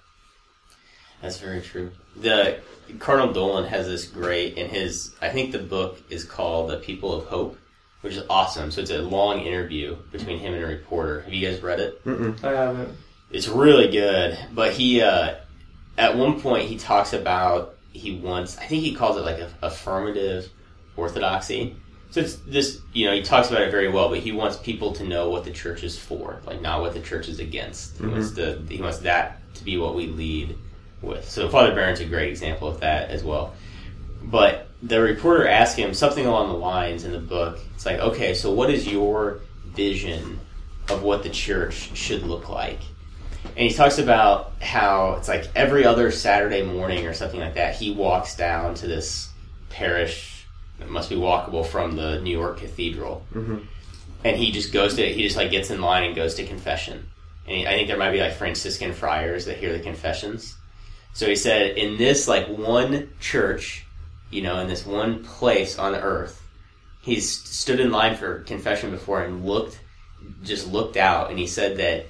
that's 1.23 1.39
very 1.39 1.63
true. 1.63 1.93
The 2.17 2.59
Cardinal 2.99 3.33
Dolan 3.33 3.65
has 3.65 3.87
this 3.87 4.07
great 4.07 4.57
in 4.57 4.69
his. 4.69 5.15
I 5.21 5.31
think 5.31 5.53
the 5.53 5.59
book 5.59 6.01
is 6.11 6.25
called 6.25 6.71
"The 6.71 6.79
People 6.79 7.15
of 7.15 7.27
Hope," 7.27 7.59
which 8.03 8.15
is 8.15 8.25
awesome. 8.29 8.71
So 8.71 8.81
it's 8.81 8.91
a 8.91 8.99
long 8.99 9.41
interview 9.41 9.97
between 10.11 10.39
him 10.39 10.55
and 10.55 10.63
a 10.63 10.67
reporter. 10.67 11.23
Have 11.23 11.33
you 11.33 11.49
guys 11.49 11.63
read 11.63 11.81
it? 11.81 12.05
Mm-mm. 12.05 12.43
I 12.45 12.53
haven't. 12.53 12.97
It's 13.31 13.49
really 13.49 13.91
good. 13.91 14.39
But 14.53 14.73
he, 14.73 15.01
uh, 15.01 15.37
at 15.97 16.17
one 16.17 16.41
point, 16.41 16.69
he 16.69 16.77
talks 16.77 17.13
about 17.13 17.77
he 17.93 18.17
wants. 18.17 18.59
I 18.59 18.67
think 18.67 18.83
he 18.83 18.95
calls 18.95 19.17
it 19.17 19.25
like 19.25 19.39
a 19.39 19.51
affirmative 19.63 20.51
orthodoxy. 20.97 21.77
So 22.11 22.21
it's 22.21 22.37
this, 22.47 22.79
you 22.93 23.07
know, 23.07 23.15
he 23.15 23.23
talks 23.23 23.49
about 23.49 23.63
it 23.63 23.71
very 23.71 23.89
well, 23.89 24.11
but 24.11 24.19
he 24.19 24.33
wants 24.33 24.59
people 24.59 24.93
to 24.95 25.05
know 25.05 25.31
what 25.31 25.45
the 25.45 25.51
church 25.51 25.83
is 25.83 25.99
for, 25.99 26.43
like 26.45 26.61
not 26.61 26.83
what 26.83 26.93
the 26.93 27.01
church 27.01 27.27
is 27.27 27.41
against. 27.41 27.97
He 27.97 28.07
wants 28.07 28.33
to, 28.33 28.63
he 28.69 28.83
wants 28.83 28.99
that 28.99 29.41
to 29.55 29.65
be 29.65 29.79
what 29.79 29.95
we 29.95 30.09
lead 30.09 30.59
with. 31.03 31.29
So 31.29 31.49
Father 31.49 31.75
Barron's 31.75 32.01
a 32.01 32.05
great 32.05 32.31
example 32.31 32.69
of 32.69 32.81
that 32.81 33.11
as 33.11 33.23
well. 33.25 33.55
But 34.23 34.69
the 34.83 35.01
reporter 35.01 35.47
asked 35.47 35.77
him 35.77 35.95
something 35.95 36.27
along 36.27 36.49
the 36.49 36.59
lines 36.59 37.05
in 37.05 37.13
the 37.13 37.19
book. 37.19 37.59
It's 37.75 37.87
like, 37.87 37.99
okay, 37.99 38.35
so 38.35 38.53
what 38.53 38.71
is 38.71 38.87
your 38.87 39.41
vision 39.67 40.41
of 40.89 41.03
what 41.03 41.23
the 41.23 41.31
church 41.31 41.97
should 41.97 42.23
look 42.23 42.49
like? 42.49 42.81
And 43.45 43.69
he 43.69 43.73
talks 43.73 43.99
about 43.99 44.53
how 44.61 45.17
it's 45.19 45.29
like 45.29 45.49
every 45.55 45.85
other 45.85 46.11
Saturday 46.11 46.63
morning 46.63 47.07
or 47.07 47.13
something 47.13 47.41
like 47.41 47.55
that, 47.55 47.75
he 47.75 47.93
walks 47.93 48.37
down 48.37 48.75
to 48.77 48.87
this 48.87 49.31
parish 49.69 50.47
that 50.79 50.89
must 50.89 51.11
be 51.11 51.17
walkable 51.17 51.67
from 51.67 51.97
the 51.97 52.21
New 52.21 52.37
York 52.37 52.59
Cathedral. 52.59 53.25
Mhm. 53.35 53.67
And 54.25 54.37
he 54.37 54.53
just 54.53 54.73
goes 54.73 54.95
to, 54.95 55.13
he 55.13 55.23
just 55.23 55.37
like 55.37 55.51
gets 55.51 55.71
in 55.71 55.81
line 55.81 56.05
and 56.05 56.15
goes 56.15 56.35
to 56.35 56.47
confession. 56.47 57.09
And 57.47 57.57
he, 57.57 57.67
I 57.67 57.71
think 57.71 57.89
there 57.89 57.99
might 57.99 58.13
be 58.13 58.21
like 58.21 58.35
Franciscan 58.35 58.93
friars 58.93 59.45
that 59.47 59.59
hear 59.59 59.73
the 59.73 59.81
confessions. 59.81 60.57
So 61.15 61.27
he 61.27 61.37
said, 61.37 61.77
in 61.77 61.99
this 61.99 62.27
like 62.27 62.49
one 62.49 63.11
church, 63.21 63.85
you 64.31 64.43
know, 64.43 64.59
in 64.61 64.69
this 64.69 64.87
one 64.87 65.25
place 65.25 65.79
on 65.79 65.95
earth, 65.95 66.43
he's 67.03 67.31
stood 67.31 67.81
in 67.81 67.91
line 67.91 68.17
for 68.17 68.41
confession 68.41 68.91
before 68.91 69.23
and 69.23 69.45
looked, 69.45 69.81
just 70.43 70.71
looked 70.71 70.97
out, 70.97 71.31
and 71.31 71.39
he 71.39 71.47
said 71.47 71.77
that 71.79 72.07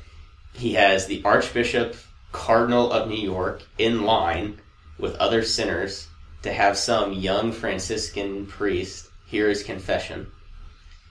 he 0.53 0.75
has 0.75 1.07
the 1.07 1.23
Archbishop 1.25 1.97
Cardinal 2.31 2.93
of 2.93 3.09
New 3.09 3.21
York 3.21 3.63
in 3.79 4.03
line 4.05 4.61
with 4.99 5.17
other 5.17 5.43
sinners 5.43 6.09
to 6.43 6.53
have 6.53 6.77
some 6.77 7.13
young 7.13 7.53
Franciscan 7.53 8.47
priest 8.47 9.09
hear 9.27 9.49
his 9.49 9.63
confession. 9.63 10.31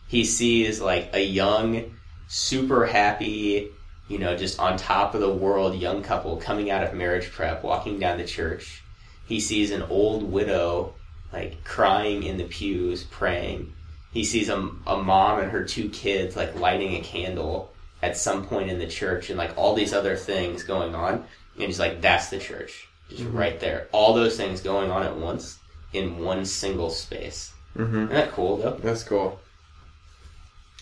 He 0.08 0.24
sees 0.26 0.80
like 0.80 1.10
a 1.14 1.24
young, 1.24 1.96
super 2.28 2.86
happy, 2.86 3.70
you 4.08 4.18
know, 4.18 4.36
just 4.36 4.60
on 4.60 4.78
top 4.78 5.14
of 5.14 5.22
the 5.22 5.34
world 5.34 5.76
young 5.76 6.04
couple 6.04 6.38
coming 6.38 6.70
out 6.70 6.84
of 6.84 6.94
marriage 6.94 7.32
prep, 7.32 7.64
walking 7.64 8.00
down 8.00 8.18
the 8.18 8.26
church. 8.26 8.84
He 9.26 9.40
sees 9.40 9.72
an 9.72 9.84
old 9.84 10.24
widow 10.24 10.94
like 11.32 11.64
crying 11.64 12.24
in 12.24 12.38
the 12.38 12.44
pews, 12.44 13.04
praying. 13.04 13.74
He 14.12 14.26
sees 14.26 14.50
a, 14.50 14.70
a 14.86 15.02
mom 15.02 15.40
and 15.40 15.52
her 15.52 15.64
two 15.64 15.90
kids 15.90 16.36
like 16.36 16.60
lighting 16.60 16.96
a 16.96 17.02
candle 17.02 17.72
at 18.02 18.18
some 18.18 18.46
point 18.46 18.70
in 18.70 18.80
the 18.80 18.88
church 18.88 19.30
and 19.30 19.38
like 19.38 19.58
all 19.58 19.76
these 19.76 19.94
other 19.94 20.18
things 20.18 20.64
going 20.64 20.94
on. 20.96 21.14
And 21.56 21.66
he's 21.66 21.80
like, 21.80 22.02
that's 22.02 22.30
the 22.30 22.40
church. 22.40 22.88
Just 23.10 23.24
right 23.30 23.60
there. 23.60 23.88
All 23.92 24.14
those 24.14 24.36
things 24.38 24.62
going 24.62 24.92
on 24.92 25.04
at 25.04 25.16
once 25.16 25.60
in 25.94 26.20
one 26.20 26.46
single 26.46 26.90
space. 26.90 27.54
Mm-hmm. 27.78 27.96
Isn't 27.96 28.10
that 28.10 28.32
cool 28.32 28.58
though? 28.58 28.78
That's 28.82 29.04
cool. 29.04 29.40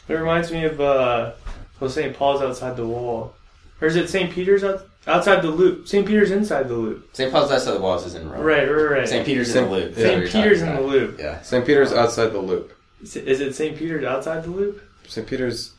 It 0.08 0.14
reminds 0.14 0.52
me 0.52 0.66
of 0.66 0.82
uh, 0.82 1.34
well, 1.80 1.90
St. 1.90 2.16
Paul's 2.16 2.42
outside 2.42 2.76
the 2.78 2.86
wall, 2.86 3.34
or 3.82 3.88
is 3.88 3.96
it 3.96 4.10
St. 4.10 4.32
Peter's 4.32 4.64
out, 4.64 4.86
outside 5.08 5.42
the 5.42 5.50
loop? 5.50 5.88
St. 5.88 6.06
Peter's 6.06 6.32
inside 6.32 6.68
the 6.68 6.76
loop. 6.76 7.10
St. 7.14 7.32
Paul's 7.32 7.52
outside 7.52 7.74
the 7.74 7.80
Walls 7.80 8.06
is 8.06 8.16
in 8.16 8.30
Rome. 8.30 8.42
Right, 8.42 8.70
right, 8.70 8.84
right. 8.92 9.08
St. 9.10 9.26
Peter's 9.26 9.56
in 9.56 9.66
the 9.66 9.70
loop. 9.72 9.98
yeah. 9.98 10.04
St. 10.04 10.30
Peter's 10.32 10.62
in 10.62 10.76
the 10.76 10.82
loop. 10.82 11.20
Yeah. 11.20 11.42
St. 11.42 11.66
Peter's 11.66 11.94
outside 11.94 12.28
the 12.28 12.40
loop. 12.40 12.74
Is 13.02 13.16
it 13.16 13.56
St. 13.56 13.78
Peter's 13.78 14.04
outside 14.04 14.44
the 14.44 14.50
loop? 14.52 14.82
St. 15.08 15.26
Peter's 15.26 15.74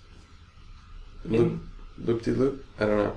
loop, 1.24 1.60
loop 1.98 2.22
de 2.22 2.30
loop. 2.32 2.64
I 2.80 2.86
don't 2.86 2.96
know. 2.98 3.16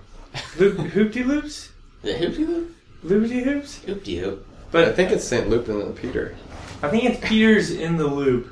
Loop 0.59 1.11
de 1.13 1.23
loops, 1.23 1.69
The 2.01 2.13
de 2.13 2.45
loop? 2.45 2.75
Loop 3.03 3.27
de 3.29 3.43
hoops. 3.43 3.83
Hoop 3.85 4.03
de 4.03 4.17
hoop. 4.19 4.45
But 4.71 4.87
I 4.87 4.91
think 4.91 5.11
it's 5.11 5.23
St. 5.23 5.49
Loop 5.49 5.67
and 5.69 5.81
then 5.81 5.93
Peter. 5.93 6.35
I 6.81 6.89
think 6.89 7.05
it's 7.05 7.19
Peter's 7.27 7.71
in 7.71 7.97
the 7.97 8.07
loop. 8.07 8.49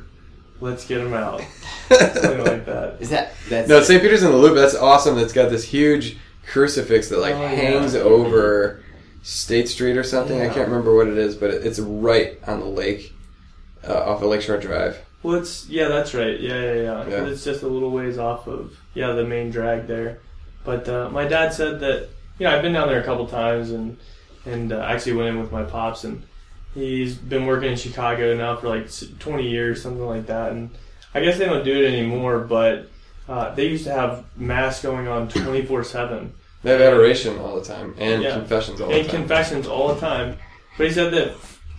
Let's 0.61 0.85
get 0.87 1.01
him 1.01 1.13
out. 1.13 1.41
Something 1.89 2.43
like 2.45 2.65
that. 2.65 2.97
Is 2.99 3.09
that 3.09 3.33
that's 3.49 3.67
No, 3.67 3.81
St. 3.81 4.01
Peter's 4.01 4.23
in 4.23 4.31
the 4.31 4.37
Loop. 4.37 4.55
That's 4.55 4.75
awesome. 4.75 5.15
That's 5.15 5.33
got 5.33 5.49
this 5.49 5.63
huge 5.65 6.17
crucifix 6.47 7.09
that 7.09 7.19
like 7.19 7.35
Oh, 7.35 7.41
yeah. 7.41 7.47
hangs 7.49 7.95
over 7.95 8.83
State 9.23 9.67
Street 9.67 9.97
or 9.97 10.03
something. 10.03 10.39
I 10.39 10.45
Yeah. 10.45 10.53
can't 10.53 10.67
remember 10.69 10.95
what 10.95 11.07
it 11.07 11.17
is, 11.17 11.35
but 11.35 11.49
it- 11.51 11.65
it's 11.65 11.79
right 11.79 12.39
on 12.47 12.59
the 12.59 12.65
lake 12.67 13.13
uh, 13.87 13.93
off 13.93 14.21
of 14.21 14.29
Lakeshore 14.29 14.57
Drive. 14.57 14.97
Well, 15.23 15.35
it's 15.35 15.67
yeah, 15.69 15.87
that's 15.87 16.13
right. 16.13 16.39
Yeah, 16.39 16.59
yeah, 16.61 16.73
yeah. 16.73 17.03
'Cause 17.03 17.11
Yeah. 17.11 17.25
It's 17.27 17.43
just 17.43 17.63
a 17.63 17.67
little 17.67 17.91
ways 17.91 18.17
off 18.17 18.47
of 18.47 18.71
yeah 18.93 19.13
the 19.13 19.23
main 19.23 19.49
drag 19.51 19.87
there. 19.87 20.19
But 20.63 20.87
uh, 20.87 21.09
my 21.09 21.27
dad 21.27 21.53
said 21.53 21.79
that 21.81 22.09
you 22.39 22.45
know 22.47 22.55
I've 22.55 22.61
been 22.61 22.73
down 22.73 22.87
there 22.87 22.99
a 23.01 23.03
couple 23.03 23.27
times 23.27 23.71
and 23.71 23.97
and 24.45 24.71
uh, 24.73 24.77
actually 24.79 25.13
went 25.13 25.29
in 25.29 25.39
with 25.39 25.51
my 25.51 25.63
pops 25.63 26.03
and 26.03 26.23
he's 26.73 27.15
been 27.15 27.45
working 27.45 27.71
in 27.71 27.77
Chicago 27.77 28.35
now 28.35 28.55
for 28.57 28.67
like 28.69 28.87
20 29.19 29.47
years, 29.49 29.81
something 29.81 30.05
like 30.05 30.27
that. 30.27 30.51
And 30.51 30.69
I 31.13 31.19
guess 31.21 31.37
they 31.37 31.45
don't 31.45 31.65
do 31.65 31.83
it 31.83 31.87
anymore, 31.87 32.39
but 32.39 32.87
uh, 33.27 33.53
they 33.55 33.67
used 33.67 33.83
to 33.85 33.91
have 33.93 34.25
mass 34.37 34.81
going 34.81 35.07
on 35.07 35.27
24 35.29 35.83
seven. 35.83 36.33
They 36.63 36.71
have 36.71 36.81
adoration 36.81 37.39
all 37.39 37.55
the 37.59 37.65
time 37.65 37.95
and 37.97 38.21
Yeah. 38.21 38.35
confessions 38.35 38.79
all 38.81 38.89
and 38.91 39.05
the 39.05 39.09
time. 39.09 39.15
And 39.21 39.27
confessions 39.27 39.67
all 39.67 39.93
the 39.93 39.99
time. 39.99 40.37
But 40.77 40.87
he 40.87 40.93
said 40.93 41.11
that 41.13 41.35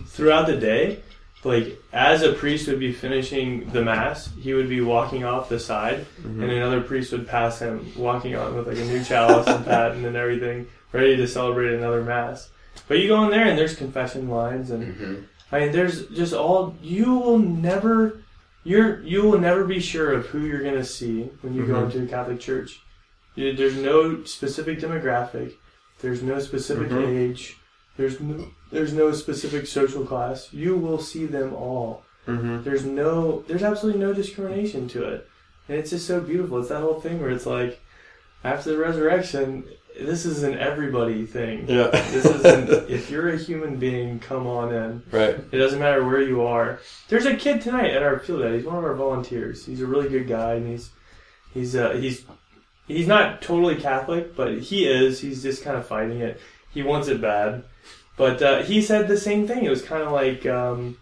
throughout 0.07 0.45
the 0.47 0.57
day, 0.57 0.99
like 1.43 1.77
as 1.91 2.21
a 2.21 2.33
priest 2.33 2.67
would 2.67 2.79
be 2.79 2.91
finishing 2.93 3.69
the 3.71 3.81
mass, 3.83 4.29
he 4.39 4.53
would 4.53 4.69
be 4.69 4.81
walking 4.81 5.23
off 5.25 5.49
the 5.49 5.59
side, 5.59 6.05
Mm-hmm. 6.21 6.41
and 6.43 6.51
another 6.51 6.81
priest 6.81 7.11
would 7.11 7.27
pass 7.27 7.59
him, 7.59 7.91
walking 7.97 8.35
on 8.35 8.55
with 8.55 8.67
like 8.67 8.77
a 8.77 8.85
new 8.85 9.03
chalice 9.03 9.47
and 9.47 9.65
paten 9.65 10.05
and 10.05 10.15
everything, 10.15 10.67
ready 10.91 11.15
to 11.17 11.27
celebrate 11.27 11.73
another 11.73 12.01
mass. 12.03 12.49
But 12.87 12.99
you 12.99 13.07
go 13.07 13.23
in 13.23 13.31
there 13.31 13.45
and 13.45 13.57
there's 13.57 13.75
confession 13.75 14.29
lines 14.29 14.71
and 14.71 14.95
hmm 14.95 15.15
I 15.51 15.59
mean, 15.59 15.71
there's 15.71 16.07
just 16.07 16.33
all 16.33 16.75
you 16.81 17.13
will 17.13 17.37
never, 17.37 18.23
you're 18.63 19.01
you 19.03 19.21
will 19.23 19.37
never 19.39 19.63
be 19.65 19.79
sure 19.79 20.11
of 20.13 20.25
who 20.27 20.39
you're 20.47 20.63
gonna 20.63 20.83
see 20.83 21.29
when 21.41 21.53
you 21.53 21.65
go 21.67 21.75
Mhm. 21.75 21.85
into 21.85 22.03
a 22.03 22.07
Catholic 22.07 22.39
church. 22.39 22.81
You, 23.35 23.53
there's 23.55 23.75
no 23.77 24.23
specific 24.23 24.79
demographic. 24.79 25.53
There's 26.01 26.23
no 26.23 26.39
specific 26.39 26.89
Mhm. 26.89 27.07
age. 27.17 27.57
There's 27.97 28.19
no 28.19 28.47
there's 28.71 28.93
no 28.93 29.11
specific 29.11 29.67
social 29.67 30.03
class. 30.03 30.51
You 30.51 30.75
will 30.75 30.97
see 30.99 31.27
them 31.27 31.53
all. 31.53 32.03
Mm-hmm. 32.27 32.63
There's 32.63 32.83
no 32.85 33.43
there's 33.47 33.61
absolutely 33.63 34.01
no 34.01 34.11
discrimination 34.13 34.87
to 34.89 35.03
it, 35.03 35.29
and 35.69 35.77
it's 35.77 35.91
just 35.91 36.07
so 36.07 36.19
beautiful. 36.19 36.57
It's 36.59 36.69
that 36.69 36.81
whole 36.81 36.99
thing 36.99 37.21
where 37.21 37.29
it's 37.29 37.45
like 37.45 37.79
after 38.43 38.71
the 38.71 38.77
resurrection, 38.79 39.65
this 39.99 40.25
is 40.25 40.43
an 40.43 40.57
everybody 40.57 41.25
thing. 41.25 41.67
Yeah. 41.67 41.87
This 41.87 42.25
isn't 42.25 42.89
if 42.89 43.09
you're 43.09 43.29
a 43.29 43.37
human 43.37 43.77
being, 43.77 44.19
come 44.19 44.47
on 44.47 44.73
in. 44.73 45.03
right. 45.11 45.35
It 45.51 45.57
doesn't 45.57 45.79
matter 45.79 46.03
where 46.03 46.21
you 46.21 46.41
are. 46.43 46.79
There's 47.09 47.25
a 47.25 47.35
kid 47.35 47.61
tonight 47.61 47.91
at 47.91 48.03
our 48.03 48.19
field 48.19 48.41
day. 48.41 48.55
He's 48.55 48.65
one 48.65 48.77
of 48.77 48.83
our 48.83 48.95
volunteers. 48.95 49.65
He's 49.65 49.81
a 49.81 49.85
really 49.85 50.09
good 50.09 50.27
guy, 50.27 50.53
and 50.53 50.67
he's 50.67 50.89
he's 51.53 51.75
uh, 51.75 51.91
he's 51.91 52.23
he's 52.87 53.07
not 53.07 53.41
totally 53.41 53.75
Catholic, 53.75 54.35
but 54.35 54.59
he 54.59 54.87
is. 54.87 55.19
He's 55.19 55.43
just 55.43 55.63
kind 55.63 55.77
of 55.77 55.85
fighting 55.87 56.19
it. 56.21 56.39
He 56.73 56.81
wants 56.81 57.07
it 57.07 57.21
bad, 57.21 57.63
but 58.17 58.41
uh, 58.41 58.63
he 58.63 58.81
said 58.81 59.07
the 59.07 59.17
same 59.17 59.47
thing. 59.47 59.63
It 59.63 59.69
was 59.69 59.83
kind 59.83 60.01
of 60.01 60.11
like 60.11 60.45
um, 60.45 60.97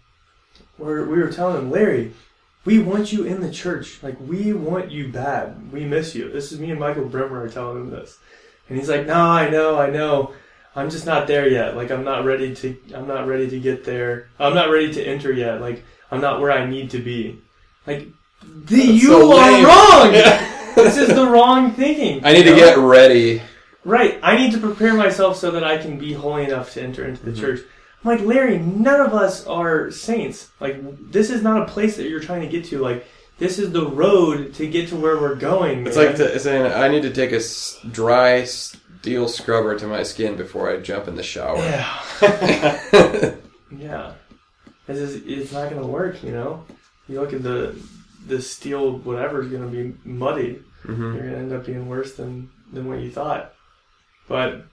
we're, 0.78 1.06
we 1.06 1.18
were 1.18 1.32
telling 1.32 1.56
him, 1.56 1.70
Larry, 1.70 2.12
we 2.64 2.78
want 2.78 3.12
you 3.12 3.24
in 3.24 3.40
the 3.40 3.50
church. 3.50 4.02
Like 4.02 4.20
we 4.20 4.52
want 4.52 4.90
you 4.90 5.08
bad. 5.08 5.72
We 5.72 5.84
miss 5.84 6.14
you. 6.14 6.30
This 6.30 6.52
is 6.52 6.60
me 6.60 6.70
and 6.70 6.80
Michael 6.80 7.06
Bremer 7.06 7.42
are 7.44 7.48
telling 7.48 7.78
him 7.78 7.90
this, 7.90 8.18
and 8.68 8.78
he's 8.78 8.88
like, 8.88 9.06
No, 9.06 9.14
I 9.14 9.50
know, 9.50 9.78
I 9.78 9.90
know. 9.90 10.34
I'm 10.74 10.88
just 10.88 11.06
not 11.06 11.26
there 11.26 11.48
yet. 11.48 11.76
Like 11.76 11.90
I'm 11.90 12.04
not 12.04 12.24
ready 12.24 12.54
to. 12.56 12.76
I'm 12.94 13.06
not 13.06 13.26
ready 13.26 13.48
to 13.50 13.60
get 13.60 13.84
there. 13.84 14.28
I'm 14.38 14.54
not 14.54 14.70
ready 14.70 14.92
to 14.94 15.02
enter 15.02 15.32
yet. 15.32 15.60
Like 15.60 15.84
I'm 16.10 16.20
not 16.20 16.40
where 16.40 16.50
I 16.50 16.66
need 16.66 16.90
to 16.90 16.98
be. 16.98 17.40
Like 17.86 18.08
the, 18.42 18.76
you 18.76 19.08
so 19.08 19.36
are 19.36 19.52
lame. 19.52 19.64
wrong. 19.64 20.12
this 20.74 20.96
is 20.96 21.08
the 21.08 21.28
wrong 21.28 21.72
thinking. 21.72 22.24
I 22.24 22.32
need 22.32 22.46
you 22.46 22.54
to 22.54 22.56
get 22.56 22.78
ready. 22.78 23.42
right. 23.84 24.18
I 24.22 24.36
need 24.36 24.52
to 24.52 24.58
prepare 24.58 24.94
myself 24.94 25.36
so 25.36 25.50
that 25.50 25.64
I 25.64 25.76
can 25.76 25.98
be 25.98 26.14
holy 26.14 26.44
enough 26.44 26.72
to 26.72 26.82
enter 26.82 27.06
into 27.06 27.22
the 27.22 27.32
mm-hmm. 27.32 27.40
church. 27.40 27.60
I'm 28.02 28.16
like 28.16 28.26
Larry. 28.26 28.58
None 28.58 29.00
of 29.00 29.12
us 29.12 29.46
are 29.46 29.90
saints. 29.90 30.50
Like 30.58 30.80
this 31.10 31.28
is 31.28 31.42
not 31.42 31.68
a 31.68 31.72
place 31.72 31.96
that 31.98 32.08
you're 32.08 32.20
trying 32.20 32.40
to 32.40 32.48
get 32.48 32.64
to. 32.66 32.78
Like 32.78 33.06
this 33.38 33.58
is 33.58 33.72
the 33.72 33.86
road 33.86 34.54
to 34.54 34.66
get 34.68 34.88
to 34.90 34.96
where 34.96 35.18
we're 35.20 35.34
going. 35.34 35.86
It's 35.86 35.96
man. 35.96 36.06
like 36.06 36.16
the, 36.16 36.38
saying 36.38 36.70
I 36.72 36.88
need 36.88 37.02
to 37.02 37.10
take 37.12 37.32
a 37.32 37.36
s- 37.36 37.78
dry 37.90 38.44
steel 38.44 39.28
scrubber 39.28 39.76
to 39.78 39.86
my 39.86 40.02
skin 40.04 40.36
before 40.36 40.70
I 40.70 40.78
jump 40.78 41.08
in 41.08 41.16
the 41.16 41.22
shower. 41.22 41.58
Yeah. 41.58 43.34
Yeah, 43.74 44.12
it's 44.86 44.98
just, 44.98 45.26
it's 45.26 45.50
not 45.50 45.70
gonna 45.70 45.86
work. 45.86 46.22
You 46.22 46.32
know, 46.32 46.66
you 47.08 47.18
look 47.18 47.32
at 47.32 47.42
the 47.42 47.74
the 48.26 48.40
steel 48.42 48.98
whatever 48.98 49.40
is 49.40 49.48
gonna 49.48 49.66
be 49.66 49.94
muddy. 50.04 50.60
hmm 50.82 51.14
You're 51.14 51.24
gonna 51.24 51.38
end 51.38 51.52
up 51.54 51.64
being 51.64 51.88
worse 51.88 52.14
than 52.14 52.50
than 52.70 52.86
what 52.86 53.00
you 53.00 53.10
thought. 53.10 53.54
But 54.28 54.66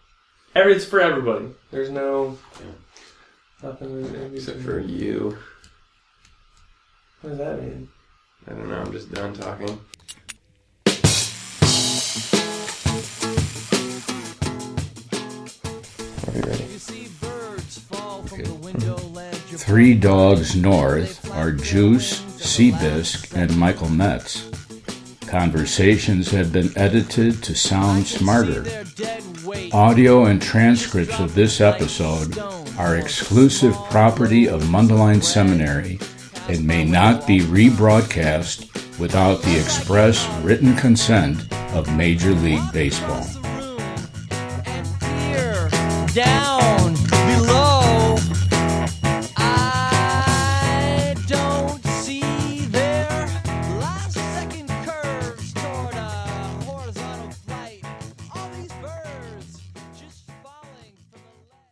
every 0.53 0.74
it's 0.76 0.84
for 0.84 0.99
everybody. 0.99 1.47
There's 1.72 1.89
no 1.89 2.38
nothing 3.64 3.89
in 4.05 4.16
in 4.16 4.36
Except 4.36 4.60
for 4.60 4.80
you. 4.82 5.38
what 7.22 7.30
does 7.30 7.39
that 7.39 7.62
mean? 7.64 7.88
I 8.47 8.53
don't 8.53 8.69
know. 8.69 8.79
I'm 8.79 8.91
just 8.91 9.11
done 9.11 9.33
talking. 9.33 9.79
Are 16.25 16.35
you 16.35 16.41
ready? 16.41 16.63
Three 19.57 19.93
Dogs 19.93 20.55
North 20.55 21.29
are 21.31 21.51
Juice, 21.51 22.21
Seabisc, 22.21 23.35
and 23.35 23.55
Michael 23.57 23.89
Metz. 23.89 24.49
Conversations 25.27 26.31
have 26.31 26.51
been 26.51 26.75
edited 26.75 27.43
to 27.43 27.55
sound 27.55 28.07
smarter. 28.07 28.65
Audio 29.73 30.25
and 30.25 30.41
transcripts 30.41 31.19
of 31.19 31.35
this 31.35 31.61
episode 31.61 32.37
are 32.79 32.97
exclusive 32.97 33.75
property 33.91 34.47
of 34.47 34.63
Mundelein 34.63 35.21
Seminary 35.21 35.99
and 36.50 36.66
may 36.66 36.84
not 36.84 37.26
be 37.26 37.39
rebroadcast 37.39 39.00
without 39.00 39.41
the 39.43 39.58
express 39.58 40.28
written 40.43 40.76
consent 40.76 41.38
of 41.74 41.95
Major 41.95 42.32
League 42.32 42.74
Baseball. 42.74 43.26
down. 46.14 46.59